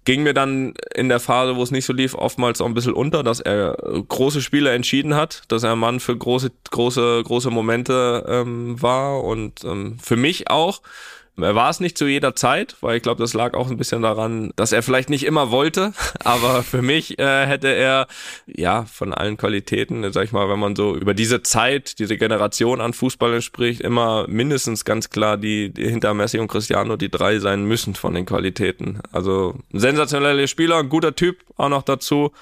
ging 0.05 0.23
mir 0.23 0.33
dann 0.33 0.73
in 0.95 1.11
der 1.11 1.21
Phase, 1.21 1.57
wo 1.57 1.63
es 1.63 1.71
nicht 1.71 1.85
so 1.85 1.93
lief, 1.93 2.15
oftmals 2.15 2.63
auch 2.63 2.67
ein 2.67 2.73
bisschen 2.73 2.95
unter, 2.95 3.23
dass 3.23 3.41
er 3.41 3.77
große 4.09 4.41
Spiele 4.41 4.71
entschieden 4.71 5.15
hat, 5.15 5.43
dass 5.49 5.65
er 5.65 5.73
ein 5.73 5.79
Mann 5.79 6.01
für 6.01 6.17
große, 6.17 6.51
große, 6.71 7.23
große 7.25 7.51
Momente 7.51 8.25
ähm, 8.27 8.81
war 8.81 9.23
und 9.23 9.65
ähm, 9.65 9.99
für 10.01 10.17
mich 10.17 10.51
auch 10.51 10.81
er 11.43 11.55
war 11.55 11.71
es 11.71 11.81
nicht 11.81 11.97
zu 11.97 12.07
jeder 12.07 12.35
Zeit, 12.35 12.77
weil 12.81 12.97
ich 12.97 13.03
glaube, 13.03 13.23
das 13.23 13.35
lag 13.35 13.55
auch 13.55 13.71
ein 13.71 13.77
bisschen 13.77 14.03
daran, 14.03 14.51
dass 14.57 14.73
er 14.73 14.83
vielleicht 14.83 15.11
nicht 15.11 15.25
immer 15.25 15.51
wollte, 15.51 15.93
aber 16.25 16.63
für 16.63 16.83
mich 16.83 17.19
äh, 17.19 17.47
hätte 17.47 17.69
er 17.69 18.07
ja 18.47 18.85
von 18.85 19.13
allen 19.13 19.37
Qualitäten, 19.37 20.13
sag 20.13 20.25
ich 20.25 20.33
mal, 20.33 20.49
wenn 20.49 20.59
man 20.59 20.77
so 20.77 20.97
über 20.97 21.15
diese 21.15 21.43
Zeit, 21.43 21.99
diese 21.99 22.17
Generation 22.17 22.81
an 22.81 22.93
Fußballern 22.93 23.43
spricht, 23.43 23.81
immer 23.81 24.27
mindestens 24.29 24.85
ganz 24.85 25.11
klar 25.11 25.37
die, 25.37 25.71
die 25.71 25.89
hinter 25.89 26.15
Messi 26.15 26.39
und 26.39 26.49
Cristiano 26.49 26.97
die 26.97 27.11
drei 27.11 27.39
sein 27.39 27.65
müssen 27.65 27.95
von 27.95 28.15
den 28.15 28.27
Qualitäten. 28.27 29.01
Also 29.13 29.55
ein 29.73 29.81
sensationeller 29.81 30.47
Spieler, 30.47 30.79
ein 30.79 30.89
guter 30.89 31.15
Typ 31.15 31.45
auch 31.57 31.69
noch 31.69 31.83
dazu. 31.83 32.33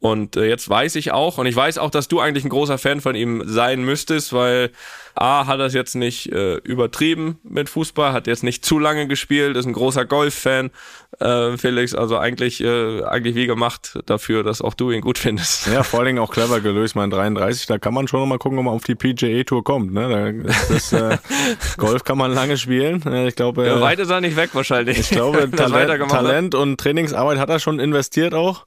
Und 0.00 0.36
äh, 0.36 0.46
jetzt 0.46 0.68
weiß 0.68 0.94
ich 0.94 1.10
auch, 1.10 1.38
und 1.38 1.46
ich 1.46 1.56
weiß 1.56 1.78
auch, 1.78 1.90
dass 1.90 2.06
du 2.06 2.20
eigentlich 2.20 2.44
ein 2.44 2.50
großer 2.50 2.78
Fan 2.78 3.00
von 3.00 3.16
ihm 3.16 3.42
sein 3.46 3.84
müsstest, 3.84 4.32
weil 4.32 4.70
A 5.16 5.46
hat 5.48 5.58
er 5.58 5.66
es 5.66 5.74
jetzt 5.74 5.96
nicht 5.96 6.30
äh, 6.30 6.56
übertrieben 6.58 7.38
mit 7.42 7.68
Fußball, 7.68 8.12
hat 8.12 8.28
jetzt 8.28 8.44
nicht 8.44 8.64
zu 8.64 8.78
lange 8.78 9.08
gespielt, 9.08 9.56
ist 9.56 9.66
ein 9.66 9.72
großer 9.72 10.04
Golf-Fan, 10.04 10.70
äh, 11.18 11.56
Felix, 11.56 11.96
also 11.96 12.16
eigentlich, 12.16 12.62
äh, 12.62 13.02
eigentlich 13.02 13.34
wie 13.34 13.48
gemacht 13.48 13.98
dafür, 14.06 14.44
dass 14.44 14.62
auch 14.62 14.74
du 14.74 14.92
ihn 14.92 15.00
gut 15.00 15.18
findest. 15.18 15.66
Ja, 15.66 15.82
vor 15.82 15.98
allen 15.98 16.06
Dingen 16.06 16.18
auch 16.20 16.30
clever 16.30 16.60
gelöst, 16.60 16.94
mein 16.94 17.10
33, 17.10 17.66
da 17.66 17.78
kann 17.78 17.92
man 17.92 18.06
schon 18.06 18.20
noch 18.20 18.26
mal 18.26 18.38
gucken, 18.38 18.58
ob 18.58 18.66
man 18.66 18.74
auf 18.74 18.84
die 18.84 18.94
PGA-Tour 18.94 19.64
kommt. 19.64 19.92
Ne? 19.92 20.44
Das, 20.68 20.92
äh, 20.92 21.18
Golf 21.76 22.04
kann 22.04 22.18
man 22.18 22.32
lange 22.32 22.56
spielen. 22.56 23.02
Ich 23.26 23.34
glaube, 23.34 23.66
ja, 23.66 23.80
weit 23.80 23.98
ist 23.98 24.10
er 24.10 24.20
nicht 24.20 24.36
weg 24.36 24.50
wahrscheinlich. 24.52 24.98
Ich 25.00 25.10
glaube, 25.10 25.50
Talent, 25.56 26.08
Talent 26.08 26.54
und 26.54 26.78
Trainingsarbeit 26.78 27.38
hat 27.38 27.50
er 27.50 27.58
schon 27.58 27.80
investiert 27.80 28.34
auch. 28.34 28.64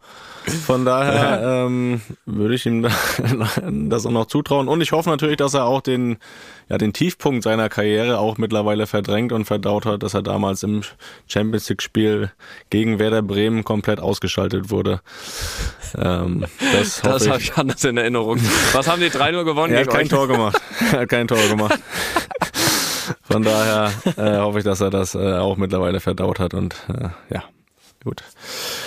Von 0.66 0.86
daher 0.86 1.66
ähm, 1.66 2.02
würde 2.26 2.56
ich 2.56 2.66
ihm 2.66 2.88
das 3.90 4.06
auch 4.06 4.12
noch 4.12 4.26
zutrauen. 4.26 4.68
Und 4.68 4.82
ich 4.82 4.92
hoffe 4.92 5.10
natürlich, 5.10 5.38
dass 5.38 5.54
er 5.54 5.66
auch 5.66 5.82
den, 5.82 6.18
ja, 6.70 6.78
den 6.78 6.94
Tiefpunkt 6.94 7.44
seiner 7.44 7.70
Karriere 7.70 8.18
auch 8.18 8.38
mittlerweile 8.38 8.88
verdrängt 8.88 9.32
und 9.32 9.46
verdaut 9.46 9.86
hat, 9.86 10.04
dass 10.04 10.14
er 10.14 10.24
damals 10.24 10.64
im 10.64 10.82
Champions 11.28 11.70
League-Spiel 11.70 12.32
gegen 12.70 13.00
Werder 13.00 13.22
Bremen 13.22 13.64
komplett 13.64 14.00
ausgeschaltet 14.00 14.72
wurde. 14.72 15.02
Ähm, 15.98 16.46
das 16.74 17.02
das 17.02 17.28
habe 17.28 17.40
ich 17.40 17.56
anders 17.56 17.84
in 17.84 17.98
Erinnerung. 17.98 18.40
Was 18.74 18.88
haben 18.88 19.02
die 19.02 19.10
3-0 19.10 19.44
gewonnen? 19.44 19.74
Er 19.74 19.82
hat 19.82 19.90
kein 19.90 20.04
euch? 20.04 20.10
Tor 20.10 20.28
gemacht. 20.28 20.60
Er 20.92 21.02
hat 21.02 21.10
kein 21.10 21.28
Tor 21.28 21.48
gemacht. 21.48 21.80
Von 23.24 23.44
daher 23.44 23.92
äh, 24.18 24.38
hoffe 24.40 24.60
ich, 24.60 24.64
dass 24.64 24.82
er 24.82 24.90
das 24.90 25.16
äh, 25.16 25.38
auch 25.38 25.58
mittlerweile 25.58 26.00
verdaut 26.00 26.40
hat 26.40 26.54
und 26.54 26.76
äh, 26.90 27.10
ja. 27.34 27.44
Gut. 28.04 28.24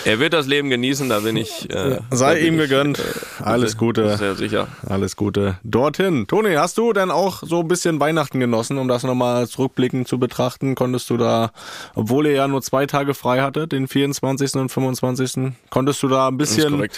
Er 0.05 0.19
wird 0.19 0.33
das 0.33 0.49
Leben 0.49 0.71
genießen, 0.71 1.09
da 1.09 1.21
bin 1.21 1.37
ich. 1.37 1.71
Äh, 1.71 2.01
Sei 2.11 2.41
ihm 2.41 2.57
gegönnt. 2.57 2.99
Ich, 2.99 3.41
äh, 3.41 3.45
Alles 3.45 3.77
Gute. 3.77 4.17
Sehr 4.17 4.35
sicher. 4.35 4.67
Alles 4.85 5.15
Gute. 5.15 5.59
Dorthin. 5.63 6.27
Toni, 6.27 6.55
hast 6.55 6.79
du 6.79 6.93
denn 6.93 7.13
auch 7.13 7.43
so 7.45 7.61
ein 7.61 7.69
bisschen 7.69 8.01
Weihnachten 8.01 8.41
genossen, 8.41 8.77
um 8.77 8.89
das 8.89 9.05
nochmal 9.05 9.47
zurückblickend 9.47 10.09
zu 10.09 10.19
betrachten? 10.19 10.75
Konntest 10.75 11.11
du 11.11 11.17
da, 11.17 11.53
obwohl 11.95 12.27
ihr 12.27 12.33
ja 12.33 12.49
nur 12.49 12.61
zwei 12.63 12.87
Tage 12.87 13.15
frei 13.15 13.41
hattet, 13.41 13.71
den 13.71 13.87
24. 13.87 14.55
und 14.57 14.69
25., 14.71 15.53
konntest 15.71 16.03
du 16.03 16.09
da 16.09 16.27
ein 16.27 16.37
bisschen, 16.37 16.89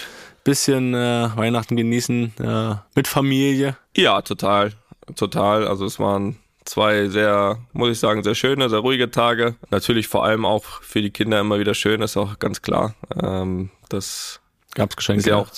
bisschen 0.42 0.94
äh, 0.94 1.28
Weihnachten 1.36 1.76
genießen 1.76 2.32
äh, 2.40 2.76
mit 2.94 3.08
Familie? 3.08 3.76
Ja, 3.94 4.22
total. 4.22 4.72
Total. 5.16 5.68
Also 5.68 5.84
es 5.84 6.00
waren 6.00 6.36
zwei 6.66 7.08
sehr, 7.08 7.58
muss 7.72 7.90
ich 7.90 7.98
sagen, 7.98 8.22
sehr 8.22 8.34
schöne, 8.34 8.68
sehr 8.68 8.80
ruhige 8.80 9.10
Tage. 9.10 9.56
Natürlich 9.70 10.08
vor 10.08 10.24
allem 10.24 10.44
auch 10.44 10.64
für 10.82 11.00
die 11.00 11.10
Kinder 11.10 11.40
immer 11.40 11.58
wieder 11.58 11.74
schön, 11.74 12.02
ist 12.02 12.16
auch 12.16 12.38
ganz 12.38 12.62
klar. 12.62 12.94
Ähm, 13.22 13.70
das 13.88 14.40
Gab's 14.76 14.94
Geschenke? 14.94 15.20
Ist 15.20 15.26
ja 15.26 15.36
auch 15.36 15.48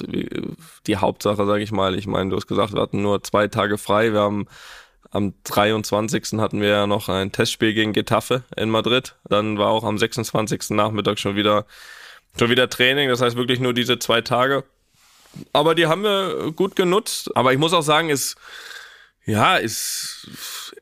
die 0.87 0.97
Hauptsache, 0.97 1.45
sage 1.45 1.63
ich 1.63 1.73
mal. 1.73 1.99
Ich 1.99 2.07
meine, 2.07 2.31
du 2.31 2.37
hast 2.37 2.47
gesagt, 2.47 2.73
wir 2.73 2.81
hatten 2.81 3.03
nur 3.03 3.23
zwei 3.25 3.49
Tage 3.49 3.77
frei. 3.77 4.13
Wir 4.13 4.21
haben 4.21 4.47
am 5.11 5.35
23. 5.45 6.39
hatten 6.39 6.61
wir 6.61 6.69
ja 6.69 6.87
noch 6.87 7.09
ein 7.09 7.33
Testspiel 7.33 7.75
gegen 7.75 7.93
Getafe 7.93 8.45
in 8.57 8.71
Madrid. 8.71 9.17
Dann 9.29 9.59
war 9.59 9.71
auch 9.71 9.83
am 9.83 9.99
26. 9.99 10.71
Nachmittag 10.71 11.19
schon 11.19 11.35
wieder, 11.35 11.67
schon 12.39 12.51
wieder 12.51 12.71
Training. 12.71 13.09
Das 13.09 13.21
heißt 13.21 13.37
wirklich 13.37 13.59
nur 13.59 13.75
diese 13.75 13.99
zwei 13.99 14.21
Tage. 14.21 14.65
Aber 15.53 15.75
die 15.75 15.87
haben 15.87 16.05
wir 16.05 16.53
gut 16.53 16.77
genutzt. 16.77 17.37
Aber 17.37 17.53
ich 17.53 17.59
muss 17.59 17.73
auch 17.73 17.83
sagen, 17.83 18.11
es, 18.11 18.37
ja, 19.29 19.59
es, 19.59 20.27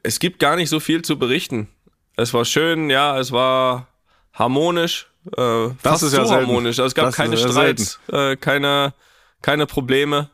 es 0.05 0.21
gibt 0.21 0.39
gar 0.39 0.55
nicht 0.55 0.69
so 0.69 0.79
viel 0.79 1.03
zu 1.03 1.19
berichten. 1.19 1.69
Es 2.17 2.33
war 2.33 2.45
schön, 2.45 2.91
ja, 2.91 3.19
es 3.19 3.33
war 3.33 3.89
harmonisch. 4.33 5.09
Äh, 5.37 5.71
das 5.83 6.05
ist 6.05 6.15
ja 6.15 6.25
so 6.25 6.33
harmonisch. 6.33 6.79
Also 6.79 6.87
es 6.87 6.95
gab 6.95 7.07
das 7.07 7.17
keine 7.17 7.37
Streits, 7.37 7.99
äh, 8.13 8.37
keine, 8.37 8.95
keine 9.43 9.67
Probleme. 9.67 10.31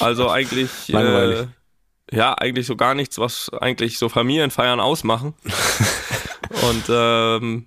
Also 0.00 0.28
eigentlich, 0.30 0.70
äh, 0.88 1.46
ja, 2.10 2.34
eigentlich 2.34 2.66
so 2.66 2.74
gar 2.74 2.94
nichts, 2.94 3.18
was 3.20 3.50
eigentlich 3.52 3.98
so 3.98 4.08
Familienfeiern 4.08 4.80
ausmachen. 4.80 5.34
Und 6.68 6.84
ähm, 6.88 7.66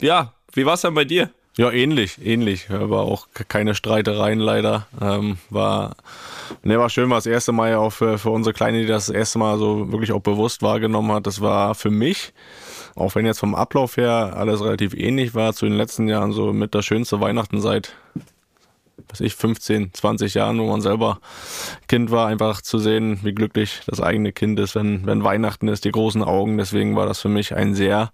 ja, 0.00 0.32
wie 0.52 0.64
war's 0.64 0.82
dann 0.82 0.94
bei 0.94 1.04
dir? 1.04 1.30
Ja, 1.58 1.70
ähnlich, 1.70 2.18
ähnlich. 2.22 2.68
Aber 2.70 3.02
auch 3.02 3.28
keine 3.48 3.74
Streitereien 3.74 4.38
leider. 4.38 4.86
Ähm, 5.00 5.38
war, 5.48 5.96
ne, 6.62 6.78
war 6.78 6.90
schön, 6.90 7.08
war 7.08 7.16
das 7.16 7.26
erste 7.26 7.52
Mal 7.52 7.70
ja 7.70 7.78
auch 7.78 7.92
für, 7.92 8.18
für 8.18 8.28
unsere 8.28 8.52
Kleine, 8.52 8.80
die 8.82 8.86
das, 8.86 9.06
das 9.06 9.14
erste 9.14 9.38
Mal 9.38 9.58
so 9.58 9.90
wirklich 9.90 10.12
auch 10.12 10.20
bewusst 10.20 10.60
wahrgenommen 10.60 11.12
hat. 11.12 11.26
Das 11.26 11.40
war 11.40 11.74
für 11.74 11.90
mich, 11.90 12.34
auch 12.94 13.14
wenn 13.14 13.24
jetzt 13.24 13.38
vom 13.38 13.54
Ablauf 13.54 13.96
her 13.96 14.34
alles 14.36 14.62
relativ 14.62 14.92
ähnlich 14.92 15.34
war, 15.34 15.54
zu 15.54 15.64
den 15.64 15.76
letzten 15.76 16.08
Jahren 16.08 16.32
so 16.32 16.52
mit 16.52 16.74
der 16.74 16.82
schönste 16.82 17.22
Weihnachten 17.22 17.62
seit, 17.62 17.94
was 19.08 19.20
ich, 19.20 19.34
15, 19.34 19.94
20 19.94 20.34
Jahren, 20.34 20.58
wo 20.58 20.66
man 20.66 20.82
selber 20.82 21.20
Kind 21.88 22.10
war, 22.10 22.26
einfach 22.26 22.60
zu 22.60 22.78
sehen, 22.78 23.20
wie 23.22 23.32
glücklich 23.32 23.80
das 23.86 24.02
eigene 24.02 24.32
Kind 24.32 24.60
ist, 24.60 24.74
wenn, 24.74 25.06
wenn 25.06 25.24
Weihnachten 25.24 25.68
ist, 25.68 25.86
die 25.86 25.90
großen 25.90 26.22
Augen. 26.22 26.58
Deswegen 26.58 26.96
war 26.96 27.06
das 27.06 27.20
für 27.20 27.30
mich 27.30 27.54
ein 27.54 27.74
sehr 27.74 28.12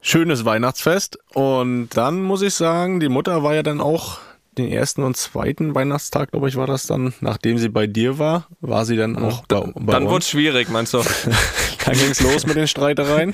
schönes 0.00 0.44
Weihnachtsfest. 0.44 1.18
Und 1.34 1.90
dann 1.96 2.22
muss 2.22 2.42
ich 2.42 2.54
sagen, 2.54 3.00
die 3.00 3.08
Mutter 3.08 3.42
war 3.42 3.54
ja 3.54 3.62
dann 3.62 3.80
auch 3.80 4.18
den 4.58 4.70
ersten 4.70 5.02
und 5.02 5.16
zweiten 5.16 5.74
Weihnachtstag, 5.74 6.32
glaube 6.32 6.48
ich, 6.48 6.56
war 6.56 6.66
das 6.66 6.86
dann, 6.86 7.14
nachdem 7.20 7.58
sie 7.58 7.68
bei 7.68 7.86
dir 7.86 8.18
war, 8.18 8.48
war 8.60 8.84
sie 8.84 8.96
dann 8.96 9.16
auch 9.16 9.44
bei, 9.46 9.60
bei 9.74 9.92
Dann 9.92 10.06
wurde 10.08 10.18
es 10.18 10.28
schwierig, 10.28 10.68
meinst 10.68 10.92
du? 10.92 10.98
dann 11.84 11.94
ging 11.94 12.10
es 12.10 12.20
los 12.20 12.46
mit 12.46 12.56
den 12.56 12.66
Streitereien. 12.66 13.32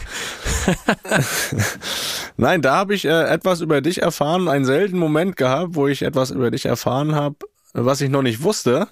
Nein, 2.37 2.61
da 2.61 2.77
habe 2.77 2.95
ich 2.95 3.07
äh, 3.07 3.25
etwas 3.25 3.61
über 3.61 3.81
dich 3.81 4.03
erfahren, 4.03 4.49
einen 4.49 4.65
seltenen 4.65 5.01
Moment 5.01 5.37
gehabt, 5.37 5.75
wo 5.75 5.89
ich 5.89 6.03
etwas 6.03 6.31
über 6.31 6.51
dich 6.51 6.67
erfahren 6.67 7.15
habe, 7.15 7.37
was 7.73 8.01
ich 8.01 8.11
noch 8.11 8.23
nicht 8.23 8.43
wusste. 8.43 8.89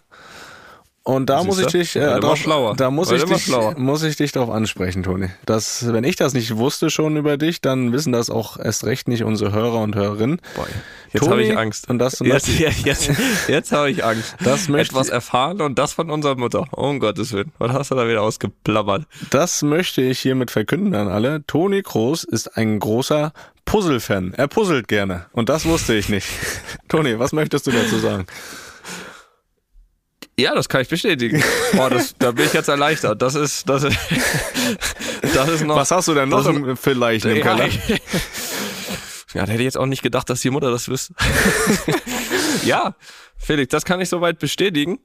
Und 1.07 1.29
da 1.29 1.45
muss 1.45 1.59
ich 1.59 1.67
dich, 1.67 1.97
äh, 1.97 2.19
drauf, 2.19 2.39
schlauer. 2.39 2.77
da 2.77 2.91
muss 2.91 3.11
ich 3.11 3.23
dich, 3.25 3.45
schlauer. 3.45 3.79
muss 3.79 4.03
ich 4.03 4.17
dich 4.17 4.33
darauf 4.33 4.49
ansprechen, 4.49 5.03
Toni. 5.03 5.29
Dass, 5.45 5.93
wenn 5.93 6.03
ich 6.03 6.17
das 6.17 6.33
nicht 6.33 6.57
wusste 6.57 6.89
schon 6.89 7.19
über 7.19 7.37
dich, 7.37 7.61
dann 7.61 7.93
wissen 7.93 8.11
das 8.11 8.31
auch 8.31 8.59
erst 8.59 8.85
recht 8.85 9.07
nicht 9.07 9.23
unsere 9.23 9.53
Hörer 9.53 9.83
und 9.83 9.95
Hörerinnen. 9.95 10.41
Boah, 10.57 10.67
jetzt 11.13 11.29
habe 11.29 11.43
ich 11.43 11.59
Angst. 11.59 11.91
Und 11.91 11.99
das, 11.99 12.23
und 12.23 12.31
das 12.31 12.47
jetzt, 12.59 12.87
jetzt, 12.87 13.11
jetzt 13.49 13.73
habe 13.73 13.91
ich 13.91 14.03
Angst. 14.03 14.35
Das 14.45 14.69
möchte 14.69 14.95
Etwas 14.95 15.11
erfahren 15.11 15.61
und 15.61 15.79
das 15.79 15.93
von 15.93 16.11
unserer 16.11 16.37
Mutter. 16.37 16.67
Oh 16.73 16.89
um 16.89 17.01
Gottes 17.01 17.33
Willen. 17.33 17.53
Was 17.59 17.73
hast 17.73 17.91
du 17.91 17.97
da 17.97 18.09
wieder 18.09 18.23
ausgeplappert? 18.23 19.05
Das 19.29 19.63
möchte 19.63 20.01
ich 20.01 20.21
hiermit 20.21 20.51
verkünden 20.51 20.95
an 20.95 21.09
alle. 21.09 21.45
Toni 21.47 21.83
Kroos 21.83 22.25
ist 22.25 22.57
ein 22.57 22.79
großer 22.79 23.33
Puzzle-Fan. 23.67 24.35
Er 24.35 24.49
puzzelt 24.49 24.89
gerne. 24.89 25.27
Und 25.33 25.51
das 25.51 25.67
wusste 25.67 25.95
ich 25.95 26.09
nicht. 26.09 26.29
Toni, 26.89 27.19
was 27.19 27.33
möchtest 27.33 27.67
du 27.67 27.73
dazu 27.73 27.99
sagen? 27.99 28.27
Ja, 30.39 30.55
das 30.55 30.69
kann 30.69 30.81
ich 30.81 30.89
bestätigen. 30.89 31.43
Boah, 31.73 31.91
das, 31.91 32.15
da 32.19 32.33
bin 32.33 32.47
ich 32.47 32.53
jetzt 32.53 32.69
erleichtert. 32.69 33.23
Das 33.23 33.35
ist, 33.35 33.69
das 33.69 33.85
ist, 33.85 33.97
das 35.35 35.49
ist 35.49 35.65
noch. 35.65 35.77
Was 35.77 35.91
hast 35.91 36.09
du 36.09 36.15
denn 36.15 36.29
noch 36.29 36.47
im, 36.47 36.77
vielleicht 36.77 37.25
im 37.25 37.41
Keller? 37.41 37.69
Ja, 39.35 39.47
da 39.47 39.53
hätte 39.53 39.63
ich 39.63 39.67
jetzt 39.67 39.79
auch 39.79 39.87
nicht 39.87 40.03
gedacht, 40.03 40.31
dass 40.31 40.41
die 40.41 40.51
Mutter 40.51 40.71
das 40.71 40.89
wüsste. 40.89 41.15
ja, 42.65 42.95
Felix, 43.37 43.71
das 43.71 43.85
kann 43.85 44.01
ich 44.01 44.09
soweit 44.09 44.39
bestätigen. 44.39 45.01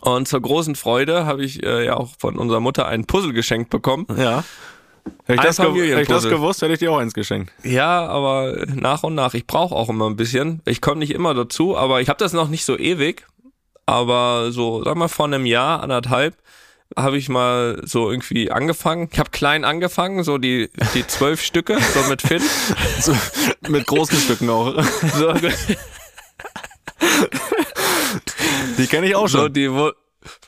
Und 0.00 0.26
zur 0.26 0.40
großen 0.40 0.74
Freude 0.74 1.26
habe 1.26 1.44
ich 1.44 1.62
äh, 1.62 1.84
ja 1.84 1.96
auch 1.96 2.10
von 2.18 2.38
unserer 2.38 2.60
Mutter 2.60 2.86
ein 2.86 3.06
Puzzle 3.06 3.32
geschenkt 3.32 3.70
bekommen. 3.70 4.06
Ja. 4.16 4.42
Hätte 5.24 5.34
ich, 5.34 5.40
das, 5.40 5.58
hätte 5.58 6.00
ich 6.00 6.08
das 6.08 6.28
gewusst, 6.28 6.62
hätte 6.62 6.72
ich 6.72 6.80
dir 6.80 6.90
auch 6.90 6.98
eins 6.98 7.14
geschenkt. 7.14 7.52
Ja, 7.62 8.06
aber 8.06 8.66
nach 8.74 9.04
und 9.04 9.14
nach. 9.14 9.34
Ich 9.34 9.46
brauche 9.46 9.74
auch 9.74 9.88
immer 9.88 10.10
ein 10.10 10.16
bisschen. 10.16 10.60
Ich 10.64 10.80
komme 10.80 10.98
nicht 10.98 11.12
immer 11.12 11.34
dazu, 11.34 11.76
aber 11.76 12.00
ich 12.00 12.08
habe 12.08 12.18
das 12.18 12.32
noch 12.32 12.48
nicht 12.48 12.64
so 12.64 12.76
ewig. 12.76 13.26
Aber 13.86 14.50
so, 14.50 14.82
sag 14.84 14.96
mal, 14.96 15.08
vor 15.08 15.26
einem 15.26 15.46
Jahr, 15.46 15.82
anderthalb, 15.82 16.36
habe 16.96 17.16
ich 17.18 17.28
mal 17.28 17.80
so 17.84 18.10
irgendwie 18.10 18.50
angefangen. 18.50 19.08
Ich 19.12 19.18
habe 19.18 19.30
klein 19.30 19.64
angefangen, 19.64 20.22
so 20.24 20.38
die, 20.38 20.70
die 20.94 21.06
zwölf 21.06 21.40
Stücke, 21.42 21.78
so 21.94 22.08
mit 22.08 22.22
Finn. 22.22 22.42
So, 23.00 23.14
mit 23.68 23.86
großen 23.86 24.18
Stücken 24.18 24.50
auch. 24.50 24.74
So, 25.16 25.32
Die 28.78 28.86
kenne 28.86 29.06
ich 29.06 29.14
auch 29.14 29.28
so 29.28 29.38
schon. 29.38 29.52
die, 29.52 29.70
wo, 29.72 29.92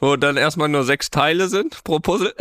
wo 0.00 0.16
dann 0.16 0.36
erstmal 0.36 0.68
nur 0.68 0.84
sechs 0.84 1.10
Teile 1.10 1.48
sind 1.48 1.82
pro 1.84 1.98
Puzzle. 2.00 2.34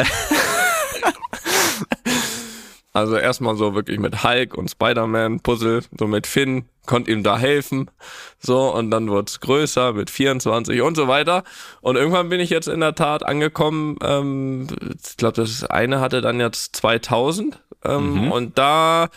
Also 2.98 3.16
erstmal 3.16 3.56
so 3.56 3.76
wirklich 3.76 4.00
mit 4.00 4.24
Hulk 4.24 4.56
und 4.56 4.72
Spider-Man 4.72 5.42
Puzzle, 5.42 5.84
so 6.00 6.08
mit 6.08 6.26
Finn, 6.26 6.66
konnte 6.88 7.12
ihm 7.12 7.22
da 7.22 7.38
helfen. 7.38 7.92
So, 8.40 8.74
und 8.74 8.90
dann 8.90 9.12
wird's 9.12 9.40
größer 9.40 9.94
mit 9.94 10.10
24 10.10 10.82
und 10.82 10.96
so 10.98 11.08
weiter. 11.08 11.44
Und 11.82 11.96
irgendwann 11.96 12.30
bin 12.30 12.40
ich 12.40 12.50
jetzt 12.50 12.68
in 12.68 12.80
der 12.80 12.96
Tat 12.96 13.24
angekommen, 13.24 13.98
ähm, 14.02 14.66
ich 14.82 15.16
glaube, 15.16 15.36
das 15.36 15.64
eine 15.64 16.00
hatte 16.00 16.22
dann 16.22 16.40
jetzt 16.40 16.76
2000. 16.76 17.62
Ähm, 17.86 18.32
Und 18.32 18.58
da 18.58 19.10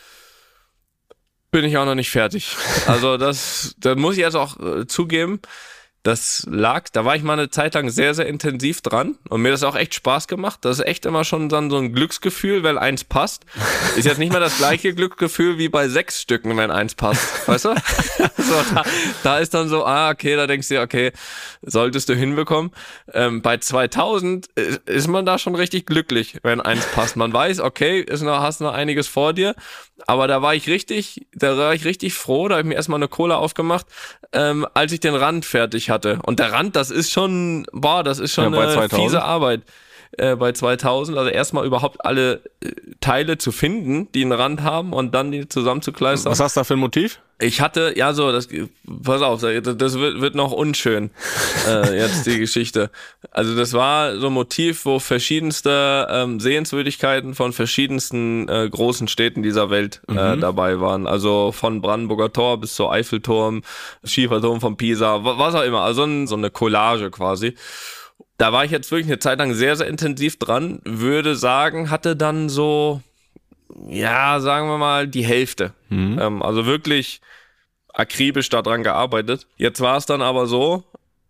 bin 1.50 1.64
ich 1.64 1.78
auch 1.78 1.86
noch 1.86 1.94
nicht 1.94 2.10
fertig. 2.10 2.58
Also 2.86 3.16
das, 3.16 3.76
da 3.78 3.94
muss 3.94 4.16
ich 4.16 4.20
jetzt 4.20 4.36
auch 4.36 4.60
äh, 4.60 4.86
zugeben, 4.86 5.40
das 6.02 6.46
lag, 6.50 6.88
da 6.92 7.04
war 7.04 7.14
ich 7.14 7.22
mal 7.22 7.34
eine 7.34 7.50
Zeit 7.50 7.74
lang 7.74 7.90
sehr, 7.90 8.14
sehr 8.14 8.26
intensiv 8.26 8.80
dran 8.80 9.18
und 9.28 9.42
mir 9.42 9.50
das 9.50 9.62
auch 9.62 9.76
echt 9.76 9.94
Spaß 9.94 10.28
gemacht. 10.28 10.60
Das 10.62 10.78
ist 10.78 10.86
echt 10.86 11.04
immer 11.04 11.24
schon 11.24 11.50
dann 11.50 11.68
so 11.68 11.76
ein 11.76 11.92
Glücksgefühl, 11.92 12.62
wenn 12.62 12.78
eins 12.78 13.04
passt. 13.04 13.44
Ist 13.96 14.06
jetzt 14.06 14.16
nicht 14.18 14.32
mehr 14.32 14.40
das 14.40 14.56
gleiche 14.56 14.94
Glücksgefühl 14.94 15.58
wie 15.58 15.68
bei 15.68 15.88
sechs 15.88 16.22
Stücken, 16.22 16.56
wenn 16.56 16.70
eins 16.70 16.94
passt. 16.94 17.46
Weißt 17.46 17.66
du? 17.66 17.74
so, 18.38 18.74
da, 18.74 18.82
da 19.22 19.38
ist 19.38 19.52
dann 19.52 19.68
so, 19.68 19.84
ah, 19.84 20.10
okay, 20.10 20.36
da 20.36 20.46
denkst 20.46 20.68
du 20.68 20.74
dir, 20.74 20.80
okay, 20.80 21.12
solltest 21.60 22.08
du 22.08 22.14
hinbekommen. 22.14 22.70
Ähm, 23.12 23.42
bei 23.42 23.58
2000 23.58 24.46
ist, 24.86 25.08
man 25.08 25.26
da 25.26 25.38
schon 25.38 25.54
richtig 25.54 25.84
glücklich, 25.84 26.38
wenn 26.42 26.62
eins 26.62 26.86
passt. 26.86 27.16
Man 27.16 27.32
weiß, 27.32 27.60
okay, 27.60 28.00
ist 28.00 28.22
noch, 28.22 28.40
hast 28.40 28.62
noch 28.62 28.72
einiges 28.72 29.06
vor 29.06 29.34
dir. 29.34 29.54
Aber 30.06 30.26
da 30.28 30.40
war 30.40 30.54
ich 30.54 30.66
richtig, 30.66 31.26
da 31.34 31.58
war 31.58 31.74
ich 31.74 31.84
richtig 31.84 32.14
froh, 32.14 32.48
da 32.48 32.54
habe 32.54 32.62
ich 32.62 32.68
mir 32.68 32.74
erstmal 32.74 32.98
eine 32.98 33.08
Cola 33.08 33.36
aufgemacht, 33.36 33.86
ähm, 34.32 34.66
als 34.72 34.92
ich 34.92 35.00
den 35.00 35.14
Rand 35.14 35.44
fertig 35.44 35.89
hatte. 35.90 36.18
Und 36.22 36.38
der 36.38 36.52
Rand, 36.52 36.76
das 36.76 36.90
ist 36.90 37.10
schon, 37.10 37.66
boah, 37.72 38.02
das 38.02 38.18
ist 38.18 38.32
schon 38.32 38.52
Ja, 38.54 38.60
eine 38.60 38.72
2000. 38.72 39.02
fiese 39.02 39.22
Arbeit. 39.22 39.62
Äh, 40.18 40.34
bei 40.34 40.50
2000, 40.50 41.16
also 41.16 41.30
erstmal 41.30 41.64
überhaupt 41.64 42.04
alle 42.04 42.40
äh, 42.64 42.72
Teile 43.00 43.38
zu 43.38 43.52
finden, 43.52 44.08
die 44.12 44.22
einen 44.22 44.32
Rand 44.32 44.62
haben 44.62 44.92
und 44.92 45.14
dann 45.14 45.30
die 45.30 45.48
zusammenzukleistern. 45.48 46.32
Was 46.32 46.40
hast 46.40 46.56
du 46.56 46.60
da 46.60 46.64
für 46.64 46.74
ein 46.74 46.80
Motiv? 46.80 47.20
Ich 47.38 47.60
hatte, 47.60 47.94
ja 47.96 48.12
so, 48.12 48.32
das, 48.32 48.48
pass 49.04 49.22
auf, 49.22 49.40
das 49.40 49.98
wird, 49.98 50.20
wird 50.20 50.34
noch 50.34 50.50
unschön, 50.52 51.10
äh, 51.68 51.96
jetzt 51.96 52.26
die 52.26 52.38
Geschichte. 52.40 52.90
Also 53.30 53.54
das 53.56 53.72
war 53.72 54.16
so 54.18 54.26
ein 54.26 54.32
Motiv, 54.32 54.84
wo 54.84 54.98
verschiedenste 54.98 56.08
ähm, 56.10 56.40
Sehenswürdigkeiten 56.40 57.34
von 57.36 57.52
verschiedensten 57.52 58.48
äh, 58.48 58.68
großen 58.68 59.06
Städten 59.08 59.42
dieser 59.44 59.70
Welt 59.70 60.02
äh, 60.08 60.36
dabei 60.36 60.80
waren. 60.80 61.06
Also 61.06 61.52
von 61.52 61.80
Brandenburger 61.80 62.32
Tor 62.32 62.58
bis 62.60 62.74
zur 62.74 62.92
Eiffelturm, 62.92 63.62
Schieferturm 64.04 64.60
von 64.60 64.76
Pisa, 64.76 65.24
wa- 65.24 65.38
was 65.38 65.54
auch 65.54 65.62
immer. 65.62 65.82
Also 65.82 66.26
so 66.26 66.34
eine 66.34 66.50
Collage 66.50 67.10
quasi. 67.10 67.54
Da 68.40 68.54
war 68.54 68.64
ich 68.64 68.70
jetzt 68.70 68.90
wirklich 68.90 69.08
eine 69.08 69.18
Zeit 69.18 69.38
lang 69.38 69.52
sehr, 69.52 69.76
sehr 69.76 69.86
intensiv 69.86 70.38
dran, 70.38 70.80
würde 70.86 71.36
sagen, 71.36 71.90
hatte 71.90 72.16
dann 72.16 72.48
so, 72.48 73.02
ja, 73.86 74.40
sagen 74.40 74.66
wir 74.66 74.78
mal, 74.78 75.06
die 75.06 75.26
Hälfte. 75.26 75.74
Ähm, 76.18 76.42
also 76.42 76.64
wirklich 76.64 77.20
akribisch 77.92 78.48
daran 78.48 78.82
gearbeitet. 78.82 79.46
Jetzt 79.58 79.82
war 79.82 79.98
es 79.98 80.06
dann 80.06 80.22
aber 80.22 80.46
so, 80.46 80.84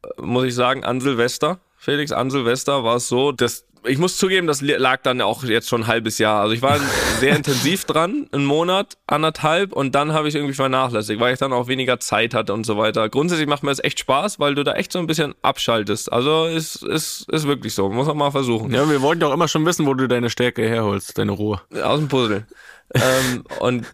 äh, 0.05 0.23
muss 0.23 0.45
ich 0.45 0.55
sagen, 0.55 0.85
an 0.85 1.01
Silvester, 1.01 1.59
Felix, 1.77 2.13
an 2.13 2.31
Silvester 2.31 2.85
war 2.85 2.95
es 2.95 3.09
so, 3.09 3.33
dass 3.33 3.67
ich 3.85 3.99
muss 3.99 4.17
zugeben, 4.17 4.47
das 4.47 4.61
lag 4.61 5.03
dann 5.03 5.21
auch 5.21 5.45
jetzt 5.45 5.69
schon 5.69 5.83
ein 5.83 5.87
halbes 5.87 6.19
Jahr. 6.19 6.41
Also 6.43 6.55
ich 6.55 6.63
war 6.63 6.79
sehr 7.21 7.37
intensiv 7.37 7.85
dran, 7.85 8.29
einen 8.33 8.45
Monat, 8.45 8.97
anderthalb 9.07 9.73
und 9.73 9.95
dann 9.95 10.13
habe 10.13 10.29
ich 10.29 10.35
irgendwie 10.35 10.55
vernachlässigt, 10.55 11.21
weil 11.21 11.33
ich 11.33 11.39
dann 11.39 11.53
auch 11.53 11.69
weniger 11.69 12.01
Zeit 12.01 12.35
hatte 12.35 12.53
und 12.53 12.65
so 12.65 12.77
weiter. 12.77 13.09
Grundsätzlich 13.09 13.49
macht 13.49 13.63
mir 13.63 13.71
das 13.71 13.83
echt 13.83 14.01
Spaß, 14.01 14.39
weil 14.41 14.55
du 14.55 14.65
da 14.65 14.75
echt 14.75 14.93
so 14.93 14.99
ein 14.99 15.07
bisschen 15.07 15.35
abschaltest. 15.43 16.13
Also 16.13 16.47
ist, 16.47 16.83
ist, 16.83 17.29
ist 17.31 17.47
wirklich 17.47 17.75
so. 17.75 17.89
Muss 17.89 18.07
man 18.07 18.17
mal 18.17 18.31
versuchen. 18.31 18.73
Ja, 18.73 18.89
wir 18.89 19.03
wollten 19.03 19.21
doch 19.21 19.33
immer 19.33 19.49
schon 19.49 19.65
wissen, 19.67 19.87
wo 19.87 19.95
du 19.95 20.09
deine 20.09 20.31
Stärke 20.31 20.69
herholst, 20.69 21.19
deine 21.19 21.33
Ruhe. 21.33 21.61
Aus 21.83 21.99
dem 21.99 22.09
Puzzle. 22.09 22.47
ähm, 22.95 23.45
und, 23.61 23.87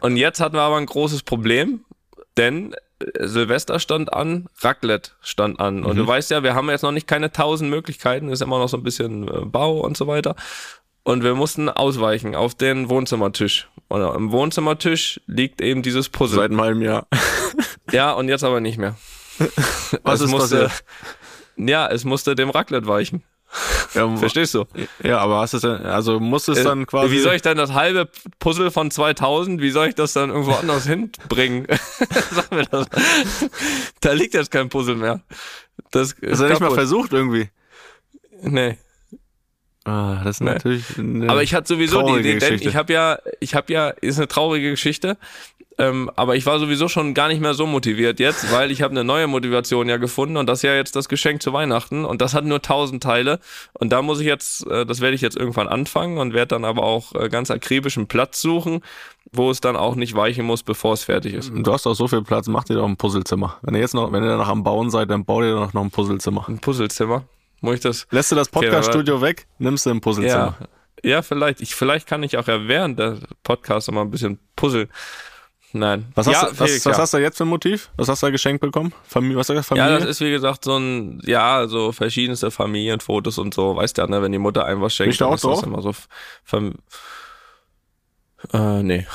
und 0.00 0.16
jetzt 0.16 0.40
hatten 0.40 0.56
wir 0.56 0.62
aber 0.62 0.76
ein 0.76 0.86
großes 0.86 1.22
Problem, 1.22 1.84
denn 2.36 2.74
Silvester 3.18 3.78
stand 3.78 4.12
an, 4.12 4.48
Raclette 4.60 5.12
stand 5.20 5.60
an. 5.60 5.84
Und 5.84 5.96
du 5.96 6.06
weißt 6.06 6.30
ja, 6.30 6.42
wir 6.42 6.54
haben 6.54 6.68
jetzt 6.70 6.82
noch 6.82 6.92
nicht 6.92 7.06
keine 7.06 7.32
tausend 7.32 7.70
Möglichkeiten, 7.70 8.28
ist 8.28 8.42
immer 8.42 8.58
noch 8.58 8.68
so 8.68 8.76
ein 8.76 8.82
bisschen 8.82 9.28
äh, 9.28 9.44
Bau 9.44 9.80
und 9.80 9.96
so 9.96 10.06
weiter. 10.06 10.36
Und 11.04 11.24
wir 11.24 11.34
mussten 11.34 11.68
ausweichen 11.68 12.34
auf 12.34 12.54
den 12.54 12.88
Wohnzimmertisch. 12.88 13.68
Und 13.88 14.02
am 14.02 14.30
Wohnzimmertisch 14.30 15.20
liegt 15.26 15.60
eben 15.60 15.82
dieses 15.82 16.08
Puzzle. 16.08 16.36
Seit 16.38 16.50
einem 16.50 16.60
halben 16.60 16.82
Jahr. 16.82 17.06
Ja, 17.90 18.12
und 18.12 18.28
jetzt 18.28 18.44
aber 18.44 18.60
nicht 18.60 18.78
mehr. 18.78 18.96
Was 20.02 20.20
es 20.20 20.26
ist 20.26 20.30
musste, 20.30 20.62
passiert? 20.62 20.84
Ja, 21.56 21.86
es 21.88 22.04
musste 22.04 22.34
dem 22.34 22.48
Raclette 22.48 22.86
weichen. 22.86 23.22
Ja, 23.94 24.16
Verstehst 24.16 24.54
du? 24.54 24.64
ja, 25.02 25.18
aber 25.18 25.40
hast 25.40 25.52
du 25.52 25.56
es 25.58 25.62
denn, 25.62 25.84
also 25.86 26.20
musst 26.20 26.48
du 26.48 26.52
es 26.52 26.62
dann 26.62 26.86
quasi. 26.86 27.12
Wie 27.12 27.18
soll 27.20 27.34
ich 27.34 27.42
denn 27.42 27.56
das 27.58 27.72
halbe 27.72 28.08
Puzzle 28.38 28.70
von 28.70 28.90
2000, 28.90 29.60
wie 29.60 29.70
soll 29.70 29.88
ich 29.88 29.94
das 29.94 30.12
dann 30.14 30.30
irgendwo 30.30 30.52
anders 30.52 30.86
hinbringen? 30.86 31.66
Sag 32.30 32.50
mir 32.50 32.64
das. 32.64 32.86
Da 34.00 34.12
liegt 34.12 34.34
jetzt 34.34 34.50
kein 34.50 34.68
Puzzle 34.68 34.96
mehr. 34.96 35.20
Das 35.90 36.12
ist 36.12 36.40
du 36.40 36.48
nicht 36.48 36.60
mal 36.60 36.70
versucht 36.70 37.12
irgendwie? 37.12 37.50
Nee. 38.42 38.78
Ah, 39.84 40.20
das 40.24 40.36
ist 40.36 40.40
Nee. 40.40 40.52
natürlich. 40.52 40.98
Eine 40.98 41.28
Aber 41.28 41.42
ich 41.42 41.54
hatte 41.54 41.68
sowieso 41.68 42.02
die 42.06 42.20
Idee, 42.20 42.38
denn 42.38 42.54
ich 42.54 42.76
habe 42.76 42.92
ja, 42.92 43.18
ich 43.40 43.54
habe 43.54 43.72
ja, 43.72 43.88
ist 43.88 44.16
eine 44.16 44.28
traurige 44.28 44.70
Geschichte, 44.70 45.18
ähm, 45.78 46.10
aber 46.16 46.36
ich 46.36 46.46
war 46.46 46.58
sowieso 46.58 46.88
schon 46.88 47.14
gar 47.14 47.28
nicht 47.28 47.40
mehr 47.40 47.54
so 47.54 47.66
motiviert 47.66 48.20
jetzt, 48.20 48.52
weil 48.52 48.70
ich 48.70 48.82
habe 48.82 48.92
eine 48.92 49.04
neue 49.04 49.26
Motivation 49.26 49.88
ja 49.88 49.96
gefunden 49.96 50.36
und 50.36 50.46
das 50.46 50.58
ist 50.58 50.62
ja 50.62 50.74
jetzt 50.74 50.96
das 50.96 51.08
Geschenk 51.08 51.42
zu 51.42 51.52
Weihnachten 51.52 52.04
und 52.04 52.20
das 52.20 52.34
hat 52.34 52.44
nur 52.44 52.58
1000 52.58 53.02
Teile 53.02 53.38
und 53.74 53.90
da 53.90 54.02
muss 54.02 54.20
ich 54.20 54.26
jetzt, 54.26 54.66
äh, 54.66 54.84
das 54.84 55.00
werde 55.00 55.14
ich 55.14 55.20
jetzt 55.20 55.36
irgendwann 55.36 55.68
anfangen 55.68 56.18
und 56.18 56.34
werde 56.34 56.48
dann 56.48 56.64
aber 56.64 56.82
auch 56.82 57.14
äh, 57.14 57.28
ganz 57.28 57.50
akribisch 57.50 57.96
einen 57.96 58.06
Platz 58.06 58.40
suchen, 58.40 58.80
wo 59.32 59.50
es 59.50 59.60
dann 59.60 59.76
auch 59.76 59.94
nicht 59.94 60.14
weichen 60.14 60.44
muss, 60.44 60.62
bevor 60.62 60.92
es 60.92 61.04
fertig 61.04 61.34
ist. 61.34 61.52
Du 61.54 61.72
hast 61.72 61.86
doch 61.86 61.94
so 61.94 62.08
viel 62.08 62.22
Platz, 62.22 62.48
mach 62.48 62.64
dir 62.64 62.74
doch 62.74 62.86
ein 62.86 62.96
Puzzlezimmer. 62.96 63.58
Wenn 63.62 63.74
ihr 63.74 63.80
jetzt 63.80 63.94
noch, 63.94 64.12
wenn 64.12 64.22
ihr 64.22 64.36
noch 64.36 64.48
am 64.48 64.62
Bauen 64.62 64.90
seid, 64.90 65.10
dann 65.10 65.24
bau 65.24 65.40
dir 65.40 65.54
doch 65.54 65.72
noch 65.72 65.82
ein 65.82 65.90
Puzzlezimmer. 65.90 66.48
Ein 66.48 66.58
Puzzlezimmer. 66.58 67.24
Muss 67.60 67.76
ich 67.76 67.80
das? 67.80 68.06
Lässt 68.10 68.30
du 68.32 68.36
das 68.36 68.48
Okay, 68.52 68.66
Podcast-Studio 68.66 69.22
weg, 69.22 69.46
nimmst 69.58 69.86
du 69.86 69.90
ein 69.90 70.00
Puzzlezimmer. 70.00 70.56
Ja. 70.60 70.66
Ja, 71.04 71.22
vielleicht. 71.22 71.60
Ich, 71.60 71.74
vielleicht 71.74 72.06
kann 72.06 72.22
ich 72.22 72.38
auch 72.38 72.46
ja 72.46 72.68
während 72.68 72.98
der 72.98 73.18
Podcast 73.42 73.90
mal 73.90 74.02
ein 74.02 74.10
bisschen 74.10 74.38
puzzeln. 74.54 74.88
Nein. 75.72 76.06
Was, 76.14 76.26
ja, 76.26 76.34
hast, 76.34 76.42
du, 76.42 76.60
was, 76.60 76.68
Felix, 76.68 76.86
was 76.86 76.96
ja. 76.96 77.02
hast 77.02 77.14
du 77.14 77.18
jetzt 77.18 77.38
für 77.38 77.44
ein 77.44 77.48
Motiv? 77.48 77.90
Was 77.96 78.08
hast 78.08 78.22
du 78.22 78.26
da 78.26 78.30
geschenkt 78.30 78.60
bekommen? 78.60 78.92
Familie, 79.04 79.38
was 79.38 79.48
hast 79.48 79.48
du 79.48 79.54
gesagt? 79.54 79.76
Ja, 79.76 79.84
Familie? 79.84 80.00
das 80.00 80.10
ist 80.10 80.20
wie 80.20 80.30
gesagt 80.30 80.64
so 80.64 80.76
ein, 80.76 81.20
ja, 81.24 81.66
so 81.66 81.92
verschiedenste 81.92 82.50
Familienfotos 82.50 83.38
und 83.38 83.54
so. 83.54 83.76
Weißt 83.76 83.96
du 83.96 84.02
ja, 84.02 84.08
ne, 84.08 84.20
wenn 84.22 84.32
die 84.32 84.38
Mutter 84.38 84.66
einem 84.66 84.82
was 84.82 84.94
schenkt, 84.94 85.20
dann 85.20 85.28
auch 85.28 85.34
ist 85.34 85.44
das 85.44 85.60
drauf? 85.60 85.66
immer 85.66 85.82
so. 85.82 85.92
Fam 86.44 86.74
äh, 88.52 88.82
nee. 88.82 89.06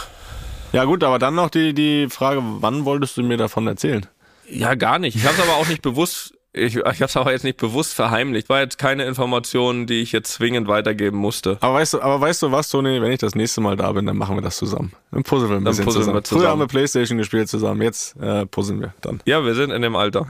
ja 0.71 0.85
gut, 0.85 1.03
aber 1.03 1.19
dann 1.19 1.35
noch 1.35 1.49
die, 1.49 1.73
die 1.73 2.07
Frage, 2.09 2.41
wann 2.41 2.85
wolltest 2.85 3.17
du 3.17 3.23
mir 3.23 3.37
davon 3.37 3.67
erzählen? 3.67 4.05
Ja, 4.49 4.75
gar 4.75 4.99
nicht. 4.99 5.15
Ich 5.15 5.25
habe 5.25 5.41
aber 5.43 5.55
auch 5.55 5.67
nicht 5.67 5.81
bewusst, 5.81 6.36
ich, 6.53 6.75
ich 6.75 6.83
habe 6.83 7.05
es 7.05 7.17
aber 7.17 7.31
jetzt 7.31 7.43
nicht 7.43 7.57
bewusst 7.57 7.93
verheimlicht. 7.93 8.49
War 8.49 8.61
jetzt 8.61 8.77
keine 8.77 9.05
Information, 9.05 9.85
die 9.85 10.01
ich 10.01 10.11
jetzt 10.11 10.33
zwingend 10.33 10.67
weitergeben 10.67 11.17
musste. 11.17 11.57
Aber 11.61 11.75
weißt 11.75 11.93
du, 11.95 12.01
aber 12.01 12.19
weißt 12.19 12.41
du 12.41 12.51
was, 12.51 12.69
Toni, 12.69 13.01
wenn 13.01 13.11
ich 13.11 13.19
das 13.19 13.35
nächste 13.35 13.61
Mal 13.61 13.75
da 13.75 13.91
bin, 13.91 14.05
dann 14.05 14.17
machen 14.17 14.35
wir 14.37 14.41
das 14.41 14.57
zusammen. 14.57 14.93
Dann 15.11 15.23
puzzeln 15.23 15.49
wir 15.49 15.57
ein 15.57 15.65
Dann 15.65 15.75
bisschen 15.75 15.91
zusammen. 15.91 16.15
wir 16.15 16.23
zusammen. 16.23 16.41
Früher 16.41 16.49
haben 16.51 16.59
wir 16.59 16.67
Playstation 16.67 17.17
gespielt 17.17 17.49
zusammen, 17.49 17.81
jetzt 17.81 18.15
äh, 18.19 18.45
puzzeln 18.45 18.81
wir 18.81 18.93
dann. 19.01 19.21
Ja, 19.25 19.45
wir 19.45 19.53
sind 19.55 19.71
in 19.71 19.81
dem 19.81 19.95
Alter. 19.95 20.27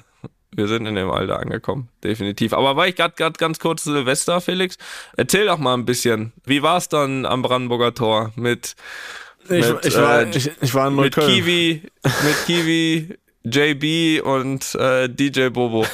Wir 0.56 0.68
sind 0.68 0.86
in 0.86 0.96
dem 0.96 1.12
Alter 1.12 1.40
angekommen, 1.40 1.90
definitiv. 2.04 2.54
Aber 2.54 2.76
war 2.76 2.88
ich 2.88 2.96
gerade 2.96 3.14
ganz 3.38 3.60
kurz 3.60 3.84
Silvester, 3.84 4.42
Felix? 4.42 4.78
Erzähl 5.16 5.46
doch 5.46 5.58
mal 5.60 5.74
ein 5.76 5.86
bisschen. 5.86 6.34
Wie 6.46 6.64
war 6.64 6.78
es 6.78 6.90
dann 6.90 7.26
am 7.26 7.42
Brandenburger 7.42 7.94
Tor 7.94 8.32
mit, 8.36 8.76
Ich, 9.50 9.68
mit, 9.68 9.86
ich, 9.86 9.96
war, 9.98 10.22
äh, 10.22 10.30
ich, 10.32 10.50
ich 10.62 10.74
war 10.74 10.88
in 10.88 10.96
mit 10.96 11.16
Neukölln. 11.16 11.32
Kiwi, 11.32 11.82
mit 12.04 12.46
Kiwi, 12.46 13.18
JB 13.44 14.22
und 14.26 14.76
äh, 14.76 15.08
DJ 15.10 15.50
Bobo? 15.50 15.86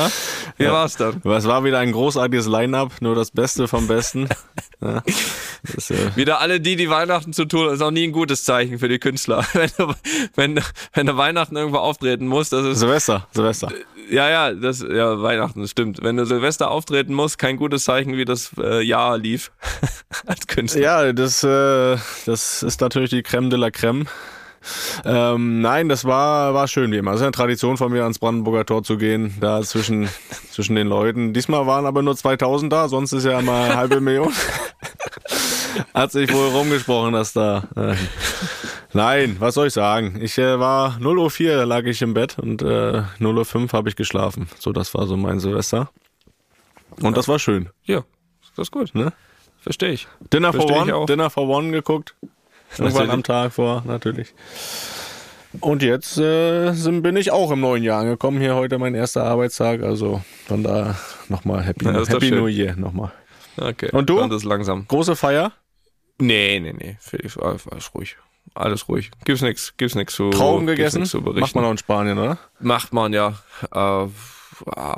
Wie 0.56 0.64
Ja. 0.64 0.72
war's 0.72 0.96
dann? 0.96 1.20
Es 1.24 1.46
war 1.46 1.62
wieder 1.64 1.78
ein 1.78 1.92
großartiges 1.92 2.46
Line-Up, 2.46 3.00
nur 3.00 3.14
das 3.14 3.30
Beste 3.30 3.68
vom 3.68 3.86
Besten. 3.86 4.28
ja. 4.82 5.02
Das, 5.74 5.90
äh, 5.90 6.16
Wieder 6.16 6.40
alle 6.40 6.60
die, 6.60 6.76
die 6.76 6.90
Weihnachten 6.90 7.32
zu 7.32 7.44
tun, 7.44 7.68
ist 7.72 7.80
auch 7.82 7.90
nie 7.90 8.04
ein 8.04 8.12
gutes 8.12 8.44
Zeichen 8.44 8.78
für 8.78 8.88
die 8.88 8.98
Künstler. 8.98 9.44
Wenn 9.52 9.70
du, 9.78 9.94
wenn, 10.34 10.60
wenn 10.94 11.06
du 11.06 11.16
Weihnachten 11.16 11.56
irgendwo 11.56 11.78
auftreten 11.78 12.26
musst, 12.26 12.52
das 12.52 12.64
ist, 12.66 12.78
Silvester, 12.80 13.26
Silvester. 13.32 13.70
ja, 14.10 14.28
ja, 14.28 14.52
das, 14.52 14.80
ja, 14.80 15.20
Weihnachten, 15.22 15.60
das 15.60 15.70
stimmt. 15.70 16.02
Wenn 16.02 16.16
du 16.16 16.24
Silvester 16.26 16.70
auftreten 16.70 17.14
musst, 17.14 17.38
kein 17.38 17.56
gutes 17.56 17.84
Zeichen, 17.84 18.16
wie 18.16 18.24
das 18.24 18.50
äh, 18.58 18.82
Jahr 18.82 19.18
lief 19.18 19.52
als 20.26 20.46
Künstler. 20.46 20.80
Ja, 20.82 21.12
das, 21.12 21.42
äh, 21.44 21.96
das 22.26 22.62
ist 22.62 22.80
natürlich 22.80 23.10
die 23.10 23.22
Creme 23.22 23.50
de 23.50 23.58
la 23.58 23.70
Creme. 23.70 24.06
Ähm, 25.04 25.60
nein, 25.60 25.88
das 25.88 26.04
war, 26.04 26.54
war 26.54 26.68
schön 26.68 26.92
wie 26.92 26.98
immer. 26.98 27.12
Das 27.12 27.20
ist 27.20 27.24
eine 27.24 27.32
Tradition 27.32 27.76
von 27.76 27.92
mir, 27.92 28.02
ans 28.02 28.18
Brandenburger 28.18 28.66
Tor 28.66 28.82
zu 28.82 28.96
gehen, 28.96 29.34
da 29.40 29.62
zwischen, 29.62 30.08
zwischen 30.50 30.76
den 30.76 30.86
Leuten. 30.86 31.32
Diesmal 31.32 31.66
waren 31.66 31.86
aber 31.86 32.02
nur 32.02 32.16
2000 32.16 32.72
da, 32.72 32.88
sonst 32.88 33.12
ist 33.12 33.24
ja 33.24 33.38
immer 33.38 33.64
eine 33.64 33.76
halbe 33.76 34.00
Million. 34.00 34.32
Hat 35.94 36.12
sich 36.12 36.32
wohl 36.32 36.48
rumgesprochen, 36.48 37.12
dass 37.12 37.32
da. 37.32 37.64
Äh, 37.76 37.94
nein, 38.92 39.36
was 39.38 39.54
soll 39.54 39.66
ich 39.66 39.72
sagen? 39.72 40.18
Ich 40.20 40.38
äh, 40.38 40.58
war 40.58 40.96
0.04 40.98 41.58
Uhr 41.58 41.66
lag 41.66 41.84
ich 41.84 42.02
im 42.02 42.14
Bett 42.14 42.38
und 42.38 42.62
äh, 42.62 43.02
0.05 43.20 43.62
Uhr 43.62 43.72
habe 43.72 43.88
ich 43.88 43.96
geschlafen. 43.96 44.48
So, 44.58 44.72
das 44.72 44.94
war 44.94 45.06
so 45.06 45.16
mein 45.16 45.40
Silvester. 45.40 45.90
Und 47.02 47.16
das 47.16 47.28
war 47.28 47.38
schön. 47.38 47.68
Ja, 47.84 48.04
das 48.56 48.68
ist 48.68 48.72
gut. 48.72 48.94
Ne? 48.94 49.12
Verstehe 49.60 49.90
ich. 49.90 50.06
Dinner 50.32 50.52
for 50.52 50.66
Versteh 50.66 50.88
ich 50.88 50.94
One. 50.94 51.06
Dinner 51.06 51.30
for 51.30 51.48
One 51.48 51.72
geguckt. 51.72 52.14
Irgendwann 52.78 53.10
am 53.10 53.22
Tag 53.22 53.52
vor, 53.52 53.82
natürlich. 53.86 54.34
Und 55.60 55.82
jetzt 55.82 56.18
äh, 56.18 56.72
sind, 56.72 57.02
bin 57.02 57.16
ich 57.16 57.30
auch 57.30 57.50
im 57.50 57.60
neuen 57.60 57.82
Jahr 57.82 58.00
angekommen. 58.00 58.40
Hier 58.40 58.54
heute 58.54 58.78
mein 58.78 58.94
erster 58.94 59.24
Arbeitstag. 59.24 59.82
Also 59.82 60.22
von 60.46 60.62
da 60.62 60.96
nochmal 61.28 61.62
Happy, 61.62 61.86
Ja, 61.86 61.92
das 61.92 62.08
Happy. 62.10 62.30
New 62.30 62.46
Year 62.46 62.76
nochmal. 62.76 63.12
Okay. 63.56 63.88
Und 63.92 64.10
du? 64.10 64.20
Ist 64.20 64.44
langsam. 64.44 64.86
Große 64.86 65.16
Feier? 65.16 65.52
Nee, 66.18 66.60
nee, 66.60 66.74
nee. 66.76 66.96
Felix, 67.00 67.38
alles 67.38 67.94
ruhig. 67.94 68.16
Alles 68.54 68.88
ruhig. 68.88 69.10
Gibt's 69.24 69.42
nix, 69.42 69.74
gibt's 69.76 69.94
nix 69.94 70.14
zu 70.14 70.30
Trauben 70.30 70.66
gegessen? 70.66 71.04
zu 71.06 71.22
berichten. 71.22 71.40
Macht 71.40 71.54
man 71.54 71.64
auch 71.64 71.70
in 71.70 71.78
Spanien, 71.78 72.18
oder? 72.18 72.38
Macht 72.60 72.92
man 72.92 73.12
ja. 73.12 73.34
Äh, 73.74 74.06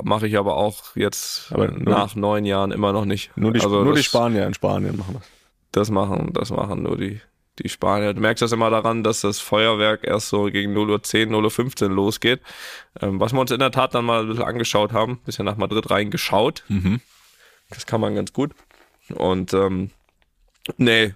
Mache 0.03 0.27
ich 0.27 0.37
aber 0.37 0.55
auch 0.55 0.95
jetzt 0.95 1.51
Aber 1.51 1.67
nur- 1.69 1.93
nach 1.93 2.15
neun 2.15 2.45
Jahren 2.45 2.71
immer 2.71 2.93
noch 2.93 3.03
nicht. 3.05 3.35
Nur 3.35 3.51
die, 3.51 3.59
also 3.61 3.83
nur 3.83 3.93
die 3.93 3.99
das, 3.99 4.05
Spanier 4.05 4.45
in 4.45 4.53
Spanien 4.53 4.97
machen 4.97 5.15
das. 5.15 5.23
Das 5.71 5.89
machen, 5.91 6.31
das 6.33 6.49
machen 6.49 6.83
nur 6.83 6.97
die, 6.97 7.19
die 7.59 7.69
Spanier. 7.69 8.13
Du 8.13 8.21
merkst 8.21 8.41
das 8.41 8.51
immer 8.51 8.69
daran, 8.69 9.03
dass 9.03 9.21
das 9.21 9.39
Feuerwerk 9.39 10.03
erst 10.03 10.29
so 10.29 10.45
gegen 10.45 10.75
0.10 10.75 11.33
Uhr, 11.33 11.41
0.15 11.43 11.83
Uhr 11.83 11.89
losgeht. 11.89 12.41
Ähm, 13.01 13.19
was 13.19 13.33
wir 13.33 13.39
uns 13.39 13.51
in 13.51 13.59
der 13.59 13.71
Tat 13.71 13.93
dann 13.93 14.05
mal 14.05 14.21
ein 14.21 14.27
bisschen 14.27 14.43
angeschaut 14.43 14.93
haben, 14.93 15.19
bisschen 15.25 15.45
nach 15.45 15.57
Madrid 15.57 15.89
reingeschaut. 15.89 16.63
Mhm. 16.67 17.01
Das 17.69 17.85
kann 17.85 18.01
man 18.01 18.15
ganz 18.15 18.33
gut. 18.33 18.51
Und 19.15 19.53
ähm, 19.53 19.91
nee, 20.77 21.13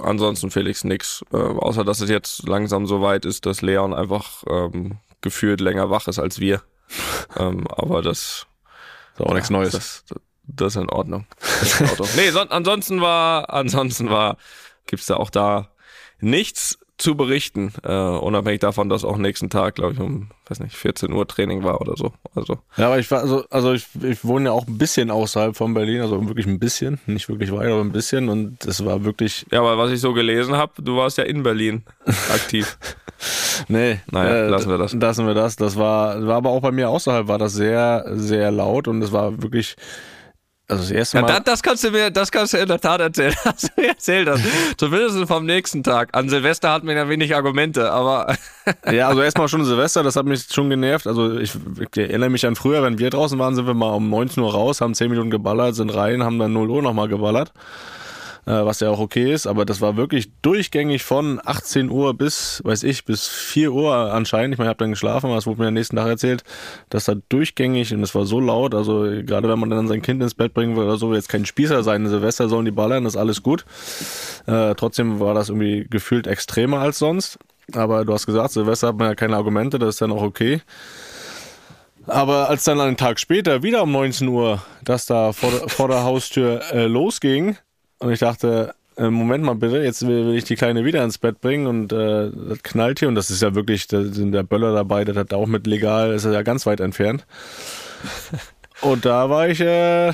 ansonsten 0.00 0.50
Felix 0.50 0.84
nix. 0.84 1.24
Äh, 1.32 1.36
außer 1.36 1.84
dass 1.84 2.00
es 2.00 2.10
jetzt 2.10 2.46
langsam 2.48 2.86
so 2.86 3.02
weit 3.02 3.24
ist, 3.24 3.46
dass 3.46 3.62
Leon 3.62 3.94
einfach 3.94 4.44
ähm, 4.48 4.98
gefühlt 5.20 5.60
länger 5.60 5.90
wach 5.90 6.08
ist 6.08 6.18
als 6.18 6.40
wir. 6.40 6.62
ähm, 7.36 7.66
aber 7.68 8.02
das 8.02 8.46
Ist 9.14 9.20
auch 9.20 9.34
nichts 9.34 9.50
Neues. 9.50 9.72
das, 9.72 10.04
das 10.44 10.76
ist 10.76 10.82
in 10.82 10.90
Ordnung. 10.90 11.26
Das 11.40 11.62
ist 11.62 11.80
in 11.80 11.88
Ordnung. 11.90 12.08
nee, 12.16 12.30
son 12.30 12.48
ansonsten 12.50 13.00
war, 13.00 13.50
ansonsten 13.52 14.10
war, 14.10 14.36
gibt's 14.86 15.06
da 15.06 15.16
auch 15.16 15.30
da 15.30 15.70
nichts 16.20 16.78
zu 16.98 17.14
berichten, 17.14 17.72
äh, 17.82 17.92
unabhängig 17.92 18.60
davon, 18.60 18.88
dass 18.88 19.04
auch 19.04 19.18
nächsten 19.18 19.50
Tag, 19.50 19.74
glaube 19.74 19.92
ich, 19.92 20.00
um, 20.00 20.30
weiß 20.48 20.60
nicht, 20.60 20.74
14 20.74 21.12
Uhr 21.12 21.26
Training 21.28 21.62
war 21.62 21.80
oder 21.82 21.94
so. 21.94 22.12
Also, 22.34 22.58
Ja, 22.78 22.86
aber 22.86 22.98
ich 22.98 23.10
war, 23.10 23.20
also, 23.20 23.44
also 23.50 23.74
ich, 23.74 23.86
ich 24.02 24.24
wohne 24.24 24.46
ja 24.46 24.52
auch 24.52 24.66
ein 24.66 24.78
bisschen 24.78 25.10
außerhalb 25.10 25.54
von 25.54 25.74
Berlin, 25.74 26.00
also 26.00 26.26
wirklich 26.26 26.46
ein 26.46 26.58
bisschen, 26.58 26.98
nicht 27.06 27.28
wirklich 27.28 27.52
weit, 27.52 27.70
aber 27.70 27.82
ein 27.82 27.92
bisschen 27.92 28.30
und 28.30 28.64
es 28.64 28.82
war 28.84 29.04
wirklich, 29.04 29.44
ja, 29.50 29.60
aber 29.60 29.76
was 29.76 29.90
ich 29.90 30.00
so 30.00 30.14
gelesen 30.14 30.56
habe, 30.56 30.80
du 30.80 30.96
warst 30.96 31.18
ja 31.18 31.24
in 31.24 31.42
Berlin 31.42 31.82
aktiv. 32.32 32.78
nee, 33.68 34.00
Naja, 34.10 34.48
lassen 34.48 34.70
wir 34.70 34.78
das. 34.78 34.94
Lassen 34.94 35.26
wir 35.26 35.34
das. 35.34 35.56
Das 35.56 35.76
war, 35.76 36.26
war 36.26 36.36
aber 36.36 36.50
auch 36.50 36.62
bei 36.62 36.72
mir 36.72 36.88
außerhalb, 36.88 37.28
war 37.28 37.38
das 37.38 37.52
sehr, 37.52 38.04
sehr 38.14 38.50
laut 38.50 38.88
und 38.88 39.02
es 39.02 39.12
war 39.12 39.42
wirklich, 39.42 39.76
also 40.68 40.82
das 40.82 40.90
erste 40.90 41.18
Ja, 41.18 41.22
Mal. 41.22 41.28
das, 41.28 41.44
das 41.44 41.62
kannst 41.62 41.84
du 41.84 41.90
mir, 41.90 42.10
das 42.10 42.32
kannst 42.32 42.52
du 42.52 42.58
in 42.58 42.66
der 42.68 42.80
Tat 42.80 43.00
erzählen. 43.00 43.34
Mir 43.76 43.88
erzählt 43.88 44.28
hast. 44.28 44.42
Zumindest 44.76 45.26
vom 45.28 45.46
nächsten 45.46 45.82
Tag. 45.82 46.08
An 46.12 46.28
Silvester 46.28 46.72
hat 46.72 46.82
man 46.84 46.96
ja 46.96 47.08
wenig 47.08 47.34
Argumente, 47.36 47.90
aber 47.92 48.34
Ja, 48.92 49.08
also 49.08 49.22
erstmal 49.22 49.48
schon 49.48 49.64
Silvester, 49.64 50.02
das 50.02 50.16
hat 50.16 50.26
mich 50.26 50.46
schon 50.52 50.68
genervt. 50.70 51.06
Also 51.06 51.38
ich, 51.38 51.52
ich 51.78 51.96
erinnere 51.98 52.30
mich 52.30 52.44
an 52.46 52.56
früher, 52.56 52.82
wenn 52.82 52.98
wir 52.98 53.10
draußen 53.10 53.38
waren, 53.38 53.54
sind 53.54 53.66
wir 53.66 53.74
mal 53.74 53.94
um 53.94 54.10
19 54.10 54.42
Uhr 54.42 54.52
raus, 54.52 54.80
haben 54.80 54.94
10 54.94 55.10
Minuten 55.10 55.30
geballert, 55.30 55.74
sind 55.76 55.90
rein, 55.94 56.24
haben 56.24 56.38
dann 56.38 56.52
0 56.52 56.68
Uhr 56.70 56.82
nochmal 56.82 57.08
geballert. 57.08 57.52
Äh, 58.48 58.64
was 58.64 58.78
ja 58.78 58.90
auch 58.90 59.00
okay 59.00 59.32
ist, 59.32 59.48
aber 59.48 59.64
das 59.64 59.80
war 59.80 59.96
wirklich 59.96 60.30
durchgängig 60.40 61.02
von 61.02 61.40
18 61.44 61.90
Uhr 61.90 62.14
bis, 62.14 62.62
weiß 62.64 62.84
ich, 62.84 63.04
bis 63.04 63.26
4 63.26 63.72
Uhr 63.72 63.92
anscheinend. 64.12 64.54
Ich 64.54 64.58
meine, 64.58 64.68
ich 64.68 64.74
habe 64.74 64.84
dann 64.84 64.90
geschlafen, 64.90 65.26
aber 65.26 65.36
es 65.38 65.46
wurde 65.48 65.62
mir 65.62 65.66
am 65.68 65.74
nächsten 65.74 65.96
Tag 65.96 66.06
erzählt, 66.06 66.44
dass 66.88 67.06
da 67.06 67.14
durchgängig 67.28 67.92
und 67.92 68.04
es 68.04 68.14
war 68.14 68.24
so 68.24 68.38
laut, 68.38 68.72
also 68.76 69.00
gerade 69.24 69.48
wenn 69.48 69.58
man 69.58 69.70
dann 69.70 69.88
sein 69.88 70.00
Kind 70.00 70.22
ins 70.22 70.34
Bett 70.34 70.54
bringen 70.54 70.76
will 70.76 70.84
oder 70.84 70.96
so, 70.96 71.12
jetzt 71.12 71.28
kein 71.28 71.44
Spießer 71.44 71.82
sein, 71.82 72.06
Silvester 72.08 72.48
sollen 72.48 72.66
die 72.66 72.70
ballern, 72.70 73.02
das 73.02 73.14
ist 73.14 73.20
alles 73.20 73.42
gut. 73.42 73.64
Äh, 74.46 74.76
trotzdem 74.76 75.18
war 75.18 75.34
das 75.34 75.48
irgendwie 75.48 75.84
gefühlt 75.90 76.28
extremer 76.28 76.78
als 76.78 77.00
sonst. 77.00 77.40
Aber 77.74 78.04
du 78.04 78.12
hast 78.12 78.26
gesagt, 78.26 78.52
Silvester 78.52 78.86
hat 78.88 78.96
man 78.96 79.08
ja 79.08 79.14
keine 79.16 79.34
Argumente, 79.34 79.80
das 79.80 79.96
ist 79.96 80.02
dann 80.02 80.12
auch 80.12 80.22
okay. 80.22 80.60
Aber 82.06 82.48
als 82.48 82.62
dann 82.62 82.80
einen 82.80 82.96
Tag 82.96 83.18
später 83.18 83.64
wieder 83.64 83.82
um 83.82 83.90
19 83.90 84.28
Uhr 84.28 84.62
das 84.84 85.06
da 85.06 85.32
vor, 85.32 85.50
der- 85.50 85.68
vor 85.68 85.88
der 85.88 86.04
Haustür 86.04 86.60
äh, 86.72 86.86
losging 86.86 87.56
und 87.98 88.12
ich 88.12 88.20
dachte, 88.20 88.74
äh, 88.96 89.10
Moment 89.10 89.44
mal 89.44 89.54
bitte, 89.54 89.78
jetzt 89.78 90.06
will, 90.06 90.26
will 90.26 90.36
ich 90.36 90.44
die 90.44 90.56
Kleine 90.56 90.84
wieder 90.84 91.04
ins 91.04 91.18
Bett 91.18 91.40
bringen 91.40 91.66
und 91.66 91.92
äh, 91.92 92.30
das 92.48 92.62
knallt 92.62 92.98
hier 92.98 93.08
und 93.08 93.14
das 93.14 93.30
ist 93.30 93.42
ja 93.42 93.54
wirklich, 93.54 93.86
da 93.86 94.02
sind 94.02 94.32
der 94.32 94.42
Böller 94.42 94.74
dabei, 94.74 95.04
das 95.04 95.16
hat 95.16 95.34
auch 95.34 95.46
mit 95.46 95.66
legal, 95.66 96.12
ist 96.14 96.24
ja 96.24 96.42
ganz 96.42 96.66
weit 96.66 96.80
entfernt. 96.80 97.26
Und 98.82 99.06
da 99.06 99.30
war 99.30 99.48
ich, 99.48 99.58
äh, 99.60 100.08
äh, 100.08 100.12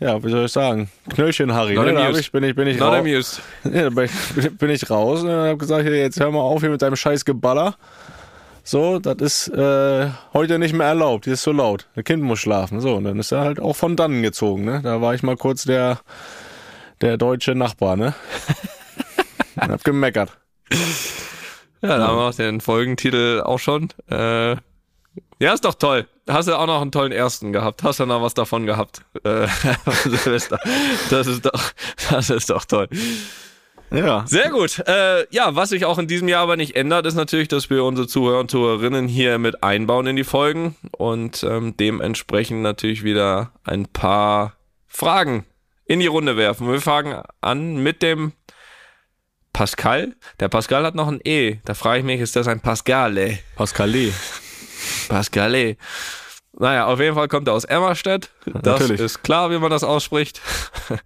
ja, 0.00 0.24
wie 0.24 0.30
soll 0.30 0.46
ich 0.46 0.52
sagen, 0.52 0.88
Knöllchen 1.10 1.52
Harry. 1.52 1.78
Ne? 1.78 1.92
Da 1.92 2.10
ich, 2.10 2.32
bin 2.32 2.44
ich, 2.44 2.54
bin 2.54 2.66
ich 2.66 2.78
not 2.78 2.88
raus. 2.88 2.98
amused. 2.98 3.42
Ja, 3.64 3.82
da 3.82 3.90
bin 3.90 4.04
ich, 4.04 4.58
bin 4.58 4.70
ich 4.70 4.90
raus 4.90 5.22
und 5.22 5.30
habe 5.30 5.58
gesagt, 5.58 5.82
hier, 5.82 5.96
jetzt 5.96 6.18
hör 6.20 6.30
mal 6.30 6.40
auf 6.40 6.60
hier 6.60 6.70
mit 6.70 6.80
deinem 6.80 6.96
scheiß 6.96 7.24
Geballer. 7.24 7.76
So, 8.64 9.00
das 9.00 9.16
ist 9.16 9.48
äh, 9.48 10.08
heute 10.32 10.58
nicht 10.58 10.72
mehr 10.72 10.86
erlaubt, 10.86 11.24
hier 11.24 11.34
ist 11.34 11.42
so 11.42 11.52
laut. 11.52 11.88
Das 11.96 12.04
Kind 12.04 12.22
muss 12.22 12.38
schlafen. 12.38 12.80
So, 12.80 12.94
und 12.94 13.04
dann 13.04 13.18
ist 13.18 13.32
er 13.32 13.40
halt 13.40 13.58
auch 13.58 13.74
von 13.74 13.96
dannen 13.96 14.22
gezogen. 14.22 14.64
Ne? 14.64 14.80
Da 14.82 15.00
war 15.00 15.14
ich 15.14 15.22
mal 15.22 15.36
kurz 15.36 15.64
der, 15.64 15.98
der 17.02 17.16
deutsche 17.16 17.54
Nachbar, 17.54 17.96
ne? 17.96 18.14
und 19.56 19.68
hab 19.70 19.84
gemeckert. 19.84 20.30
Ja, 21.82 21.98
da 21.98 22.08
haben 22.08 22.16
wir 22.16 22.28
auch 22.28 22.34
den 22.34 22.60
Folgentitel 22.60 23.42
auch 23.44 23.58
schon. 23.58 23.88
Äh, 24.08 24.56
ja, 25.40 25.52
ist 25.52 25.64
doch 25.64 25.74
toll. 25.74 26.06
Hast 26.28 26.46
du 26.46 26.56
auch 26.56 26.66
noch 26.66 26.80
einen 26.80 26.92
tollen 26.92 27.10
ersten 27.10 27.52
gehabt? 27.52 27.82
Hast 27.82 27.98
du 27.98 28.06
noch 28.06 28.22
was 28.22 28.34
davon 28.34 28.64
gehabt? 28.64 29.02
Äh, 29.24 29.48
Silvester. 30.04 30.60
Das 31.10 31.26
ist 31.26 31.44
doch, 31.44 31.72
das 32.10 32.30
ist 32.30 32.48
doch 32.48 32.64
toll. 32.64 32.88
Ja. 33.90 34.24
Sehr 34.26 34.50
gut. 34.50 34.78
Äh, 34.86 35.26
ja, 35.34 35.54
was 35.54 35.70
sich 35.70 35.84
auch 35.84 35.98
in 35.98 36.06
diesem 36.06 36.28
Jahr 36.28 36.44
aber 36.44 36.56
nicht 36.56 36.76
ändert, 36.76 37.04
ist 37.06 37.14
natürlich, 37.14 37.48
dass 37.48 37.68
wir 37.68 37.84
unsere 37.84 38.06
Zuhörer 38.06 38.40
und 38.40 38.50
Zuhörerinnen 38.50 39.08
hier 39.08 39.38
mit 39.38 39.62
einbauen 39.62 40.06
in 40.06 40.16
die 40.16 40.24
Folgen 40.24 40.76
und 40.92 41.42
ähm, 41.42 41.76
dementsprechend 41.76 42.62
natürlich 42.62 43.04
wieder 43.04 43.52
ein 43.64 43.86
paar 43.86 44.54
Fragen 44.86 45.44
in 45.92 46.00
die 46.00 46.06
Runde 46.06 46.38
werfen. 46.38 46.72
Wir 46.72 46.80
fangen 46.80 47.22
an 47.42 47.82
mit 47.82 48.00
dem 48.00 48.32
Pascal. 49.52 50.14
Der 50.40 50.48
Pascal 50.48 50.86
hat 50.86 50.94
noch 50.94 51.06
ein 51.06 51.20
E. 51.22 51.58
Da 51.66 51.74
frage 51.74 51.98
ich 51.98 52.04
mich, 52.06 52.18
ist 52.18 52.34
das 52.34 52.48
ein 52.48 52.60
Pascale? 52.60 53.40
Pascalé. 53.58 54.10
Pascale. 55.10 55.76
Naja, 56.54 56.86
auf 56.86 56.98
jeden 56.98 57.14
Fall 57.14 57.28
kommt 57.28 57.46
er 57.46 57.52
aus 57.52 57.66
Emmerstedt. 57.66 58.30
Das 58.46 58.80
natürlich. 58.80 59.02
ist 59.02 59.22
klar, 59.22 59.50
wie 59.50 59.58
man 59.58 59.70
das 59.70 59.84
ausspricht. 59.84 60.40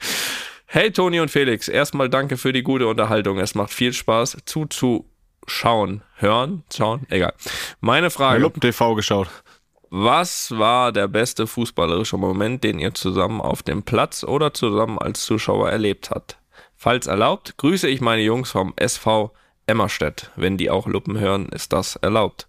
Hey 0.69 0.91
Toni 0.91 1.21
und 1.21 1.31
Felix, 1.31 1.69
erstmal 1.69 2.11
danke 2.11 2.37
für 2.37 2.53
die 2.53 2.65
gute 2.65 2.89
Unterhaltung. 2.89 3.39
Es 3.39 3.55
macht 3.55 3.73
viel 3.73 3.93
Spaß 3.93 4.39
zuzuschauen. 4.47 6.03
Hören? 6.17 6.65
Schauen? 6.75 7.07
Egal. 7.09 7.35
Meine 7.81 8.11
Frage, 8.11 8.41
Luppen 8.41 8.61
TV 8.61 8.97
geschaut. 8.97 9.29
Was 9.99 10.51
war 10.51 10.93
der 10.93 11.09
beste 11.09 11.47
fußballerische 11.47 12.19
Moment, 12.19 12.63
den 12.65 12.79
ihr 12.79 12.93
zusammen 12.93 13.41
auf 13.41 13.63
dem 13.63 13.83
Platz 13.83 14.25
oder 14.25 14.53
zusammen 14.53 14.99
als 14.99 15.25
Zuschauer 15.25 15.71
erlebt 15.71 16.11
habt? 16.11 16.37
Falls 16.77 17.07
erlaubt, 17.07 17.57
grüße 17.57 17.89
ich 17.89 18.03
meine 18.03 18.21
Jungs 18.21 18.51
vom 18.51 18.75
SV 18.77 19.33
Emmerstedt. 19.67 20.31
Wenn 20.37 20.59
die 20.59 20.71
auch 20.71 20.87
Luppen 20.87 21.19
hören, 21.19 21.49
ist 21.49 21.73
das 21.73 21.97
erlaubt. 21.97 22.47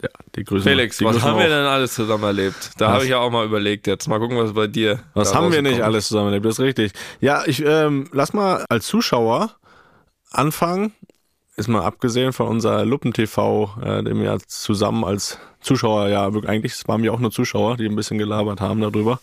Ja, 0.00 0.08
die 0.34 0.44
Grüße. 0.44 0.64
Felix, 0.64 0.96
die 0.96 1.04
was 1.04 1.16
Grüße 1.16 1.26
haben 1.26 1.38
wir 1.38 1.44
auch. 1.44 1.50
denn 1.50 1.66
alles 1.66 1.94
zusammen 1.94 2.24
erlebt? 2.24 2.70
Da 2.78 2.92
habe 2.92 3.04
ich 3.04 3.10
ja 3.10 3.18
auch 3.18 3.30
mal 3.30 3.44
überlegt 3.44 3.86
jetzt. 3.86 4.08
Mal 4.08 4.18
gucken, 4.18 4.38
was 4.38 4.54
bei 4.54 4.66
dir. 4.66 5.00
Was 5.12 5.34
haben 5.34 5.52
wir 5.52 5.60
nicht 5.60 5.72
rausgekommen 5.72 5.94
alles 5.94 6.08
zusammen 6.08 6.26
erlebt? 6.28 6.46
Das 6.46 6.54
ist 6.54 6.64
richtig. 6.64 6.92
Ja, 7.20 7.42
ich 7.46 7.62
ähm, 7.62 8.08
lass 8.12 8.32
mal 8.32 8.64
als 8.70 8.86
Zuschauer 8.86 9.54
anfangen. 10.30 10.94
Ist 11.56 11.68
mal 11.68 11.82
abgesehen 11.82 12.32
von 12.32 12.48
unser 12.48 12.84
Luppen-TV, 12.84 13.70
äh, 13.82 14.02
dem 14.02 14.18
wir 14.18 14.26
ja 14.26 14.38
zusammen 14.46 15.04
als 15.04 15.38
Zuschauer, 15.60 16.08
ja, 16.08 16.34
wirklich, 16.34 16.50
eigentlich 16.50 16.72
es 16.72 16.86
waren 16.88 17.02
wir 17.02 17.12
auch 17.14 17.20
nur 17.20 17.30
Zuschauer, 17.30 17.78
die 17.78 17.86
ein 17.86 17.96
bisschen 17.96 18.18
gelabert 18.18 18.60
haben 18.60 18.80
darüber. 18.80 19.18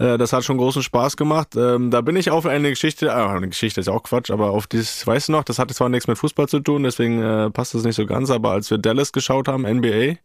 Äh, 0.00 0.18
das 0.18 0.32
hat 0.32 0.42
schon 0.44 0.58
großen 0.58 0.82
Spaß 0.82 1.16
gemacht. 1.16 1.54
Ähm, 1.54 1.90
da 1.90 2.00
bin 2.00 2.16
ich 2.16 2.30
auf 2.30 2.44
eine 2.44 2.70
Geschichte, 2.70 3.06
äh, 3.06 3.10
eine 3.10 3.48
Geschichte 3.48 3.80
ist 3.80 3.86
ja 3.86 3.92
auch 3.92 4.02
Quatsch, 4.02 4.30
aber 4.30 4.50
auf 4.50 4.66
dieses, 4.66 5.06
weißt 5.06 5.28
du 5.28 5.32
noch, 5.32 5.44
das 5.44 5.58
hatte 5.58 5.74
zwar 5.74 5.88
nichts 5.88 6.08
mit 6.08 6.18
Fußball 6.18 6.48
zu 6.48 6.60
tun, 6.60 6.82
deswegen 6.82 7.22
äh, 7.22 7.50
passt 7.50 7.74
das 7.74 7.84
nicht 7.84 7.94
so 7.94 8.04
ganz, 8.04 8.30
aber 8.30 8.50
als 8.50 8.70
wir 8.70 8.78
Dallas 8.78 9.12
geschaut 9.12 9.46
haben, 9.46 9.62
NBA, 9.62 9.88
äh, 9.88 10.16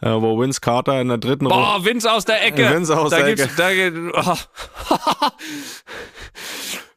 wo 0.00 0.40
Vince 0.40 0.60
Carter 0.60 1.00
in 1.00 1.08
der 1.08 1.18
dritten 1.18 1.44
Boah, 1.44 1.84
Vince 1.84 2.10
aus 2.10 2.24
der 2.24 2.44
Ecke. 2.44 2.68
Vince 2.68 2.98
aus 2.98 3.10
da 3.10 3.18
der 3.18 3.34
gibt's, 3.34 3.58
Ecke. 3.58 4.10
Da, 4.12 4.34
oh. 4.34 4.36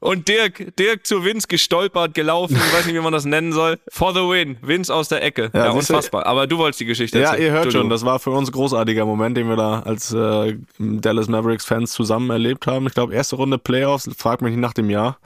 Und 0.06 0.28
Dirk, 0.28 0.76
Dirk 0.78 1.06
zu 1.06 1.24
Vince 1.26 1.48
gestolpert, 1.48 2.14
gelaufen, 2.14 2.56
ich 2.56 2.74
weiß 2.74 2.86
nicht, 2.86 2.96
wie 2.96 3.00
man 3.00 3.12
das 3.14 3.26
nennen 3.26 3.52
soll. 3.54 3.80
For 3.90 4.14
the 4.14 4.20
win. 4.20 4.58
Vince 4.62 4.94
aus 4.94 5.10
der 5.10 5.24
Ecke. 5.24 5.50
Ja, 5.54 5.66
Ja, 5.66 5.72
unfassbar. 5.72 6.26
Aber 6.26 6.48
du 6.48 6.58
wolltest 6.58 6.80
die 6.80 6.86
Geschichte 6.86 7.20
Ja, 7.20 7.32
erzählen. 7.32 7.44
ihr 7.48 7.52
hört 7.52 7.66
Du, 7.66 7.72
schon, 7.72 7.90
das 7.90 8.06
war 8.06 8.20
für 8.20 8.30
uns 8.32 8.50
ein 8.50 8.52
großartiger 8.52 9.06
Moment, 9.06 9.36
den 9.38 9.50
wir 9.50 9.56
da 9.56 9.80
als 9.80 10.14
äh, 10.14 10.58
Dallas 10.80 11.28
Mavericks 11.28 11.66
Fans 11.66 11.92
zusammen 11.92 12.30
erlebt 12.30 12.68
haben. 12.68 12.88
Ich 12.88 12.94
glaube, 12.94 13.14
erste 13.14 13.36
Runde 13.36 13.58
Playoffs, 13.58 14.10
frag 14.18 14.42
mich 14.42 14.52
nicht 14.52 14.62
nach 14.62 14.74
dem 14.74 14.90
Jahr. 14.90 15.18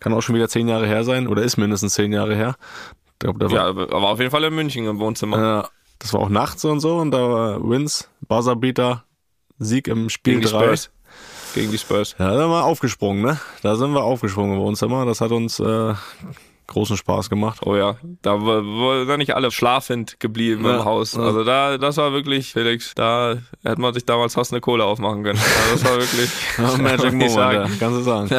Kann 0.00 0.12
auch 0.14 0.20
schon 0.22 0.34
wieder 0.34 0.48
zehn 0.48 0.68
Jahre 0.68 0.86
her 0.86 1.04
sein 1.04 1.26
oder 1.26 1.42
ist 1.42 1.56
mindestens 1.56 1.94
zehn 1.94 2.12
Jahre 2.12 2.34
her. 2.34 2.56
Ich 3.12 3.18
glaub, 3.20 3.38
da 3.38 3.50
war, 3.50 3.56
Ja, 3.56 3.66
aber 3.68 4.08
auf 4.10 4.18
jeden 4.18 4.30
Fall 4.30 4.44
in 4.44 4.54
München 4.54 4.86
im 4.86 4.98
Wohnzimmer. 4.98 5.64
äh, 5.64 5.68
das 5.98 6.12
war 6.14 6.20
auch 6.20 6.28
nachts 6.30 6.64
und 6.64 6.80
so 6.80 6.96
und 6.96 7.10
da 7.10 7.18
war 7.30 7.68
Wins, 7.68 8.08
Buzzerbeater, 8.28 9.04
Sieg 9.58 9.88
im 9.88 10.08
Spiel 10.08 10.34
Gegen 10.40 10.46
die 10.46 10.52
3. 10.52 10.74
Gegen 11.54 11.70
die 11.72 11.78
Spurs. 11.78 12.14
Ja, 12.18 12.28
da 12.30 12.38
sind 12.38 12.50
wir 12.50 12.64
aufgesprungen, 12.64 13.22
ne? 13.22 13.40
Da 13.62 13.74
sind 13.76 13.92
wir 13.92 14.02
aufgesprungen 14.02 14.54
im 14.54 14.60
Wohnzimmer. 14.60 15.04
Das 15.06 15.20
hat 15.20 15.32
uns 15.32 15.58
äh, 15.60 15.94
großen 16.68 16.96
Spaß 16.96 17.28
gemacht. 17.28 17.60
Oh 17.64 17.74
ja, 17.74 17.96
da 18.22 18.32
war, 18.44 18.62
war 18.64 19.04
da 19.04 19.16
nicht 19.16 19.34
alle 19.34 19.50
schlafend 19.50 20.20
geblieben 20.20 20.64
Ja, 20.64 20.76
im 20.76 20.84
Haus. 20.84 21.14
ja. 21.14 21.22
Also 21.22 21.42
da, 21.44 21.76
das 21.78 21.96
war 21.96 22.12
wirklich, 22.12 22.52
Felix, 22.52 22.94
da 22.94 23.38
hätte 23.64 23.80
man 23.80 23.92
sich 23.94 24.04
damals 24.04 24.34
fast 24.34 24.52
eine 24.52 24.60
Kohle 24.60 24.84
aufmachen 24.84 25.24
können. 25.24 25.38
Also 25.38 25.72
das 25.72 25.84
war 25.84 25.98
wirklich 25.98 26.30
Ja, 26.58 26.76
Magic 26.78 27.12
Moment, 27.12 27.34
ja, 27.36 27.68
kannst 27.80 27.98
du 27.98 28.02
sagen. 28.02 28.30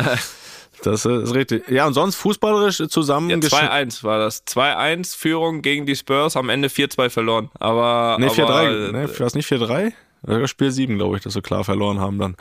Das 0.84 1.06
ist 1.06 1.36
richtig. 1.36 1.68
Ja, 1.70 1.86
und 1.86 1.94
sonst 1.94 2.16
fußballerisch 2.16 2.78
zusammen 2.88 3.30
Ja, 3.30 3.36
gesch- 3.36 3.52
2-1 3.54 4.04
war 4.04 4.18
das. 4.18 4.48
2-1 4.48 5.16
Führung 5.16 5.62
gegen 5.62 5.86
die 5.86 5.96
Spurs, 5.96 6.36
am 6.38 6.50
Ende 6.50 6.70
4-2 6.70 7.10
verloren. 7.10 7.52
Aber, 7.60 8.16
Nee, 8.20 8.28
aber 8.28 8.34
4-3. 8.34 8.92
Nee, 8.94 9.20
war 9.20 9.28
es 9.28 9.36
nicht 9.36 9.52
4-3? 9.52 9.92
Ja, 10.28 10.48
Spiel 10.48 10.72
7, 10.72 10.98
glaube 10.98 11.18
ich, 11.18 11.24
dass 11.24 11.36
wir 11.36 11.42
klar 11.42 11.64
verloren 11.64 12.00
haben 12.00 12.20
dann. 12.20 12.36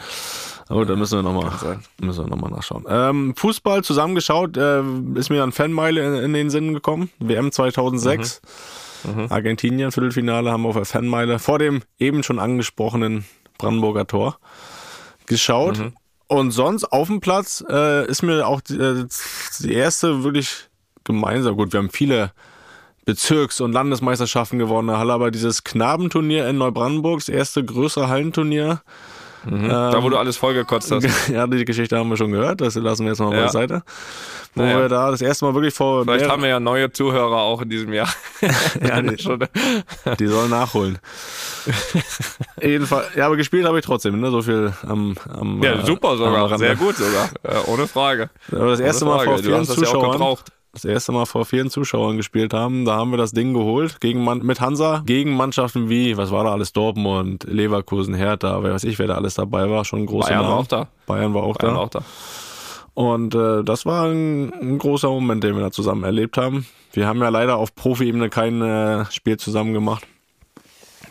Aber 0.68 0.84
da 0.84 0.96
müssen 0.96 1.18
wir 1.18 1.22
nochmal 1.22 1.50
noch 1.98 2.36
mal 2.36 2.50
nachschauen. 2.50 2.84
Ähm, 2.88 3.34
Fußball 3.36 3.82
zusammengeschaut, 3.82 4.56
äh, 4.56 4.82
ist 5.14 5.30
mir 5.30 5.38
dann 5.38 5.52
Fanmeile 5.52 6.06
in, 6.06 6.24
in 6.24 6.32
den 6.34 6.50
Sinn 6.50 6.74
gekommen. 6.74 7.10
WM 7.18 7.50
2006. 7.50 8.42
Argentinien, 9.30 9.92
Viertelfinale, 9.92 10.52
haben 10.52 10.62
wir 10.62 10.68
auf 10.68 10.76
der 10.76 10.84
Fanmeile 10.84 11.38
vor 11.38 11.58
dem 11.58 11.82
eben 11.98 12.22
schon 12.22 12.38
angesprochenen 12.38 13.24
Brandenburger 13.56 14.06
Tor 14.06 14.38
geschaut. 15.26 15.78
Und 16.26 16.50
sonst 16.50 16.84
auf 16.84 17.08
dem 17.08 17.20
Platz 17.20 17.64
äh, 17.68 18.06
ist 18.06 18.22
mir 18.22 18.46
auch 18.46 18.60
die, 18.60 18.76
äh, 18.76 19.06
die 19.60 19.72
erste 19.72 20.22
wirklich 20.22 20.68
gemeinsam, 21.04 21.56
gut, 21.56 21.72
wir 21.72 21.78
haben 21.78 21.90
viele 21.90 22.32
Bezirks- 23.05 23.61
und 23.61 23.72
Landesmeisterschaften 23.72 24.59
gewonnen 24.59 24.90
Halle, 24.96 25.12
aber 25.12 25.30
dieses 25.30 25.64
Knabenturnier 25.64 26.46
in 26.48 26.59
Neubrandenburg, 26.59 27.20
das 27.20 27.28
erste 27.28 27.64
größere 27.64 28.09
Hallenturnier, 28.09 28.82
da 29.48 30.03
wo 30.03 30.11
du 30.11 30.18
alles 30.18 30.36
vollgekotzt 30.36 30.92
hast. 30.92 31.07
ja, 31.28 31.46
die 31.46 31.64
Geschichte 31.64 31.96
haben 31.96 32.11
wir 32.11 32.18
schon 32.18 32.30
gehört, 32.30 32.61
das 32.61 32.74
lassen 32.74 33.05
wir 33.05 33.12
jetzt 33.12 33.20
mal 33.20 33.34
Ja. 33.34 33.44
beiseite. 33.44 33.82
Wo 34.55 34.62
Naja. 34.62 34.80
wir 34.80 34.88
da 34.88 35.11
das 35.12 35.22
erste 35.22 35.44
Mal 35.46 35.55
wirklich 35.55 35.72
vor 35.72 36.03
Vielleicht 36.05 36.28
haben 36.28 36.42
wir 36.42 36.48
ja 36.51 36.61
neue 36.61 36.92
Zuhörer 36.92 37.36
auch 37.38 37.62
in 37.62 37.70
diesem 37.70 37.92
Jahr. 37.92 38.12
Ja, 38.86 39.01
die, 39.03 39.16
Schon- 39.22 39.46
die 40.18 40.26
sollen 40.26 40.51
nachholen. 40.51 40.98
Jedenfalls, 42.61 43.07
ja, 43.16 43.26
aber 43.26 43.36
gespielt 43.36 43.64
habe 43.66 43.78
ich 43.78 43.84
trotzdem, 43.84 44.20
ne? 44.20 44.30
So 44.30 44.42
viel 44.42 44.72
am, 44.86 45.16
am 45.32 45.62
ja, 45.62 45.74
äh, 45.74 45.86
super 45.86 46.11
am 46.11 46.18
sogar. 46.18 46.44
Rande. 46.51 46.59
Sehr 46.59 46.76
gut 46.76 46.96
sogar. 46.96 47.28
Ja, 47.44 47.64
ohne 47.66 47.86
Frage. 47.86 48.30
Aber 48.53 48.70
das 48.70 48.80
erste 48.80 49.05
Ohne 49.05 49.14
Mal 49.14 49.24
Frage. 49.24 49.30
vor 49.30 49.36
Du 49.38 49.42
vielen 49.44 49.64
ja 49.64 49.74
Zuschauern. 49.74 50.12
gebraucht. 50.12 50.53
Das 50.72 50.84
erste 50.84 51.12
Mal 51.12 51.26
vor 51.26 51.44
vielen 51.44 51.68
Zuschauern 51.68 52.16
gespielt 52.16 52.54
haben, 52.54 52.84
da 52.84 52.94
haben 52.94 53.10
wir 53.10 53.16
das 53.16 53.32
Ding 53.32 53.54
geholt 53.54 54.00
gegen 54.00 54.22
Man 54.22 54.38
mit 54.38 54.60
Hansa 54.60 55.02
gegen 55.04 55.34
Mannschaften 55.36 55.88
wie, 55.88 56.16
was 56.16 56.30
war 56.30 56.44
da 56.44 56.52
alles, 56.52 56.72
Dortmund, 56.72 57.44
Leverkusen, 57.44 58.14
Hertha, 58.14 58.62
wer 58.62 58.74
weiß 58.74 58.84
ich, 58.84 58.98
wer 58.98 59.08
da 59.08 59.14
alles 59.14 59.34
dabei 59.34 59.68
war, 59.68 59.84
schon 59.84 60.06
große 60.06 60.28
Bayern 60.28 60.42
war 60.42 60.50
Namen. 60.50 60.60
auch 60.60 60.66
da. 60.66 60.88
Bayern 61.06 61.34
war 61.34 61.42
auch 61.42 61.56
Bayern 61.56 61.74
da. 61.74 61.78
war 61.78 61.86
auch 61.86 61.90
da. 61.90 62.02
Und 62.94 63.34
äh, 63.34 63.64
das 63.64 63.86
war 63.86 64.06
ein, 64.06 64.52
ein 64.52 64.78
großer 64.78 65.08
Moment, 65.08 65.42
den 65.42 65.54
wir 65.54 65.62
da 65.62 65.70
zusammen 65.70 66.04
erlebt 66.04 66.36
haben. 66.36 66.66
Wir 66.92 67.06
haben 67.06 67.20
ja 67.20 67.28
leider 67.28 67.56
auf 67.56 67.74
Profi-Ebene 67.74 68.30
kein 68.30 68.62
äh, 68.62 69.04
Spiel 69.10 69.38
zusammen 69.38 69.72
gemacht. 69.72 70.06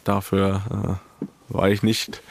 Dafür 0.04 0.62
äh, 0.70 1.26
war 1.54 1.70
ich 1.70 1.84
nicht 1.84 2.22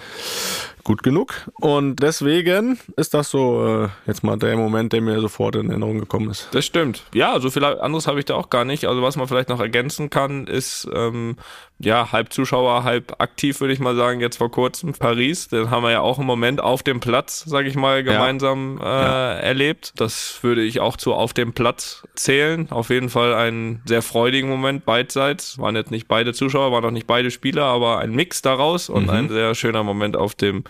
gut 0.88 1.02
genug. 1.02 1.34
Und 1.52 1.96
deswegen 1.96 2.78
ist 2.96 3.12
das 3.12 3.30
so 3.30 3.84
äh, 3.84 3.88
jetzt 4.06 4.24
mal 4.24 4.38
der 4.38 4.56
Moment, 4.56 4.94
der 4.94 5.02
mir 5.02 5.20
sofort 5.20 5.54
in 5.56 5.68
Erinnerung 5.68 5.98
gekommen 5.98 6.30
ist. 6.30 6.48
Das 6.52 6.64
stimmt. 6.64 7.04
Ja, 7.12 7.38
so 7.40 7.50
viel 7.50 7.62
anderes 7.62 8.06
habe 8.06 8.18
ich 8.18 8.24
da 8.24 8.34
auch 8.34 8.48
gar 8.48 8.64
nicht. 8.64 8.86
Also 8.86 9.02
was 9.02 9.16
man 9.16 9.28
vielleicht 9.28 9.50
noch 9.50 9.60
ergänzen 9.60 10.08
kann, 10.08 10.46
ist 10.46 10.88
ähm, 10.94 11.36
ja 11.78 12.12
halb 12.12 12.32
Zuschauer, 12.32 12.84
halb 12.84 13.20
aktiv, 13.20 13.60
würde 13.60 13.72
ich 13.72 13.80
mal 13.80 13.94
sagen. 13.94 14.20
Jetzt 14.20 14.38
vor 14.38 14.50
kurzem 14.50 14.92
Paris, 14.92 15.48
den 15.48 15.70
haben 15.70 15.82
wir 15.82 15.90
ja 15.90 16.00
auch 16.00 16.18
im 16.18 16.26
Moment 16.26 16.60
auf 16.60 16.82
dem 16.82 17.00
Platz, 17.00 17.44
sage 17.44 17.68
ich 17.68 17.76
mal, 17.76 18.02
gemeinsam 18.02 18.80
äh, 18.82 19.40
erlebt. 19.40 19.92
Das 19.96 20.38
würde 20.42 20.62
ich 20.62 20.80
auch 20.80 20.96
zu 20.96 21.14
auf 21.14 21.32
dem 21.32 21.52
Platz 21.52 22.06
zählen. 22.14 22.70
Auf 22.70 22.90
jeden 22.90 23.08
Fall 23.08 23.34
einen 23.34 23.82
sehr 23.86 24.02
freudigen 24.02 24.48
Moment 24.48 24.84
beidseits. 24.84 25.58
Waren 25.58 25.76
jetzt 25.76 25.90
nicht 25.90 26.08
beide 26.08 26.34
Zuschauer, 26.34 26.72
waren 26.72 26.84
auch 26.84 26.90
nicht 26.90 27.06
beide 27.06 27.30
Spieler, 27.30 27.64
aber 27.64 27.98
ein 27.98 28.12
Mix 28.12 28.42
daraus 28.42 28.88
und 28.88 29.08
ein 29.10 29.28
sehr 29.28 29.54
schöner 29.54 29.84
Moment 29.84 30.16
auf 30.16 30.34
dem 30.34 30.64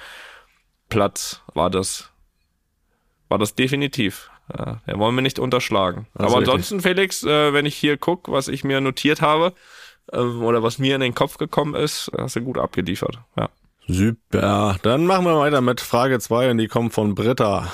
Platz 0.88 1.42
war 1.54 1.70
das 1.70 2.10
war 3.28 3.38
das 3.38 3.54
definitiv. 3.54 4.30
Ja, 4.56 4.80
den 4.86 4.98
wollen 4.98 5.14
wir 5.14 5.20
nicht 5.20 5.38
unterschlagen. 5.38 6.06
Das 6.14 6.28
Aber 6.28 6.38
ansonsten, 6.38 6.80
Felix, 6.80 7.22
äh, 7.22 7.52
wenn 7.52 7.66
ich 7.66 7.74
hier 7.74 7.98
gucke, 7.98 8.32
was 8.32 8.48
ich 8.48 8.64
mir 8.64 8.80
notiert 8.80 9.20
habe 9.20 9.52
oder 10.12 10.62
was 10.62 10.78
mir 10.78 10.94
in 10.94 11.00
den 11.00 11.14
Kopf 11.14 11.38
gekommen 11.38 11.74
ist, 11.74 12.10
hast 12.16 12.36
du 12.36 12.40
gut 12.40 12.58
abgeliefert. 12.58 13.18
Ja. 13.36 13.48
Super. 13.86 14.76
Dann 14.82 15.06
machen 15.06 15.24
wir 15.24 15.38
weiter 15.38 15.62
mit 15.62 15.80
Frage 15.80 16.18
2 16.18 16.50
und 16.50 16.58
die 16.58 16.68
kommt 16.68 16.92
von 16.92 17.14
Britta. 17.14 17.72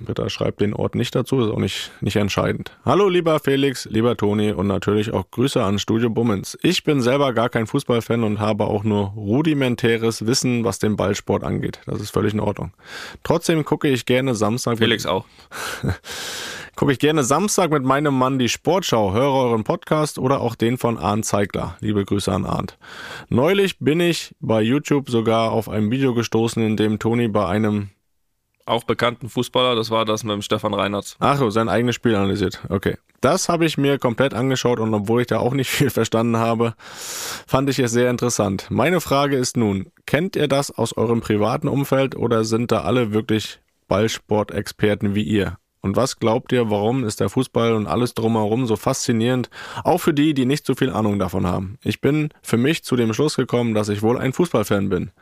Britta 0.00 0.28
schreibt 0.28 0.60
den 0.60 0.74
Ort 0.74 0.94
nicht 0.94 1.14
dazu, 1.14 1.40
ist 1.40 1.50
auch 1.50 1.58
nicht, 1.58 1.90
nicht 2.00 2.16
entscheidend. 2.16 2.76
Hallo 2.84 3.08
lieber 3.08 3.38
Felix, 3.40 3.86
lieber 3.86 4.16
Toni 4.16 4.52
und 4.52 4.66
natürlich 4.66 5.12
auch 5.12 5.30
Grüße 5.30 5.62
an 5.62 5.78
Studio 5.78 6.10
Bummens. 6.10 6.58
Ich 6.62 6.84
bin 6.84 7.00
selber 7.00 7.32
gar 7.32 7.48
kein 7.48 7.66
Fußballfan 7.66 8.24
und 8.24 8.40
habe 8.40 8.64
auch 8.64 8.84
nur 8.84 9.08
rudimentäres 9.16 10.26
Wissen, 10.26 10.64
was 10.64 10.78
den 10.78 10.96
Ballsport 10.96 11.44
angeht. 11.44 11.80
Das 11.86 12.00
ist 12.00 12.10
völlig 12.10 12.34
in 12.34 12.40
Ordnung. 12.40 12.72
Trotzdem 13.22 13.64
gucke 13.64 13.88
ich 13.88 14.06
gerne 14.06 14.34
Samstag 14.34 14.78
Felix 14.78 15.06
auch. 15.06 15.24
gucke 16.76 16.92
ich 16.92 16.98
gerne 16.98 17.24
Samstag 17.24 17.70
mit 17.70 17.84
meinem 17.84 18.16
Mann 18.16 18.38
die 18.38 18.50
Sportschau, 18.50 19.14
höre 19.14 19.32
euren 19.32 19.64
Podcast 19.64 20.18
oder 20.18 20.42
auch 20.42 20.54
den 20.54 20.76
von 20.76 20.98
Arndt 20.98 21.24
Zeigler. 21.24 21.76
Liebe 21.80 22.04
Grüße 22.04 22.30
an 22.30 22.44
Arndt. 22.44 22.76
Neulich 23.30 23.78
bin 23.78 23.98
ich 23.98 24.34
bei 24.40 24.60
YouTube 24.60 25.08
sogar 25.08 25.52
auf 25.52 25.70
ein 25.70 25.90
Video 25.90 26.12
gestoßen, 26.12 26.62
in 26.62 26.76
dem 26.76 26.98
Toni 26.98 27.28
bei 27.28 27.46
einem, 27.46 27.88
Auch 28.66 28.84
bekannten 28.84 29.28
Fußballer, 29.28 29.76
das 29.76 29.90
war 29.90 30.04
das 30.04 30.24
mit 30.24 30.34
dem 30.34 30.42
Stefan 30.42 30.74
Reinhardt. 30.74 31.16
ach 31.20 31.38
so, 31.38 31.50
sein 31.50 31.68
eigenes 31.68 31.94
Spiel 31.94 32.16
analysiert. 32.16 32.60
Okay. 32.68 32.96
Das 33.20 33.48
habe 33.48 33.64
ich 33.64 33.78
mir 33.78 33.98
komplett 33.98 34.34
angeschaut 34.34 34.80
und 34.80 34.92
obwohl 34.92 35.20
ich 35.20 35.28
da 35.28 35.38
auch 35.38 35.54
nicht 35.54 35.70
viel 35.70 35.90
verstanden 35.90 36.36
habe, 36.36 36.74
fand 37.46 37.70
ich 37.70 37.78
es 37.78 37.92
sehr 37.92 38.10
interessant. 38.10 38.66
Meine 38.68 39.00
Frage 39.00 39.36
ist 39.36 39.56
nun, 39.56 39.90
kennt 40.04 40.36
ihr 40.36 40.48
das 40.48 40.70
aus 40.70 40.96
eurem 40.96 41.20
privaten 41.20 41.68
Umfeld 41.68 42.16
oder 42.16 42.44
sind 42.44 42.72
da 42.72 42.82
alle 42.82 43.12
wirklich 43.12 43.60
Ballsportexperten 43.88 45.14
wie 45.14 45.22
ihr? 45.22 45.58
Und 45.86 45.94
was 45.94 46.18
glaubt 46.18 46.50
ihr, 46.50 46.68
warum 46.68 47.04
ist 47.04 47.20
der 47.20 47.28
Fußball 47.28 47.72
und 47.72 47.86
alles 47.86 48.14
drumherum 48.14 48.66
so 48.66 48.74
faszinierend, 48.74 49.50
auch 49.84 49.98
für 49.98 50.12
die, 50.12 50.34
die 50.34 50.44
nicht 50.44 50.66
so 50.66 50.74
viel 50.74 50.90
Ahnung 50.90 51.20
davon 51.20 51.46
haben? 51.46 51.78
Ich 51.84 52.00
bin 52.00 52.30
für 52.42 52.56
mich 52.56 52.82
zu 52.82 52.96
dem 52.96 53.14
Schluss 53.14 53.36
gekommen, 53.36 53.72
dass 53.72 53.88
ich 53.88 54.02
wohl 54.02 54.18
ein 54.18 54.32
Fußballfan 54.32 54.88
bin. 54.88 55.12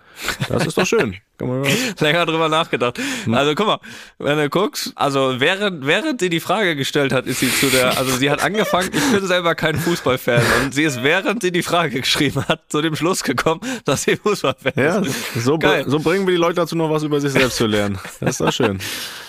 Das 0.49 0.67
ist 0.67 0.79
doch 0.79 0.87
schön. 0.87 1.17
Länger 2.01 2.27
drüber 2.27 2.49
nachgedacht. 2.49 2.99
Also 3.31 3.55
guck 3.55 3.67
mal, 3.67 3.79
wenn 4.19 4.39
du 4.39 4.49
guckst, 4.49 4.93
also 4.95 5.41
während, 5.41 5.85
während 5.85 6.21
sie 6.21 6.31
die 6.31 6.39
Frage 6.41 6.77
gestellt 6.77 7.13
hat, 7.13 7.27
ist 7.27 7.41
sie 7.41 7.51
zu 7.53 7.67
der, 7.67 7.99
also 7.99 8.17
sie 8.17 8.31
hat 8.31 8.43
angefangen, 8.43 8.91
ich 8.93 9.13
bin 9.13 9.27
selber 9.27 9.55
kein 9.57 9.75
Fußballfan 9.77 10.43
und 10.63 10.75
sie 10.75 10.85
ist 10.85 11.03
während 11.03 11.43
sie 11.43 11.51
die 11.51 11.63
Frage 11.63 12.01
geschrieben 12.01 12.45
hat, 12.49 12.61
zu 12.69 12.81
dem 12.83 12.95
Schluss 12.95 13.25
gekommen, 13.25 13.61
dass 13.85 14.05
sie 14.05 14.17
Fußballfan 14.17 14.73
Ja, 14.77 14.99
ist. 15.01 15.35
so, 15.45 15.59
Geil. 15.59 15.85
so 15.89 15.99
bringen 15.99 16.27
wir 16.27 16.35
die 16.35 16.41
Leute 16.41 16.55
dazu, 16.57 16.77
noch 16.77 16.91
was 16.91 17.03
über 17.03 17.21
sich 17.21 17.33
selbst 17.33 17.57
zu 17.57 17.67
lernen. 17.67 17.99
Das 18.21 18.31
ist 18.31 18.41
doch 18.41 18.53
schön. 18.53 18.79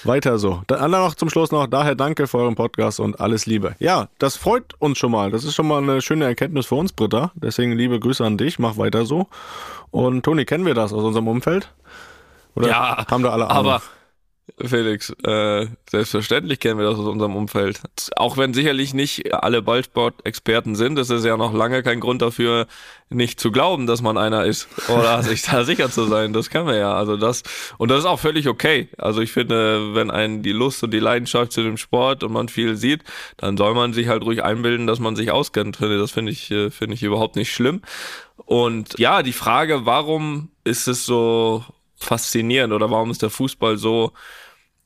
Weiter 0.03 0.37
so. 0.37 0.61
Dann 0.67 0.91
noch 0.91 1.15
zum 1.15 1.29
Schluss 1.31 1.51
noch, 1.51 1.65
daher 1.65 1.95
danke 1.95 2.27
für 2.27 2.37
euren 2.37 2.53
Podcast 2.53 2.99
und 2.99 3.19
alles 3.19 3.47
Liebe. 3.47 3.75
Ja, 3.79 4.09
das 4.19 4.37
freut 4.37 4.75
uns 4.77 4.99
schon 4.99 5.11
mal. 5.11 5.31
Das 5.31 5.43
ist 5.43 5.55
schon 5.55 5.67
mal 5.67 5.81
eine 5.81 6.01
schöne 6.01 6.25
Erkenntnis 6.25 6.67
für 6.67 6.75
uns, 6.75 6.93
Britta. 6.93 7.31
Deswegen 7.33 7.71
liebe 7.75 7.99
Grüße 7.99 8.23
an 8.23 8.37
dich, 8.37 8.59
mach 8.59 8.77
weiter 8.77 9.05
so. 9.07 9.27
Und 9.91 10.23
Toni, 10.23 10.45
kennen 10.45 10.65
wir 10.65 10.73
das 10.73 10.93
aus 10.93 11.03
unserem 11.03 11.27
Umfeld? 11.27 11.71
Oder 12.55 12.67
Ja, 12.69 13.05
haben 13.09 13.23
da 13.23 13.29
alle 13.31 13.49
Ahnung? 13.49 13.71
aber 13.73 13.81
Felix, 14.63 15.09
äh, 15.23 15.67
selbstverständlich 15.89 16.59
kennen 16.59 16.79
wir 16.79 16.85
das 16.85 16.99
aus 16.99 17.07
unserem 17.07 17.35
Umfeld. 17.35 17.81
Auch 18.15 18.37
wenn 18.37 18.53
sicherlich 18.53 18.93
nicht 18.93 19.33
alle 19.33 19.61
Ballsport-Experten 19.61 20.75
sind, 20.75 20.99
ist 20.99 21.09
es 21.09 21.25
ja 21.25 21.35
noch 21.35 21.53
lange 21.53 21.81
kein 21.81 21.99
Grund 21.99 22.21
dafür, 22.21 22.67
nicht 23.09 23.39
zu 23.39 23.51
glauben, 23.51 23.87
dass 23.87 24.01
man 24.01 24.17
einer 24.17 24.45
ist 24.45 24.67
oder 24.87 25.21
sich 25.23 25.41
da 25.41 25.63
sicher 25.63 25.89
zu 25.89 26.05
sein. 26.05 26.31
Das 26.31 26.49
kennen 26.49 26.67
wir 26.67 26.77
ja. 26.77 26.93
Also 26.93 27.17
das 27.17 27.43
und 27.77 27.89
das 27.89 27.99
ist 27.99 28.05
auch 28.05 28.19
völlig 28.19 28.47
okay. 28.47 28.89
Also 28.97 29.21
ich 29.21 29.31
finde, 29.31 29.95
wenn 29.95 30.11
einen 30.11 30.43
die 30.43 30.51
Lust 30.51 30.83
und 30.83 30.91
die 30.91 30.99
Leidenschaft 30.99 31.51
zu 31.51 31.63
dem 31.63 31.77
Sport 31.77 32.23
und 32.23 32.31
man 32.31 32.47
viel 32.47 32.75
sieht, 32.75 33.03
dann 33.37 33.57
soll 33.57 33.73
man 33.73 33.93
sich 33.93 34.07
halt 34.07 34.23
ruhig 34.23 34.43
einbilden, 34.43 34.85
dass 34.85 34.99
man 34.99 35.15
sich 35.15 35.31
auskennt. 35.31 35.81
Das 35.81 36.11
finde 36.11 36.31
ich 36.31 36.51
äh, 36.51 36.69
finde 36.69 36.93
ich 36.93 37.03
überhaupt 37.03 37.35
nicht 37.35 37.51
schlimm. 37.51 37.81
Und 38.37 38.99
ja, 38.99 39.23
die 39.23 39.33
Frage, 39.33 39.85
warum 39.85 40.49
ist 40.63 40.87
es 40.87 41.05
so 41.05 41.63
faszinierend 41.97 42.73
oder 42.73 42.89
warum 42.91 43.11
ist 43.11 43.21
der 43.21 43.29
Fußball 43.29 43.77
so 43.77 44.11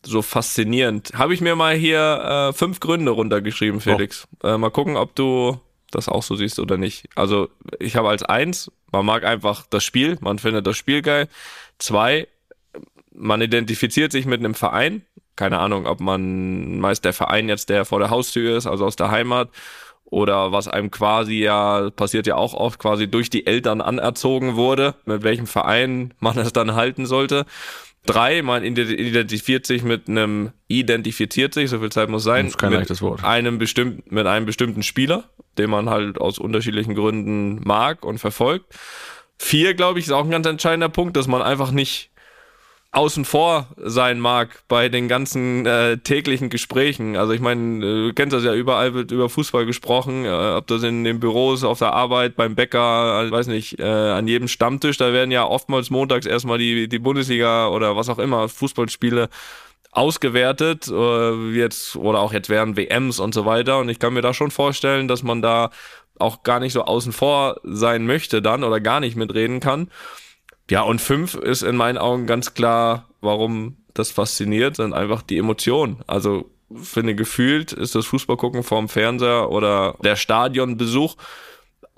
so 0.06 0.22
faszinierend. 0.22 1.12
Habe 1.16 1.34
ich 1.34 1.42
mir 1.42 1.56
mal 1.56 1.76
hier 1.76 2.50
äh, 2.50 2.54
fünf 2.54 2.80
Gründe 2.80 3.12
runtergeschrieben, 3.12 3.82
Felix. 3.82 4.28
Oh. 4.42 4.48
Äh, 4.48 4.58
mal 4.58 4.72
gucken, 4.72 4.96
ob 4.96 5.16
du 5.16 5.60
das 5.92 6.08
auch 6.08 6.24
so 6.24 6.36
siehst 6.36 6.60
oder 6.60 6.78
nicht. 6.78 7.10
Also 7.16 7.50
ich 7.80 7.96
habe 7.96 8.10
als 8.10 8.24
eins, 8.24 8.72
man 8.92 9.06
mag 9.06 9.24
einfach 9.26 9.66
das 9.70 9.84
Spiel, 9.84 10.18
man 10.22 10.40
findet 10.40 10.68
das 10.68 10.78
Spiel 10.78 11.02
geil. 11.02 11.28
Zwei, 11.80 12.28
man 13.12 13.42
identifiziert 13.42 14.12
sich 14.12 14.26
mit 14.26 14.40
einem 14.40 14.54
Verein. 14.54 15.04
Keine 15.36 15.60
Ahnung, 15.60 15.86
ob 15.86 16.00
man 16.00 16.80
meist 16.80 17.06
der 17.06 17.14
Verein 17.14 17.50
jetzt 17.50 17.70
der 17.70 17.86
vor 17.86 18.00
der 18.00 18.10
Haustür 18.10 18.58
ist, 18.58 18.68
also 18.68 18.86
aus 18.86 18.96
der 18.96 19.10
Heimat, 19.10 19.50
oder 20.10 20.52
was 20.52 20.68
einem 20.68 20.92
quasi 20.92 21.36
ja, 21.36 21.90
passiert 21.92 22.28
ja 22.28 22.36
auch 22.36 22.54
oft, 22.54 22.80
quasi 22.80 23.10
durch 23.10 23.30
die 23.30 23.46
Eltern 23.46 23.82
anerzogen 23.82 24.56
wurde, 24.56 24.96
mit 25.06 25.24
welchem 25.24 25.48
Verein 25.48 26.14
man 26.20 26.38
es 26.38 26.54
dann 26.54 26.76
halten 26.76 27.06
sollte. 27.06 27.46
Drei, 28.06 28.42
man 28.42 28.64
identifiziert 28.64 29.68
sich 29.68 29.84
mit 29.84 30.08
einem, 30.08 30.52
identifiziert 30.68 31.54
sich, 31.54 31.70
so 31.70 31.80
viel 31.80 31.92
Zeit 31.92 32.10
muss 32.10 32.24
sein, 32.24 32.46
mit 33.18 33.26
einem 33.26 33.60
bestimmten, 33.60 34.04
mit 34.14 34.26
einem 34.26 34.46
bestimmten 34.46 34.84
Spieler, 34.84 35.26
den 35.58 35.70
man 35.70 35.90
halt 35.90 36.20
aus 36.20 36.40
unterschiedlichen 36.40 36.96
Gründen 36.96 37.62
mag 37.64 38.04
und 38.04 38.18
verfolgt. 38.18 38.74
Vier, 39.38 39.74
glaube 39.74 40.00
ich, 40.00 40.06
ist 40.06 40.12
auch 40.12 40.24
ein 40.24 40.32
ganz 40.32 40.48
entscheidender 40.48 40.90
Punkt, 40.90 41.18
dass 41.18 41.28
man 41.28 41.42
einfach 41.42 41.72
nicht 41.72 42.10
außen 42.92 43.24
vor 43.24 43.68
sein 43.78 44.20
mag 44.20 44.64
bei 44.68 44.90
den 44.90 45.08
ganzen 45.08 45.66
äh, 45.66 45.98
täglichen 46.00 46.50
Gesprächen. 46.50 47.18
Also 47.18 47.34
ich 47.34 47.40
meine, 47.40 47.86
äh, 47.86 48.08
du 48.08 48.14
kennst 48.14 48.34
das 48.34 48.44
ja, 48.44 48.54
überall 48.54 48.96
wird 48.96 49.12
über 49.12 49.30
Fußball 49.30 49.68
gesprochen, 49.68 50.26
äh, 50.26 50.30
ob 50.30 50.66
das 50.68 50.82
in 50.82 51.04
den 51.04 51.20
Büros, 51.20 51.64
auf 51.64 51.80
der 51.80 51.94
Arbeit, 51.94 52.36
beim 52.36 52.56
Bäcker, 52.56 53.28
äh, 53.28 53.32
weiß 53.32 53.46
nicht, 53.48 53.80
äh, 53.80 53.84
an 53.84 54.28
jedem 54.28 54.48
Stammtisch, 54.48 54.98
da 54.98 55.14
werden 55.14 55.30
ja 55.30 55.46
oftmals 55.46 55.92
montags 55.92 56.26
erstmal 56.26 56.58
die, 56.58 56.88
die 56.88 57.00
Bundesliga 57.00 57.68
oder 57.68 57.96
was 57.96 58.10
auch 58.10 58.20
immer, 58.20 58.50
Fußballspiele 58.50 59.30
ausgewertet, 59.92 60.88
äh, 60.88 61.52
jetzt, 61.52 61.96
oder 61.96 62.20
auch 62.20 62.34
jetzt 62.34 62.50
während 62.50 62.76
WMs 62.76 63.20
und 63.20 63.36
so 63.36 63.46
weiter. 63.46 63.80
Und 63.80 63.90
ich 63.90 64.00
kann 64.00 64.14
mir 64.14 64.22
da 64.22 64.34
schon 64.34 64.52
vorstellen, 64.52 65.08
dass 65.08 65.22
man 65.22 65.44
da 65.44 65.70
auch 66.18 66.44
gar 66.44 66.60
nicht 66.60 66.74
so 66.74 66.84
außen 66.84 67.12
vor 67.12 67.60
sein 67.64 68.06
möchte 68.06 68.42
dann 68.42 68.64
oder 68.64 68.80
gar 68.80 69.00
nicht 69.00 69.16
mitreden 69.16 69.60
kann. 69.60 69.90
Ja, 70.70 70.82
und 70.82 71.02
fünf 71.02 71.36
ist 71.36 71.64
in 71.64 71.76
meinen 71.76 71.98
Augen 71.98 72.28
ganz 72.28 72.54
klar, 72.54 73.10
warum 73.22 73.78
das 73.94 74.12
fasziniert, 74.12 74.76
sind 74.76 74.94
einfach 74.94 75.22
die 75.22 75.38
Emotionen. 75.38 75.98
Also 76.08 76.50
finde 76.76 77.16
gefühlt 77.16 77.74
ist 77.74 77.96
das 77.96 78.06
Fußballgucken 78.06 78.64
vorm 78.64 78.90
Fernseher 78.90 79.50
oder 79.50 79.96
der 80.04 80.16
Stadionbesuch 80.16 81.16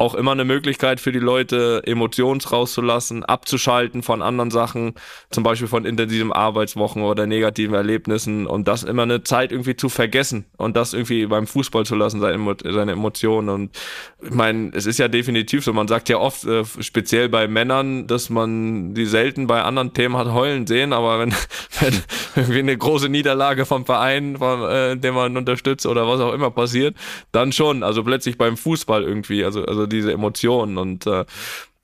auch 0.01 0.15
immer 0.15 0.31
eine 0.31 0.45
Möglichkeit 0.45 0.99
für 0.99 1.11
die 1.11 1.19
Leute, 1.19 1.83
Emotions 1.85 2.51
rauszulassen, 2.51 3.23
abzuschalten 3.23 4.01
von 4.01 4.23
anderen 4.23 4.49
Sachen, 4.49 4.95
zum 5.29 5.43
Beispiel 5.43 5.67
von 5.67 5.85
intensiven 5.85 6.33
Arbeitswochen 6.33 7.03
oder 7.03 7.27
negativen 7.27 7.75
Erlebnissen 7.75 8.47
und 8.47 8.67
das 8.67 8.81
immer 8.81 9.03
eine 9.03 9.23
Zeit 9.23 9.51
irgendwie 9.51 9.75
zu 9.75 9.89
vergessen 9.89 10.45
und 10.57 10.75
das 10.75 10.93
irgendwie 10.93 11.27
beim 11.27 11.45
Fußball 11.45 11.85
zu 11.85 11.93
lassen, 11.93 12.19
seine 12.19 12.91
Emotionen. 12.91 13.49
Und 13.49 13.77
ich 14.23 14.31
meine, 14.31 14.71
es 14.73 14.87
ist 14.87 14.97
ja 14.97 15.07
definitiv 15.07 15.63
so, 15.63 15.71
man 15.71 15.87
sagt 15.87 16.09
ja 16.09 16.17
oft, 16.17 16.45
äh, 16.45 16.63
speziell 16.79 17.29
bei 17.29 17.47
Männern, 17.47 18.07
dass 18.07 18.31
man 18.31 18.95
die 18.95 19.05
selten 19.05 19.45
bei 19.45 19.61
anderen 19.61 19.93
Themen 19.93 20.17
hat 20.17 20.33
heulen 20.33 20.65
sehen, 20.65 20.93
aber 20.93 21.19
wenn, 21.19 21.31
wenn 21.79 21.93
irgendwie 22.35 22.59
eine 22.59 22.75
große 22.75 23.07
Niederlage 23.07 23.67
vom 23.67 23.85
Verein, 23.85 24.37
von, 24.37 24.63
äh, 24.63 24.97
den 24.97 25.13
man 25.13 25.37
unterstützt 25.37 25.85
oder 25.85 26.07
was 26.07 26.19
auch 26.21 26.33
immer 26.33 26.49
passiert, 26.49 26.95
dann 27.31 27.51
schon. 27.51 27.83
Also 27.83 28.03
plötzlich 28.03 28.39
beim 28.39 28.57
Fußball 28.57 29.03
irgendwie, 29.03 29.43
also, 29.43 29.63
also 29.63 29.90
diese 29.91 30.11
Emotionen 30.11 30.77
und 30.77 31.05
äh, 31.07 31.25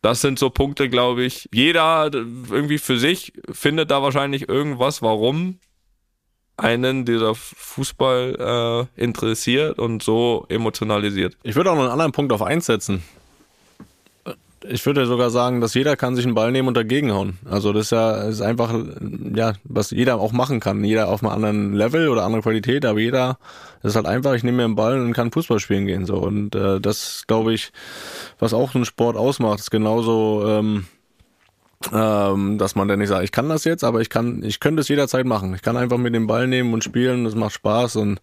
das 0.01 0.21
sind 0.21 0.39
so 0.39 0.49
Punkte, 0.49 0.89
glaube 0.89 1.23
ich. 1.23 1.49
Jeder 1.53 2.09
irgendwie 2.13 2.77
für 2.77 2.97
sich 2.97 3.33
findet 3.51 3.91
da 3.91 4.01
wahrscheinlich 4.01 4.47
irgendwas, 4.47 5.01
warum 5.01 5.59
einen 6.55 7.05
dieser 7.05 7.35
Fußball 7.35 8.87
äh, 8.97 9.01
interessiert 9.01 9.79
und 9.79 10.01
so 10.01 10.45
emotionalisiert. 10.49 11.37
Ich 11.43 11.55
würde 11.55 11.71
auch 11.71 11.75
noch 11.75 11.83
einen 11.83 11.91
anderen 11.91 12.11
Punkt 12.11 12.31
auf 12.31 12.41
eins 12.41 12.65
setzen 12.65 13.03
ich 14.69 14.85
würde 14.85 15.05
sogar 15.05 15.29
sagen, 15.29 15.61
dass 15.61 15.73
jeder 15.73 15.95
kann 15.95 16.15
sich 16.15 16.25
einen 16.25 16.35
Ball 16.35 16.51
nehmen 16.51 16.67
und 16.67 16.77
dagegen 16.77 17.11
hauen. 17.13 17.37
Also 17.49 17.73
das 17.73 17.85
ist 17.85 17.91
ja 17.91 18.23
ist 18.23 18.41
einfach, 18.41 18.73
ja, 19.33 19.53
was 19.63 19.91
jeder 19.91 20.19
auch 20.19 20.31
machen 20.31 20.59
kann. 20.59 20.83
Jeder 20.83 21.09
auf 21.09 21.23
einem 21.23 21.31
anderen 21.31 21.73
Level 21.73 22.09
oder 22.09 22.23
andere 22.23 22.41
Qualität, 22.41 22.85
aber 22.85 22.99
jeder, 22.99 23.37
ist 23.83 23.95
halt 23.95 24.05
einfach, 24.05 24.33
ich 24.33 24.43
nehme 24.43 24.57
mir 24.57 24.65
einen 24.65 24.75
Ball 24.75 24.99
und 24.99 25.13
kann 25.13 25.31
Fußball 25.31 25.59
spielen 25.59 25.85
gehen. 25.85 26.05
So. 26.05 26.17
Und 26.17 26.55
äh, 26.55 26.79
das 26.79 27.25
glaube 27.27 27.53
ich, 27.53 27.71
was 28.39 28.53
auch 28.53 28.71
so 28.71 28.79
einen 28.79 28.85
Sport 28.85 29.15
ausmacht, 29.15 29.59
ist 29.59 29.71
genauso, 29.71 30.45
ähm, 30.47 30.85
ähm, 31.93 32.57
dass 32.57 32.75
man 32.75 32.87
dann 32.87 32.99
nicht 32.99 33.09
sagt, 33.09 33.23
ich 33.23 33.31
kann 33.31 33.49
das 33.49 33.63
jetzt, 33.63 33.83
aber 33.83 34.01
ich 34.01 34.09
kann, 34.09 34.43
ich 34.43 34.59
könnte 34.59 34.81
es 34.81 34.87
jederzeit 34.87 35.25
machen. 35.25 35.53
Ich 35.53 35.61
kann 35.61 35.77
einfach 35.77 35.97
mit 35.97 36.15
dem 36.15 36.27
Ball 36.27 36.47
nehmen 36.47 36.73
und 36.73 36.83
spielen, 36.83 37.23
das 37.23 37.35
macht 37.35 37.53
Spaß 37.53 37.97
und 37.97 38.19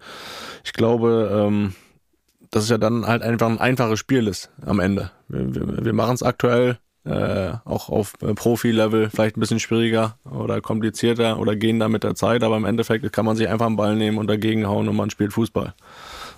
ich 0.64 0.72
glaube, 0.72 1.30
ähm, 1.32 1.74
dass 2.54 2.62
es 2.62 2.70
ja 2.70 2.78
dann 2.78 3.04
halt 3.04 3.22
einfach 3.22 3.48
ein 3.48 3.58
einfaches 3.58 3.98
Spiel 3.98 4.28
ist 4.28 4.48
am 4.64 4.78
Ende. 4.78 5.10
Wir, 5.26 5.52
wir, 5.54 5.84
wir 5.84 5.92
machen 5.92 6.14
es 6.14 6.22
aktuell 6.22 6.78
äh, 7.04 7.52
auch 7.64 7.88
auf 7.88 8.14
äh, 8.22 8.32
Profi-Level 8.32 9.10
vielleicht 9.10 9.36
ein 9.36 9.40
bisschen 9.40 9.58
schwieriger 9.58 10.16
oder 10.24 10.60
komplizierter 10.60 11.40
oder 11.40 11.56
gehen 11.56 11.80
da 11.80 11.88
mit 11.88 12.04
der 12.04 12.14
Zeit, 12.14 12.44
aber 12.44 12.56
im 12.56 12.64
Endeffekt 12.64 13.12
kann 13.12 13.24
man 13.24 13.34
sich 13.34 13.48
einfach 13.48 13.66
einen 13.66 13.74
Ball 13.74 13.96
nehmen 13.96 14.18
und 14.18 14.28
dagegen 14.28 14.68
hauen 14.68 14.88
und 14.88 14.94
man 14.94 15.10
spielt 15.10 15.32
Fußball. 15.32 15.74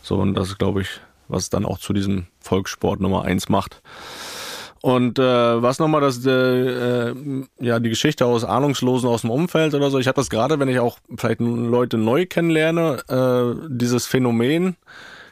So, 0.01 0.17
und 0.17 0.33
das 0.33 0.49
ist, 0.49 0.59
glaube 0.59 0.81
ich, 0.81 0.89
was 1.29 1.51
dann 1.51 1.67
auch 1.67 1.79
zu 1.79 1.93
diesem 1.93 2.29
Volkssport 2.41 2.99
Nummer 2.99 3.25
eins 3.25 3.51
macht. 3.51 3.83
Und 4.81 5.19
äh, 5.19 5.23
was 5.63 5.79
nochmal 5.79 6.01
das, 6.01 6.25
äh, 6.25 7.13
ja, 7.61 7.79
die 7.79 7.91
Geschichte 7.91 8.25
aus 8.25 8.43
Ahnungslosen 8.43 9.11
aus 9.11 9.21
dem 9.21 9.31
Umfeld 9.31 9.75
oder 9.75 9.91
so. 9.91 9.99
Ich 9.99 10.07
habe 10.07 10.17
das 10.17 10.31
gerade, 10.31 10.59
wenn 10.61 10.69
ich 10.69 10.79
auch 10.79 10.99
vielleicht 11.15 11.41
Leute 11.41 11.99
neu 11.99 12.25
kennenlerne, 12.25 13.03
äh, 13.09 13.69
dieses 13.69 14.07
Phänomen, 14.07 14.77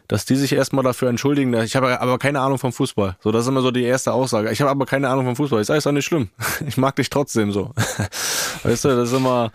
dass 0.09 0.27
die 0.27 0.37
sich 0.37 0.53
erstmal 0.53 0.85
dafür 0.85 1.09
entschuldigen. 1.09 1.55
Ich 1.63 1.77
habe 1.77 2.01
aber 2.01 2.19
keine 2.19 2.41
Ahnung 2.41 2.59
vom 2.59 2.73
Fußball. 2.73 3.17
So, 3.21 3.33
das 3.33 3.45
ist 3.45 3.49
immer 3.49 3.63
so 3.63 3.71
die 3.71 3.85
erste 3.85 4.13
Aussage. 4.13 4.51
Ich 4.51 4.61
habe 4.61 4.71
aber 4.71 4.85
keine 4.85 5.09
Ahnung 5.09 5.25
vom 5.25 5.37
Fußball. 5.37 5.61
Ich 5.63 5.67
sage, 5.67 5.79
ist 5.79 5.87
doch 5.87 5.93
nicht 5.93 6.05
schlimm. 6.05 6.29
Ich 6.67 6.77
mag 6.77 6.97
dich 6.97 7.11
trotzdem 7.11 7.53
so. 7.53 7.73
Weißt 8.63 8.85
du, 8.85 8.89
das 8.89 9.11
ist 9.11 9.17
immer, 9.17 9.51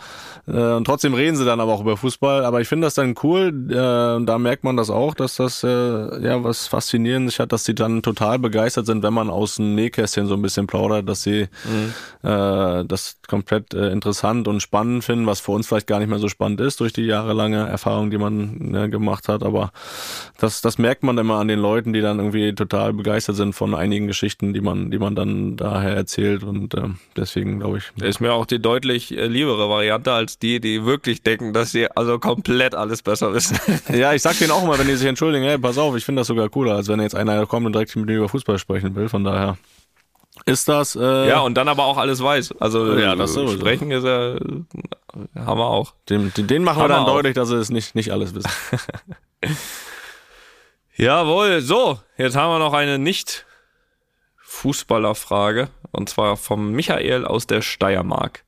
äh, 0.47 0.73
und 0.73 0.85
trotzdem 0.85 1.13
reden 1.13 1.37
sie 1.37 1.45
dann 1.45 1.59
aber 1.59 1.73
auch 1.73 1.81
über 1.81 1.97
Fußball. 1.97 2.45
Aber 2.45 2.61
ich 2.61 2.67
finde 2.67 2.87
das 2.87 2.95
dann 2.95 3.15
cool. 3.23 3.53
Äh, 3.69 4.25
da 4.25 4.37
merkt 4.37 4.63
man 4.63 4.77
das 4.77 4.89
auch, 4.89 5.13
dass 5.13 5.35
das 5.35 5.63
äh, 5.63 5.67
ja 5.67 6.43
was 6.43 6.67
Faszinierendes 6.67 7.39
hat, 7.39 7.51
dass 7.51 7.63
sie 7.63 7.75
dann 7.75 8.01
total 8.01 8.39
begeistert 8.39 8.85
sind, 8.85 9.03
wenn 9.03 9.13
man 9.13 9.29
aus 9.29 9.55
dem 9.55 9.75
Nähkästchen 9.75 10.27
so 10.27 10.35
ein 10.35 10.41
bisschen 10.41 10.67
plaudert, 10.67 11.07
dass 11.07 11.23
sie 11.23 11.47
mhm. 11.65 12.29
äh, 12.29 12.85
das 12.85 13.17
komplett 13.27 13.73
äh, 13.73 13.91
interessant 13.91 14.47
und 14.47 14.61
spannend 14.61 15.03
finden, 15.03 15.25
was 15.25 15.39
für 15.39 15.51
uns 15.51 15.67
vielleicht 15.67 15.87
gar 15.87 15.99
nicht 15.99 16.09
mehr 16.09 16.19
so 16.19 16.27
spannend 16.27 16.61
ist 16.61 16.79
durch 16.79 16.93
die 16.93 17.05
jahrelange 17.05 17.67
Erfahrung, 17.67 18.09
die 18.09 18.17
man 18.17 18.57
ne, 18.57 18.89
gemacht 18.89 19.27
hat. 19.27 19.43
Aber 19.43 19.71
das, 20.39 20.61
das 20.61 20.77
merkt 20.77 21.03
man 21.03 21.17
immer 21.17 21.35
an 21.35 21.49
den 21.49 21.59
Leuten, 21.59 21.91
die 21.91 22.01
dann 22.01 22.17
irgendwie 22.17 22.55
total 22.55 22.93
begeistert 22.93 23.35
sind 23.35 23.53
von 23.53 23.75
einigen 23.75 24.07
Geschichten, 24.07 24.53
die 24.53 24.61
man, 24.61 24.89
die 24.89 24.97
man 24.97 25.13
dann 25.13 25.57
daher 25.57 25.95
erzählt. 25.95 26.43
Und 26.43 26.73
äh, 26.75 26.87
deswegen 27.17 27.59
glaube 27.59 27.79
ich. 27.79 28.03
Ist 28.03 28.21
mir 28.21 28.33
auch 28.33 28.45
die 28.45 28.59
deutlich 28.59 29.15
äh, 29.15 29.27
liebere 29.27 29.69
Variante 29.69 30.13
als 30.13 30.39
die, 30.39 30.61
die 30.61 30.85
wirklich 30.85 31.23
denken, 31.23 31.51
dass 31.51 31.71
sie 31.71 31.91
also 31.91 32.19
komplett 32.19 32.73
alles 32.73 33.01
besser 33.01 33.33
wissen. 33.33 33.59
ja, 33.93 34.13
ich 34.13 34.21
sag 34.21 34.37
denen 34.39 34.51
auch 34.51 34.63
immer, 34.63 34.79
wenn 34.79 34.87
die 34.87 34.95
sich 34.95 35.07
entschuldigen, 35.07 35.43
hey, 35.43 35.57
pass 35.57 35.77
auf, 35.77 35.95
ich 35.97 36.05
finde 36.05 36.21
das 36.21 36.27
sogar 36.27 36.47
cooler, 36.47 36.75
als 36.75 36.87
wenn 36.87 37.01
jetzt 37.01 37.15
einer 37.15 37.45
kommt 37.45 37.65
und 37.65 37.73
direkt 37.73 37.93
mit 37.97 38.05
mir 38.05 38.17
über 38.17 38.29
Fußball 38.29 38.57
sprechen 38.59 38.95
will. 38.95 39.09
Von 39.09 39.25
daher 39.25 39.57
ist 40.45 40.69
das. 40.69 40.95
Äh 40.95 41.27
ja, 41.27 41.41
und 41.41 41.55
dann 41.55 41.67
aber 41.67 41.83
auch 41.83 41.97
alles 41.97 42.23
weiß. 42.23 42.55
Also 42.61 42.97
ja, 42.97 43.15
das 43.15 43.33
so, 43.33 43.45
sprechen 43.49 43.91
ist 43.91 44.05
ja, 44.05 44.35
haben 45.35 45.59
wir 45.59 45.69
auch. 45.69 45.93
Den, 46.07 46.31
den 46.33 46.63
machen 46.63 46.81
haben 46.81 46.89
wir 46.89 46.95
dann 46.95 47.05
deutlich, 47.05 47.33
dass 47.33 47.49
sie 47.49 47.57
es 47.57 47.69
nicht, 47.69 47.93
nicht 47.93 48.11
alles 48.11 48.33
wissen. 48.33 48.49
Jawohl, 50.99 51.61
so, 51.61 51.97
jetzt 52.17 52.35
haben 52.35 52.51
wir 52.51 52.59
noch 52.59 52.73
eine 52.73 52.99
nicht 52.99 53.45
Fußballerfrage 54.41 55.69
und 55.93 56.09
zwar 56.09 56.35
vom 56.35 56.73
Michael 56.73 57.23
aus 57.23 57.47
der 57.47 57.61
Steiermark. 57.61 58.43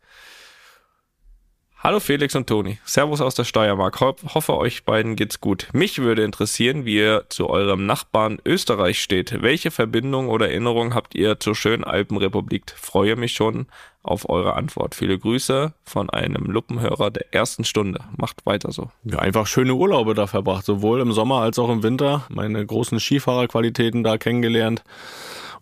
Hallo 1.83 1.99
Felix 1.99 2.35
und 2.35 2.45
Toni. 2.45 2.77
Servus 2.85 3.21
aus 3.21 3.33
der 3.33 3.43
Steiermark. 3.43 4.01
Ho 4.01 4.15
hoffe, 4.35 4.55
euch 4.55 4.85
beiden 4.85 5.15
geht's 5.15 5.41
gut. 5.41 5.67
Mich 5.73 5.97
würde 5.97 6.23
interessieren, 6.23 6.85
wie 6.85 6.97
ihr 6.97 7.25
zu 7.29 7.49
eurem 7.49 7.87
Nachbarn 7.87 8.37
Österreich 8.45 9.01
steht. 9.01 9.41
Welche 9.41 9.71
Verbindung 9.71 10.29
oder 10.29 10.47
Erinnerung 10.47 10.93
habt 10.93 11.15
ihr 11.15 11.39
zur 11.39 11.55
schönen 11.55 11.83
Alpenrepublik? 11.83 12.71
Freue 12.79 13.15
mich 13.15 13.33
schon 13.33 13.65
auf 14.03 14.29
eure 14.29 14.53
Antwort. 14.53 14.93
Viele 14.93 15.17
Grüße 15.17 15.73
von 15.83 16.11
einem 16.11 16.45
Luppenhörer 16.45 17.09
der 17.09 17.33
ersten 17.33 17.63
Stunde. 17.63 18.01
Macht 18.15 18.45
weiter 18.45 18.71
so. 18.71 18.91
Ja, 19.03 19.17
einfach 19.17 19.47
schöne 19.47 19.73
Urlaube 19.73 20.13
da 20.13 20.27
verbracht, 20.27 20.65
sowohl 20.65 21.01
im 21.01 21.13
Sommer 21.13 21.41
als 21.41 21.57
auch 21.57 21.69
im 21.69 21.81
Winter. 21.81 22.25
Meine 22.29 22.63
großen 22.63 22.99
Skifahrerqualitäten 22.99 24.03
da 24.03 24.19
kennengelernt. 24.19 24.83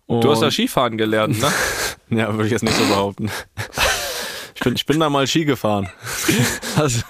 Und 0.04 0.22
du 0.22 0.30
hast 0.30 0.42
da 0.42 0.50
Skifahren 0.50 0.98
gelernt, 0.98 1.40
ne? 1.40 1.50
ja, 2.18 2.30
würde 2.34 2.44
ich 2.44 2.52
jetzt 2.52 2.64
nicht 2.64 2.76
so 2.76 2.84
behaupten. 2.84 3.30
Ich 4.60 4.64
bin, 4.64 4.74
ich 4.74 4.84
bin 4.84 5.00
da 5.00 5.08
mal 5.08 5.26
Ski 5.26 5.46
gefahren. 5.46 5.88
Das, 6.76 7.04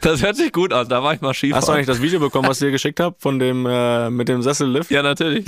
das 0.00 0.22
hört 0.22 0.36
sich 0.36 0.52
gut 0.52 0.72
an, 0.72 0.88
da 0.88 1.02
war 1.02 1.14
ich 1.14 1.20
mal 1.20 1.34
Skifahren. 1.34 1.60
Hast 1.60 1.68
du 1.68 1.72
eigentlich 1.72 1.86
das 1.86 2.02
Video 2.02 2.20
bekommen, 2.20 2.48
was 2.48 2.60
ich 2.60 2.66
dir 2.66 2.70
geschickt 2.72 3.00
habe, 3.00 3.16
von 3.18 3.38
dem, 3.38 3.66
äh, 3.66 4.10
mit 4.10 4.28
dem 4.28 4.42
Sessellift? 4.42 4.90
Ja, 4.90 5.02
natürlich. 5.02 5.46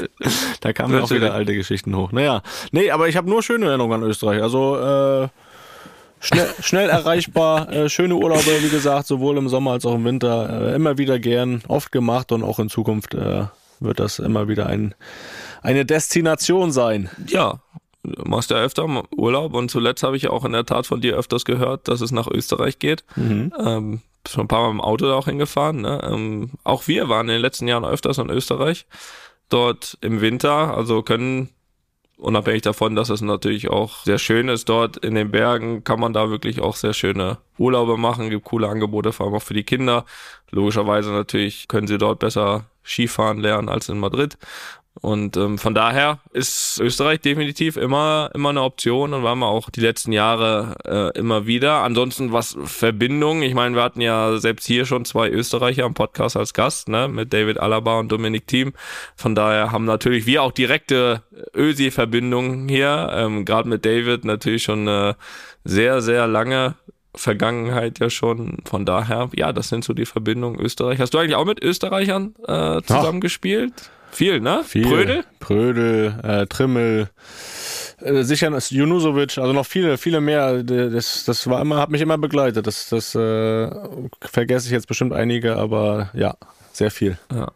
da 0.60 0.72
kamen 0.72 1.00
auch 1.00 1.10
wieder 1.10 1.32
alte 1.32 1.54
Geschichten 1.54 1.96
hoch. 1.96 2.12
Naja, 2.12 2.42
nee, 2.72 2.90
aber 2.90 3.08
ich 3.08 3.16
habe 3.16 3.28
nur 3.28 3.42
schöne 3.42 3.66
Erinnerungen 3.66 4.02
an 4.02 4.08
Österreich. 4.08 4.42
Also, 4.42 4.78
äh, 4.78 5.28
Schnell, 6.20 6.48
schnell 6.60 6.88
erreichbar, 6.88 7.70
äh, 7.70 7.88
schöne 7.88 8.16
Urlaube, 8.16 8.62
wie 8.62 8.70
gesagt, 8.70 9.06
sowohl 9.06 9.38
im 9.38 9.48
Sommer 9.48 9.72
als 9.72 9.86
auch 9.86 9.94
im 9.94 10.04
Winter. 10.04 10.72
Äh, 10.72 10.74
immer 10.74 10.98
wieder 10.98 11.20
gern, 11.20 11.62
oft 11.68 11.92
gemacht 11.92 12.32
und 12.32 12.42
auch 12.42 12.58
in 12.58 12.68
Zukunft 12.68 13.14
äh, 13.14 13.44
wird 13.78 14.00
das 14.00 14.18
immer 14.18 14.48
wieder 14.48 14.66
ein, 14.66 14.94
eine 15.62 15.84
Destination 15.84 16.72
sein. 16.72 17.08
Ja, 17.28 17.60
machst 18.24 18.50
ja 18.50 18.56
öfter 18.58 18.86
Urlaub 19.16 19.54
und 19.54 19.70
zuletzt 19.70 20.02
habe 20.02 20.16
ich 20.16 20.28
auch 20.28 20.44
in 20.44 20.52
der 20.52 20.66
Tat 20.66 20.86
von 20.86 21.00
dir 21.00 21.16
öfters 21.16 21.44
gehört, 21.44 21.88
dass 21.88 22.00
es 22.00 22.12
nach 22.12 22.28
Österreich 22.28 22.78
geht. 22.78 23.04
Mhm. 23.16 23.52
Ähm, 23.58 24.00
schon 24.26 24.44
ein 24.44 24.48
paar 24.48 24.62
Mal 24.64 24.70
im 24.70 24.80
Auto 24.80 25.06
da 25.06 25.14
auch 25.14 25.26
hingefahren. 25.26 25.80
Ne? 25.80 26.00
Ähm, 26.04 26.50
auch 26.64 26.86
wir 26.88 27.08
waren 27.08 27.28
in 27.28 27.34
den 27.34 27.42
letzten 27.42 27.68
Jahren 27.68 27.84
öfters 27.84 28.18
in 28.18 28.30
Österreich. 28.30 28.86
Dort 29.48 29.96
im 30.00 30.20
Winter, 30.20 30.76
also 30.76 31.02
können 31.02 31.48
unabhängig 32.18 32.62
davon, 32.62 32.96
dass 32.96 33.10
es 33.10 33.20
natürlich 33.20 33.70
auch 33.70 34.04
sehr 34.04 34.18
schön 34.18 34.48
ist 34.48 34.68
dort 34.68 34.96
in 34.98 35.14
den 35.14 35.30
Bergen, 35.30 35.84
kann 35.84 36.00
man 36.00 36.12
da 36.12 36.30
wirklich 36.30 36.60
auch 36.60 36.76
sehr 36.76 36.92
schöne 36.92 37.38
Urlaube 37.56 37.96
machen, 37.96 38.28
gibt 38.28 38.44
coole 38.44 38.68
Angebote, 38.68 39.12
vor 39.12 39.26
allem 39.26 39.36
auch 39.36 39.42
für 39.42 39.54
die 39.54 39.64
Kinder. 39.64 40.04
Logischerweise 40.50 41.10
natürlich 41.10 41.68
können 41.68 41.86
sie 41.86 41.98
dort 41.98 42.18
besser 42.18 42.66
Skifahren 42.84 43.38
lernen 43.38 43.68
als 43.68 43.88
in 43.88 44.00
Madrid. 44.00 44.36
Und 45.00 45.36
ähm, 45.36 45.58
von 45.58 45.74
daher 45.74 46.18
ist 46.32 46.80
Österreich 46.80 47.20
definitiv 47.20 47.76
immer 47.76 48.30
immer 48.34 48.50
eine 48.50 48.62
Option 48.62 49.14
und 49.14 49.22
waren 49.22 49.38
wir 49.38 49.46
auch 49.46 49.70
die 49.70 49.80
letzten 49.80 50.12
Jahre 50.12 50.74
äh, 50.84 51.18
immer 51.18 51.46
wieder. 51.46 51.82
Ansonsten 51.82 52.32
was 52.32 52.56
Verbindung, 52.64 53.42
ich 53.42 53.54
meine, 53.54 53.76
wir 53.76 53.82
hatten 53.82 54.00
ja 54.00 54.38
selbst 54.38 54.66
hier 54.66 54.86
schon 54.86 55.04
zwei 55.04 55.28
Österreicher 55.28 55.84
am 55.84 55.94
Podcast 55.94 56.36
als 56.36 56.54
Gast, 56.54 56.88
ne, 56.88 57.08
mit 57.08 57.32
David 57.32 57.60
Alaba 57.60 57.98
und 57.98 58.10
Dominik 58.10 58.46
Thiem. 58.46 58.72
Von 59.16 59.34
daher 59.34 59.72
haben 59.72 59.84
natürlich 59.84 60.26
wir 60.26 60.42
auch 60.42 60.52
direkte 60.52 61.22
Ösi-Verbindungen 61.54 62.68
hier. 62.68 63.10
Ähm, 63.12 63.44
Gerade 63.44 63.68
mit 63.68 63.84
David 63.84 64.24
natürlich 64.24 64.64
schon 64.64 64.88
eine 64.88 65.16
sehr, 65.64 66.00
sehr 66.00 66.26
lange 66.26 66.74
Vergangenheit 67.14 67.98
ja 67.98 68.10
schon. 68.10 68.58
Von 68.64 68.84
daher, 68.84 69.30
ja, 69.34 69.52
das 69.52 69.68
sind 69.68 69.84
so 69.84 69.92
die 69.92 70.06
Verbindungen 70.06 70.60
Österreich. 70.60 71.00
Hast 71.00 71.14
du 71.14 71.18
eigentlich 71.18 71.36
auch 71.36 71.44
mit 71.44 71.62
Österreichern 71.62 72.34
äh, 72.46 72.80
zusammengespielt? 72.82 73.90
Viel, 74.10 74.40
ne? 74.40 74.62
Viel. 74.64 74.86
Prödel? 74.86 75.24
Prödel, 75.38 76.14
äh, 76.22 76.46
Trimmel, 76.46 77.08
äh, 78.00 78.22
sicher 78.22 78.56
Junusovic, 78.70 79.38
also 79.38 79.52
noch 79.52 79.66
viele, 79.66 79.98
viele 79.98 80.20
mehr. 80.20 80.62
Das, 80.62 81.24
das 81.24 81.48
war 81.48 81.60
immer, 81.60 81.78
hat 81.78 81.90
mich 81.90 82.00
immer 82.00 82.18
begleitet. 82.18 82.66
Das, 82.66 82.88
das 82.88 83.14
äh, 83.14 83.70
vergesse 84.20 84.66
ich 84.66 84.72
jetzt 84.72 84.86
bestimmt 84.86 85.12
einige, 85.12 85.56
aber 85.56 86.10
ja, 86.14 86.36
sehr 86.72 86.90
viel. 86.90 87.18
Ja, 87.32 87.52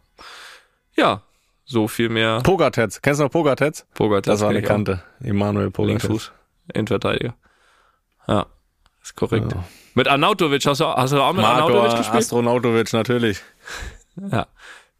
ja 0.95 1.21
so 1.65 1.87
viel 1.87 2.09
mehr. 2.09 2.41
Pogatetz, 2.41 3.01
kennst 3.01 3.19
du 3.19 3.23
noch 3.25 3.31
Pogatetz? 3.31 3.85
Pogatetz. 3.93 4.25
Das 4.25 4.41
war 4.41 4.49
eine 4.49 4.61
Kante. 4.61 5.01
Emanuel 5.23 5.71
Pogatetz. 5.71 6.03
Linksfuß, 6.03 6.31
Innenverteidiger. 6.73 7.35
Ja, 8.27 8.45
ist 9.01 9.15
korrekt. 9.15 9.51
Ja. 9.51 9.63
Mit 9.95 10.07
Arnautovic 10.07 10.65
hast 10.65 10.81
du, 10.81 10.85
hast 10.85 11.13
du 11.13 11.21
auch 11.21 11.33
mit 11.33 11.41
Marco 11.41 11.65
Arnautovic 11.65 11.97
gespielt? 11.97 12.23
Astronautovic, 12.23 12.93
natürlich. 12.93 13.41
Ja. 14.31 14.47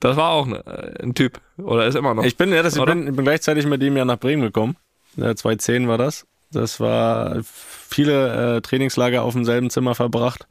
Das 0.03 0.17
war 0.17 0.31
auch 0.31 0.45
ne, 0.45 0.61
ein 1.01 1.13
Typ. 1.13 1.39
Oder 1.57 1.87
ist 1.87 1.95
immer 1.95 2.13
noch. 2.13 2.25
Ich 2.25 2.35
bin, 2.35 2.51
ja, 2.51 2.61
das, 2.61 2.75
ich 2.75 2.83
bin, 2.83 3.07
ich 3.07 3.15
bin 3.15 3.23
gleichzeitig 3.23 3.65
mit 3.65 3.81
ihm 3.81 3.95
ja 3.95 4.03
nach 4.03 4.19
Bremen 4.19 4.41
gekommen. 4.41 4.75
Ja, 5.15 5.33
2010 5.33 5.87
war 5.87 5.97
das. 5.97 6.25
Das 6.51 6.81
war 6.81 7.37
viele 7.41 8.57
äh, 8.57 8.61
Trainingslager 8.61 9.23
auf 9.23 9.33
demselben 9.33 9.69
Zimmer 9.69 9.95
verbracht. 9.95 10.45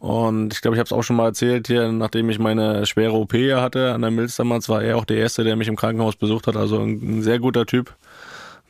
Und 0.00 0.52
ich 0.52 0.60
glaube, 0.60 0.76
ich 0.76 0.80
habe 0.80 0.86
es 0.86 0.92
auch 0.92 1.02
schon 1.02 1.16
mal 1.16 1.28
erzählt 1.28 1.66
hier, 1.66 1.90
nachdem 1.90 2.28
ich 2.28 2.38
meine 2.38 2.84
schwere 2.84 3.14
OP 3.14 3.32
hatte 3.32 3.94
an 3.94 4.02
der 4.02 4.10
Milz 4.10 4.36
damals, 4.36 4.68
war 4.68 4.82
er 4.82 4.98
auch 4.98 5.06
der 5.06 5.16
Erste, 5.16 5.44
der 5.44 5.56
mich 5.56 5.68
im 5.68 5.76
Krankenhaus 5.76 6.16
besucht 6.16 6.46
hat. 6.46 6.56
Also 6.56 6.78
ein, 6.78 7.20
ein 7.20 7.22
sehr 7.22 7.38
guter 7.38 7.64
Typ. 7.64 7.96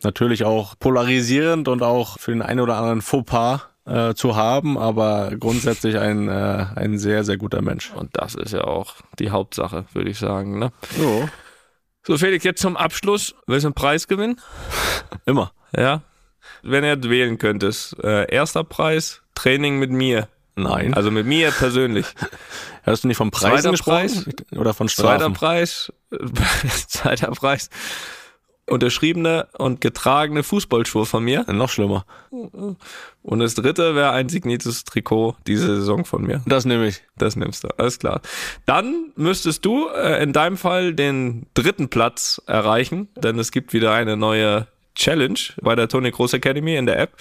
Natürlich 0.05 0.45
auch 0.45 0.77
polarisierend 0.79 1.67
und 1.67 1.83
auch 1.83 2.21
für 2.21 2.31
den 2.31 2.43
einen 2.43 2.61
oder 2.61 2.77
anderen 2.77 3.03
Fauxpas 3.03 3.68
äh, 3.89 4.15
zu 4.15 4.37
haben, 4.37 4.77
aber 4.79 5.33
grundsätzlich 5.39 5.99
ein, 5.99 6.29
äh, 6.29 6.67
ein 6.77 6.99
sehr, 6.99 7.25
sehr 7.25 7.37
guter 7.37 7.63
Mensch. 7.63 7.93
Und 7.95 8.11
das 8.13 8.35
ist 8.35 8.53
ja 8.53 8.65
auch 8.65 8.97
die 9.19 9.31
Hauptsache, 9.31 9.87
würde 9.93 10.11
ich 10.11 10.19
sagen. 10.19 10.59
Ne? 10.59 10.73
Jo. 10.99 11.29
So, 12.07 12.17
Felix, 12.17 12.45
jetzt 12.45 12.61
zum 12.61 12.77
Abschluss. 12.77 13.35
Willst 13.47 13.65
du 13.65 13.69
einen 13.69 13.75
Preis 13.75 14.09
gewinnen? 14.09 14.41
Immer. 15.27 15.53
Ja. 15.77 16.03
Wenn 16.63 16.85
ihr 16.85 17.03
wählen 17.03 17.39
könntest, 17.39 17.99
äh, 18.03 18.31
erster 18.33 18.65
Preis, 18.65 19.23
Training 19.35 19.79
mit 19.79 19.91
mir. 19.91 20.29
Nein. 20.57 20.95
Also 20.95 21.11
mit 21.11 21.27
mir 21.27 21.51
persönlich. 21.53 22.07
Hast 22.85 23.05
du 23.05 23.09
nicht 23.09 23.17
vom 23.17 23.31
Preis 23.31 23.63
gesprochen? 23.63 24.09
Preis, 24.09 24.27
Oder 24.59 24.75
von 24.75 24.89
Strafen? 24.89 25.19
Zweiter 25.19 25.31
Preis, 25.31 25.93
zweiter 26.89 27.31
Preis, 27.31 27.71
unterschriebene 28.69 29.49
und 29.59 29.81
getragene 29.81 30.43
Fußballschuhe 30.43 31.07
von 31.07 31.25
mir. 31.25 31.45
Noch 31.53 31.71
schlimmer. 31.71 32.05
Und 32.31 33.39
das 33.41 33.55
dritte 33.55 33.95
wäre 33.95 34.11
ein 34.13 34.29
signiertes 34.29 34.85
Trikot 34.85 35.37
diese 35.47 35.77
Saison 35.77 36.05
von 36.05 36.23
mir. 36.23 36.43
Das 36.47 36.65
nehme 36.65 36.87
ich. 36.89 37.03
Das 37.17 37.37
nimmst 37.37 37.65
du, 37.65 37.69
alles 37.77 37.99
klar. 37.99 38.21
Dann 38.67 39.13
müsstest 39.17 39.65
du 39.65 39.89
äh, 39.89 40.23
in 40.23 40.33
deinem 40.33 40.57
Fall 40.57 40.95
den 40.95 41.47
dritten 41.55 41.89
Platz 41.89 42.41
erreichen, 42.47 43.09
denn 43.17 43.39
es 43.39 43.51
gibt 43.51 43.73
wieder 43.73 43.93
eine 43.93 44.17
neue 44.17 44.67
Challenge 44.95 45.39
bei 45.63 45.75
der 45.75 45.89
Tony 45.89 46.11
Groß 46.11 46.35
Academy 46.35 46.77
in 46.77 46.87
der 46.87 46.99
App. 46.99 47.17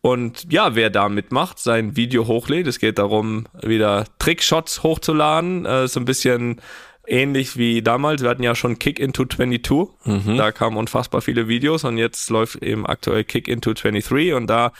Und 0.00 0.52
ja, 0.52 0.74
wer 0.74 0.90
da 0.90 1.08
mitmacht, 1.08 1.58
sein 1.58 1.96
Video 1.96 2.26
hochlädt, 2.26 2.66
es 2.66 2.78
geht 2.78 2.98
darum, 2.98 3.46
wieder 3.62 4.04
Trickshots 4.18 4.82
hochzuladen, 4.82 5.66
äh, 5.66 5.88
so 5.88 5.98
ein 5.98 6.04
bisschen 6.04 6.60
ähnlich 7.08 7.56
wie 7.56 7.82
damals. 7.82 8.22
Wir 8.22 8.30
hatten 8.30 8.42
ja 8.42 8.54
schon 8.54 8.78
Kick 8.78 8.98
into 8.98 9.24
22. 9.24 9.94
Mhm. 10.04 10.36
Da 10.36 10.52
kamen 10.52 10.76
unfassbar 10.76 11.20
viele 11.20 11.48
Videos 11.48 11.84
und 11.84 11.98
jetzt 11.98 12.30
läuft 12.30 12.62
eben 12.62 12.86
aktuell 12.86 13.24
Kick 13.24 13.48
into 13.48 13.74
23 13.74 14.34
und 14.34 14.46
da 14.48 14.72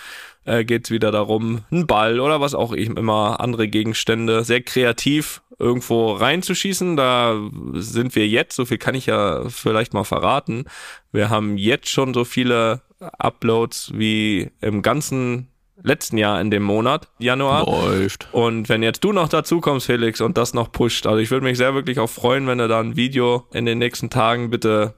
äh, 0.45 0.65
geht 0.65 0.87
es 0.87 0.91
wieder 0.91 1.11
darum, 1.11 1.65
einen 1.71 1.87
Ball 1.87 2.21
oder 2.21 2.41
was 2.41 2.55
auch 2.55 2.73
immer, 2.73 3.41
andere 3.41 3.69
Gegenstände 3.69 4.45
sehr 4.45 4.63
kreativ 4.63 5.43
irgendwo 5.59 6.13
reinzuschießen. 6.13 6.97
Da 6.97 7.39
sind 7.75 8.15
wir 8.17 8.27
jetzt, 8.27 8.57
so 8.57 8.65
viel 8.65 8.79
kann 8.79 8.95
ich 8.95 9.07
ja 9.07 9.49
vielleicht 9.49 9.93
mal 9.93 10.05
verraten. 10.05 10.65
Wir 11.13 11.31
haben 11.31 11.57
jetzt 11.57 11.91
schon 11.91 12.15
so 12.15 12.25
viele 12.25 12.81
Uploads 13.01 13.93
wie 13.95 14.51
im 14.61 14.83
ganzen 14.83 15.49
letzten 15.83 16.19
Jahr 16.19 16.41
in 16.41 16.51
dem 16.51 16.63
Monat, 16.63 17.09
Januar. 17.19 17.67
Läuft. 17.67 18.29
Und 18.33 18.69
wenn 18.69 18.83
jetzt 18.83 19.05
du 19.05 19.13
noch 19.13 19.29
dazu 19.29 19.61
kommst, 19.61 19.87
Felix, 19.87 20.21
und 20.21 20.37
das 20.37 20.55
noch 20.55 20.73
pusht, 20.73 21.07
also 21.07 21.19
ich 21.19 21.31
würde 21.31 21.45
mich 21.45 21.59
sehr 21.59 21.75
wirklich 21.75 21.99
auch 21.99 22.11
freuen, 22.11 22.47
wenn 22.47 22.59
du 22.59 22.69
da 22.69 22.81
ein 22.81 22.97
Video 22.97 23.47
in 23.53 23.67
den 23.67 23.79
nächsten 23.79 24.11
Tagen 24.11 24.51
bitte 24.51 24.95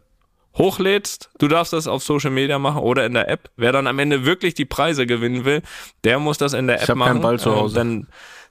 hochlädst. 0.56 1.30
Du 1.38 1.48
darfst 1.48 1.72
das 1.72 1.86
auf 1.86 2.02
Social 2.02 2.30
Media 2.30 2.58
machen 2.58 2.82
oder 2.82 3.06
in 3.06 3.14
der 3.14 3.28
App. 3.28 3.50
Wer 3.56 3.72
dann 3.72 3.86
am 3.86 3.98
Ende 3.98 4.24
wirklich 4.24 4.54
die 4.54 4.64
Preise 4.64 5.06
gewinnen 5.06 5.44
will, 5.44 5.62
der 6.04 6.18
muss 6.18 6.38
das 6.38 6.54
in 6.54 6.66
der 6.66 6.76
App 6.76 6.82
ich 6.84 6.90
hab 6.90 6.96
machen. 6.96 7.12
Keinen 7.12 7.22
Ball 7.22 7.38
zu 7.38 7.54
Hause. 7.54 7.80
Äh, 7.80 8.02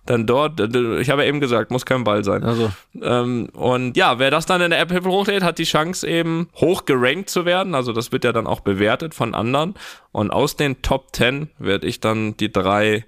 dann 0.10 0.26
dort, 0.26 0.60
ich 0.60 1.10
habe 1.10 1.24
ja 1.24 1.30
eben 1.30 1.39
gesagt, 1.39 1.70
muss 1.70 1.86
kein 1.86 2.03
Ball 2.03 2.24
sein. 2.24 2.43
Also. 2.43 2.72
Ähm, 2.99 3.49
und 3.53 3.95
ja, 3.95 4.18
wer 4.18 4.32
das 4.32 4.47
dann 4.47 4.60
in 4.62 4.72
der 4.72 4.80
App 4.80 4.91
hochlädt, 5.05 5.43
hat 5.43 5.60
die 5.60 5.66
Chance 5.66 6.07
eben 6.07 6.49
hoch 6.55 6.86
gerankt 6.86 7.30
zu 7.30 7.45
werden. 7.45 7.76
Also 7.76 7.93
das 7.93 8.12
wird 8.12 8.24
ja 8.24 8.34
dann 8.34 8.47
auch 8.47 8.62
bewertet 8.62 9.14
von 9.14 9.36
anderen. 9.36 9.76
Und 10.12 10.32
aus 10.32 10.55
den 10.55 10.82
Top 10.82 11.16
10 11.16 11.49
werde 11.60 11.86
ich 11.86 11.99
dann 11.99 12.36
die 12.38 12.51
drei 12.51 13.05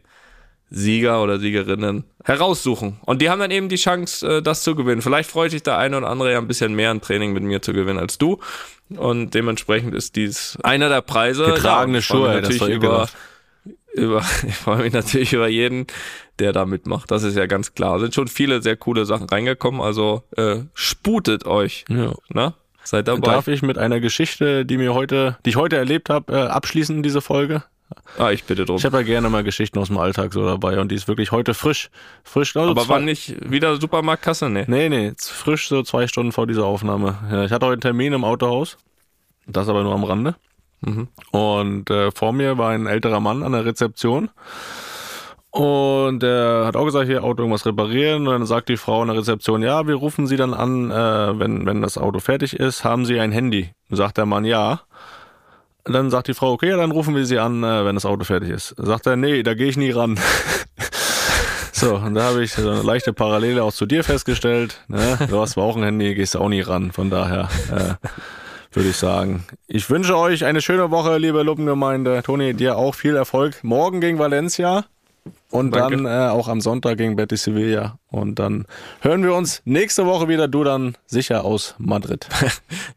Sieger 0.69 1.23
oder 1.23 1.39
Siegerinnen 1.39 2.03
heraussuchen. 2.23 2.97
Und 3.01 3.21
die 3.21 3.31
haben 3.31 3.39
dann 3.39 3.51
eben 3.51 3.67
die 3.67 3.77
Chance, 3.77 4.37
äh, 4.37 4.41
das 4.43 4.61
zu 4.61 4.75
gewinnen. 4.75 5.01
Vielleicht 5.01 5.29
freut 5.29 5.49
sich 5.49 5.63
der 5.63 5.79
eine 5.79 5.97
oder 5.97 6.07
andere 6.07 6.31
ja 6.31 6.37
ein 6.37 6.47
bisschen 6.47 6.75
mehr 6.75 6.91
ein 6.91 7.01
Training 7.01 7.33
mit 7.33 7.41
mir 7.41 7.63
zu 7.63 7.73
gewinnen 7.73 7.99
als 7.99 8.19
du. 8.19 8.39
Und 8.89 9.33
dementsprechend 9.33 9.95
ist 9.95 10.15
dies 10.15 10.57
einer 10.61 10.87
der 10.87 11.01
Preise. 11.01 11.45
Getragene 11.45 11.97
ja, 11.97 12.01
Schuhe, 12.01 12.41
natürlich 12.41 12.75
über, 12.75 13.09
über, 13.93 14.23
ich 14.47 14.55
freue 14.55 14.83
mich 14.83 14.93
natürlich 14.93 15.33
über 15.33 15.47
jeden, 15.47 15.87
der 16.39 16.53
da 16.53 16.65
mitmacht. 16.65 17.11
Das 17.11 17.23
ist 17.23 17.35
ja 17.35 17.45
ganz 17.45 17.73
klar. 17.73 17.99
Sind 17.99 18.15
schon 18.15 18.27
viele 18.27 18.61
sehr 18.61 18.75
coole 18.75 19.05
Sachen 19.05 19.27
reingekommen. 19.27 19.81
Also 19.81 20.23
äh, 20.35 20.59
sputet 20.73 21.45
euch. 21.45 21.85
Ja. 21.89 22.13
Ne? 22.29 22.53
Seid 22.83 23.07
dabei. 23.07 23.31
Darf 23.31 23.47
ich 23.47 23.61
mit 23.61 23.77
einer 23.77 23.99
Geschichte, 23.99 24.65
die 24.65 24.77
mir 24.77 24.93
heute, 24.93 25.37
die 25.45 25.51
ich 25.51 25.55
heute 25.55 25.77
erlebt 25.77 26.09
habe, 26.09 26.33
äh, 26.33 26.47
abschließen 26.47 27.03
diese 27.03 27.21
Folge? 27.21 27.63
Ah, 28.17 28.31
ich 28.31 28.43
bitte 28.45 28.65
drum. 28.65 28.77
Ich 28.77 28.85
habe 28.85 28.97
ja 28.97 29.03
gerne 29.03 29.29
mal 29.29 29.43
Geschichten 29.43 29.77
aus 29.77 29.87
dem 29.87 29.97
Alltag 29.97 30.33
so 30.33 30.45
dabei 30.45 30.79
und 30.79 30.89
die 30.91 30.95
ist 30.95 31.07
wirklich 31.07 31.31
heute 31.31 31.53
frisch. 31.53 31.89
Frisch, 32.23 32.55
also 32.55 32.71
Aber 32.71 32.87
war 32.87 32.99
nicht 32.99 33.35
wieder 33.49 33.79
Supermarktkasse? 33.79 34.49
Nee. 34.49 34.65
Nee, 34.67 34.89
nee, 34.89 35.13
frisch 35.17 35.67
so 35.67 35.83
zwei 35.83 36.07
Stunden 36.07 36.31
vor 36.31 36.47
dieser 36.47 36.65
Aufnahme. 36.65 37.17
Ja, 37.29 37.43
ich 37.43 37.51
hatte 37.51 37.65
heute 37.65 37.73
einen 37.73 37.81
Termin 37.81 38.13
im 38.13 38.23
Autohaus. 38.23 38.77
Das 39.47 39.67
aber 39.67 39.83
nur 39.83 39.93
am 39.93 40.03
Rande. 40.03 40.35
Mhm. 40.81 41.07
Und 41.31 41.89
äh, 41.89 42.11
vor 42.11 42.33
mir 42.33 42.57
war 42.57 42.69
ein 42.69 42.87
älterer 42.87 43.19
Mann 43.19 43.43
an 43.43 43.53
der 43.53 43.65
Rezeption. 43.65 44.29
Und 45.51 46.19
der 46.19 46.63
hat 46.65 46.77
auch 46.77 46.85
gesagt, 46.85 47.07
hier 47.07 47.23
Auto 47.23 47.43
irgendwas 47.43 47.65
reparieren. 47.65 48.27
Und 48.27 48.33
dann 48.33 48.45
sagt 48.45 48.69
die 48.69 48.77
Frau 48.77 49.01
an 49.01 49.09
der 49.09 49.17
Rezeption, 49.17 49.61
ja, 49.61 49.85
wir 49.85 49.95
rufen 49.95 50.25
Sie 50.25 50.37
dann 50.37 50.53
an, 50.53 50.91
äh, 50.91 51.39
wenn, 51.39 51.65
wenn 51.65 51.81
das 51.81 51.97
Auto 51.97 52.19
fertig 52.19 52.57
ist, 52.57 52.85
haben 52.85 53.05
Sie 53.05 53.19
ein 53.19 53.31
Handy? 53.31 53.71
Sagt 53.89 54.17
der 54.17 54.25
Mann, 54.25 54.45
ja. 54.45 54.81
Dann 55.83 56.09
sagt 56.09 56.27
die 56.27 56.33
Frau, 56.33 56.53
okay, 56.53 56.69
dann 56.69 56.91
rufen 56.91 57.15
wir 57.15 57.25
Sie 57.25 57.39
an, 57.39 57.63
äh, 57.63 57.85
wenn 57.85 57.95
das 57.95 58.05
Auto 58.05 58.23
fertig 58.23 58.49
ist. 58.49 58.75
Sagt 58.77 59.07
er, 59.07 59.17
nee, 59.17 59.43
da 59.43 59.53
gehe 59.53 59.67
ich 59.67 59.77
nie 59.77 59.91
ran. 59.91 60.19
So, 61.73 61.95
und 61.95 62.13
da 62.13 62.25
habe 62.25 62.43
ich 62.43 62.53
so 62.53 62.69
eine 62.69 62.83
leichte 62.83 63.11
Parallele 63.11 63.63
auch 63.63 63.73
zu 63.73 63.87
dir 63.87 64.03
festgestellt. 64.03 64.81
Ne? 64.87 65.17
Du 65.27 65.41
hast 65.41 65.53
zwar 65.53 65.63
auch 65.63 65.75
ein 65.75 65.81
Handy, 65.81 66.13
gehst 66.13 66.37
auch 66.37 66.47
nie 66.47 66.61
ran. 66.61 66.91
Von 66.91 67.09
daher 67.09 67.49
äh, 67.71 68.07
würde 68.71 68.89
ich 68.89 68.97
sagen, 68.97 69.43
ich 69.67 69.89
wünsche 69.89 70.17
euch 70.17 70.45
eine 70.45 70.61
schöne 70.61 70.91
Woche, 70.91 71.17
liebe 71.17 71.43
Luppengemeinde. 71.43 72.23
Toni, 72.23 72.53
dir 72.53 72.77
auch 72.77 72.95
viel 72.95 73.15
Erfolg. 73.15 73.63
Morgen 73.63 74.01
gegen 74.01 74.19
Valencia 74.19 74.85
und 75.51 75.75
Danke. 75.75 75.97
dann 75.97 76.05
äh, 76.05 76.31
auch 76.31 76.47
am 76.47 76.61
Sonntag 76.61 76.97
gegen 76.97 77.15
Betis 77.15 77.43
Sevilla. 77.43 77.99
Und 78.09 78.39
dann 78.39 78.65
hören 79.01 79.23
wir 79.23 79.33
uns 79.35 79.61
nächste 79.65 80.05
Woche 80.05 80.27
wieder. 80.27 80.47
Du 80.47 80.63
dann 80.63 80.95
sicher 81.05 81.45
aus 81.45 81.75
Madrid. 81.77 82.27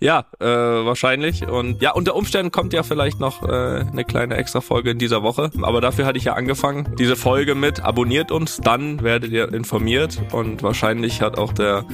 Ja, 0.01 0.27
äh, 0.41 0.45
wahrscheinlich. 0.45 1.47
Und 1.47 1.81
ja, 1.81 1.93
unter 1.93 2.15
Umständen 2.15 2.53
kommt 2.53 2.73
ja 2.75 2.83
vielleicht 2.83 3.21
noch 3.21 3.43
äh, 3.43 3.47
eine 3.91 4.05
kleine 4.05 4.37
Extra-Folge 4.37 4.91
in 4.91 4.99
dieser 4.99 5.23
Woche. 5.23 5.51
Aber 5.63 5.81
dafür 5.81 6.05
hatte 6.05 6.19
ich 6.19 6.25
ja 6.25 6.35
angefangen. 6.35 6.95
Diese 6.99 7.17
Folge 7.17 7.55
mit 7.55 7.83
abonniert 7.83 8.31
uns, 8.31 8.59
dann 8.59 9.03
werdet 9.03 9.31
ihr 9.31 9.53
informiert. 9.55 10.21
Und 10.33 10.63
wahrscheinlich 10.63 11.23
hat 11.23 11.39
auch 11.39 11.53
der, 11.53 11.85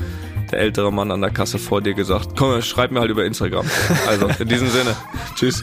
der 0.50 0.58
ältere 0.58 0.92
Mann 0.92 1.12
an 1.12 1.20
der 1.20 1.30
Kasse 1.30 1.58
vor 1.58 1.82
dir 1.82 1.94
gesagt, 1.94 2.30
komm, 2.36 2.60
schreib 2.62 2.90
mir 2.90 3.00
halt 3.00 3.10
über 3.10 3.24
Instagram. 3.24 3.66
Also 4.08 4.28
in 4.38 4.48
diesem 4.48 4.68
Sinne. 4.70 4.96
Tschüss. 5.36 5.62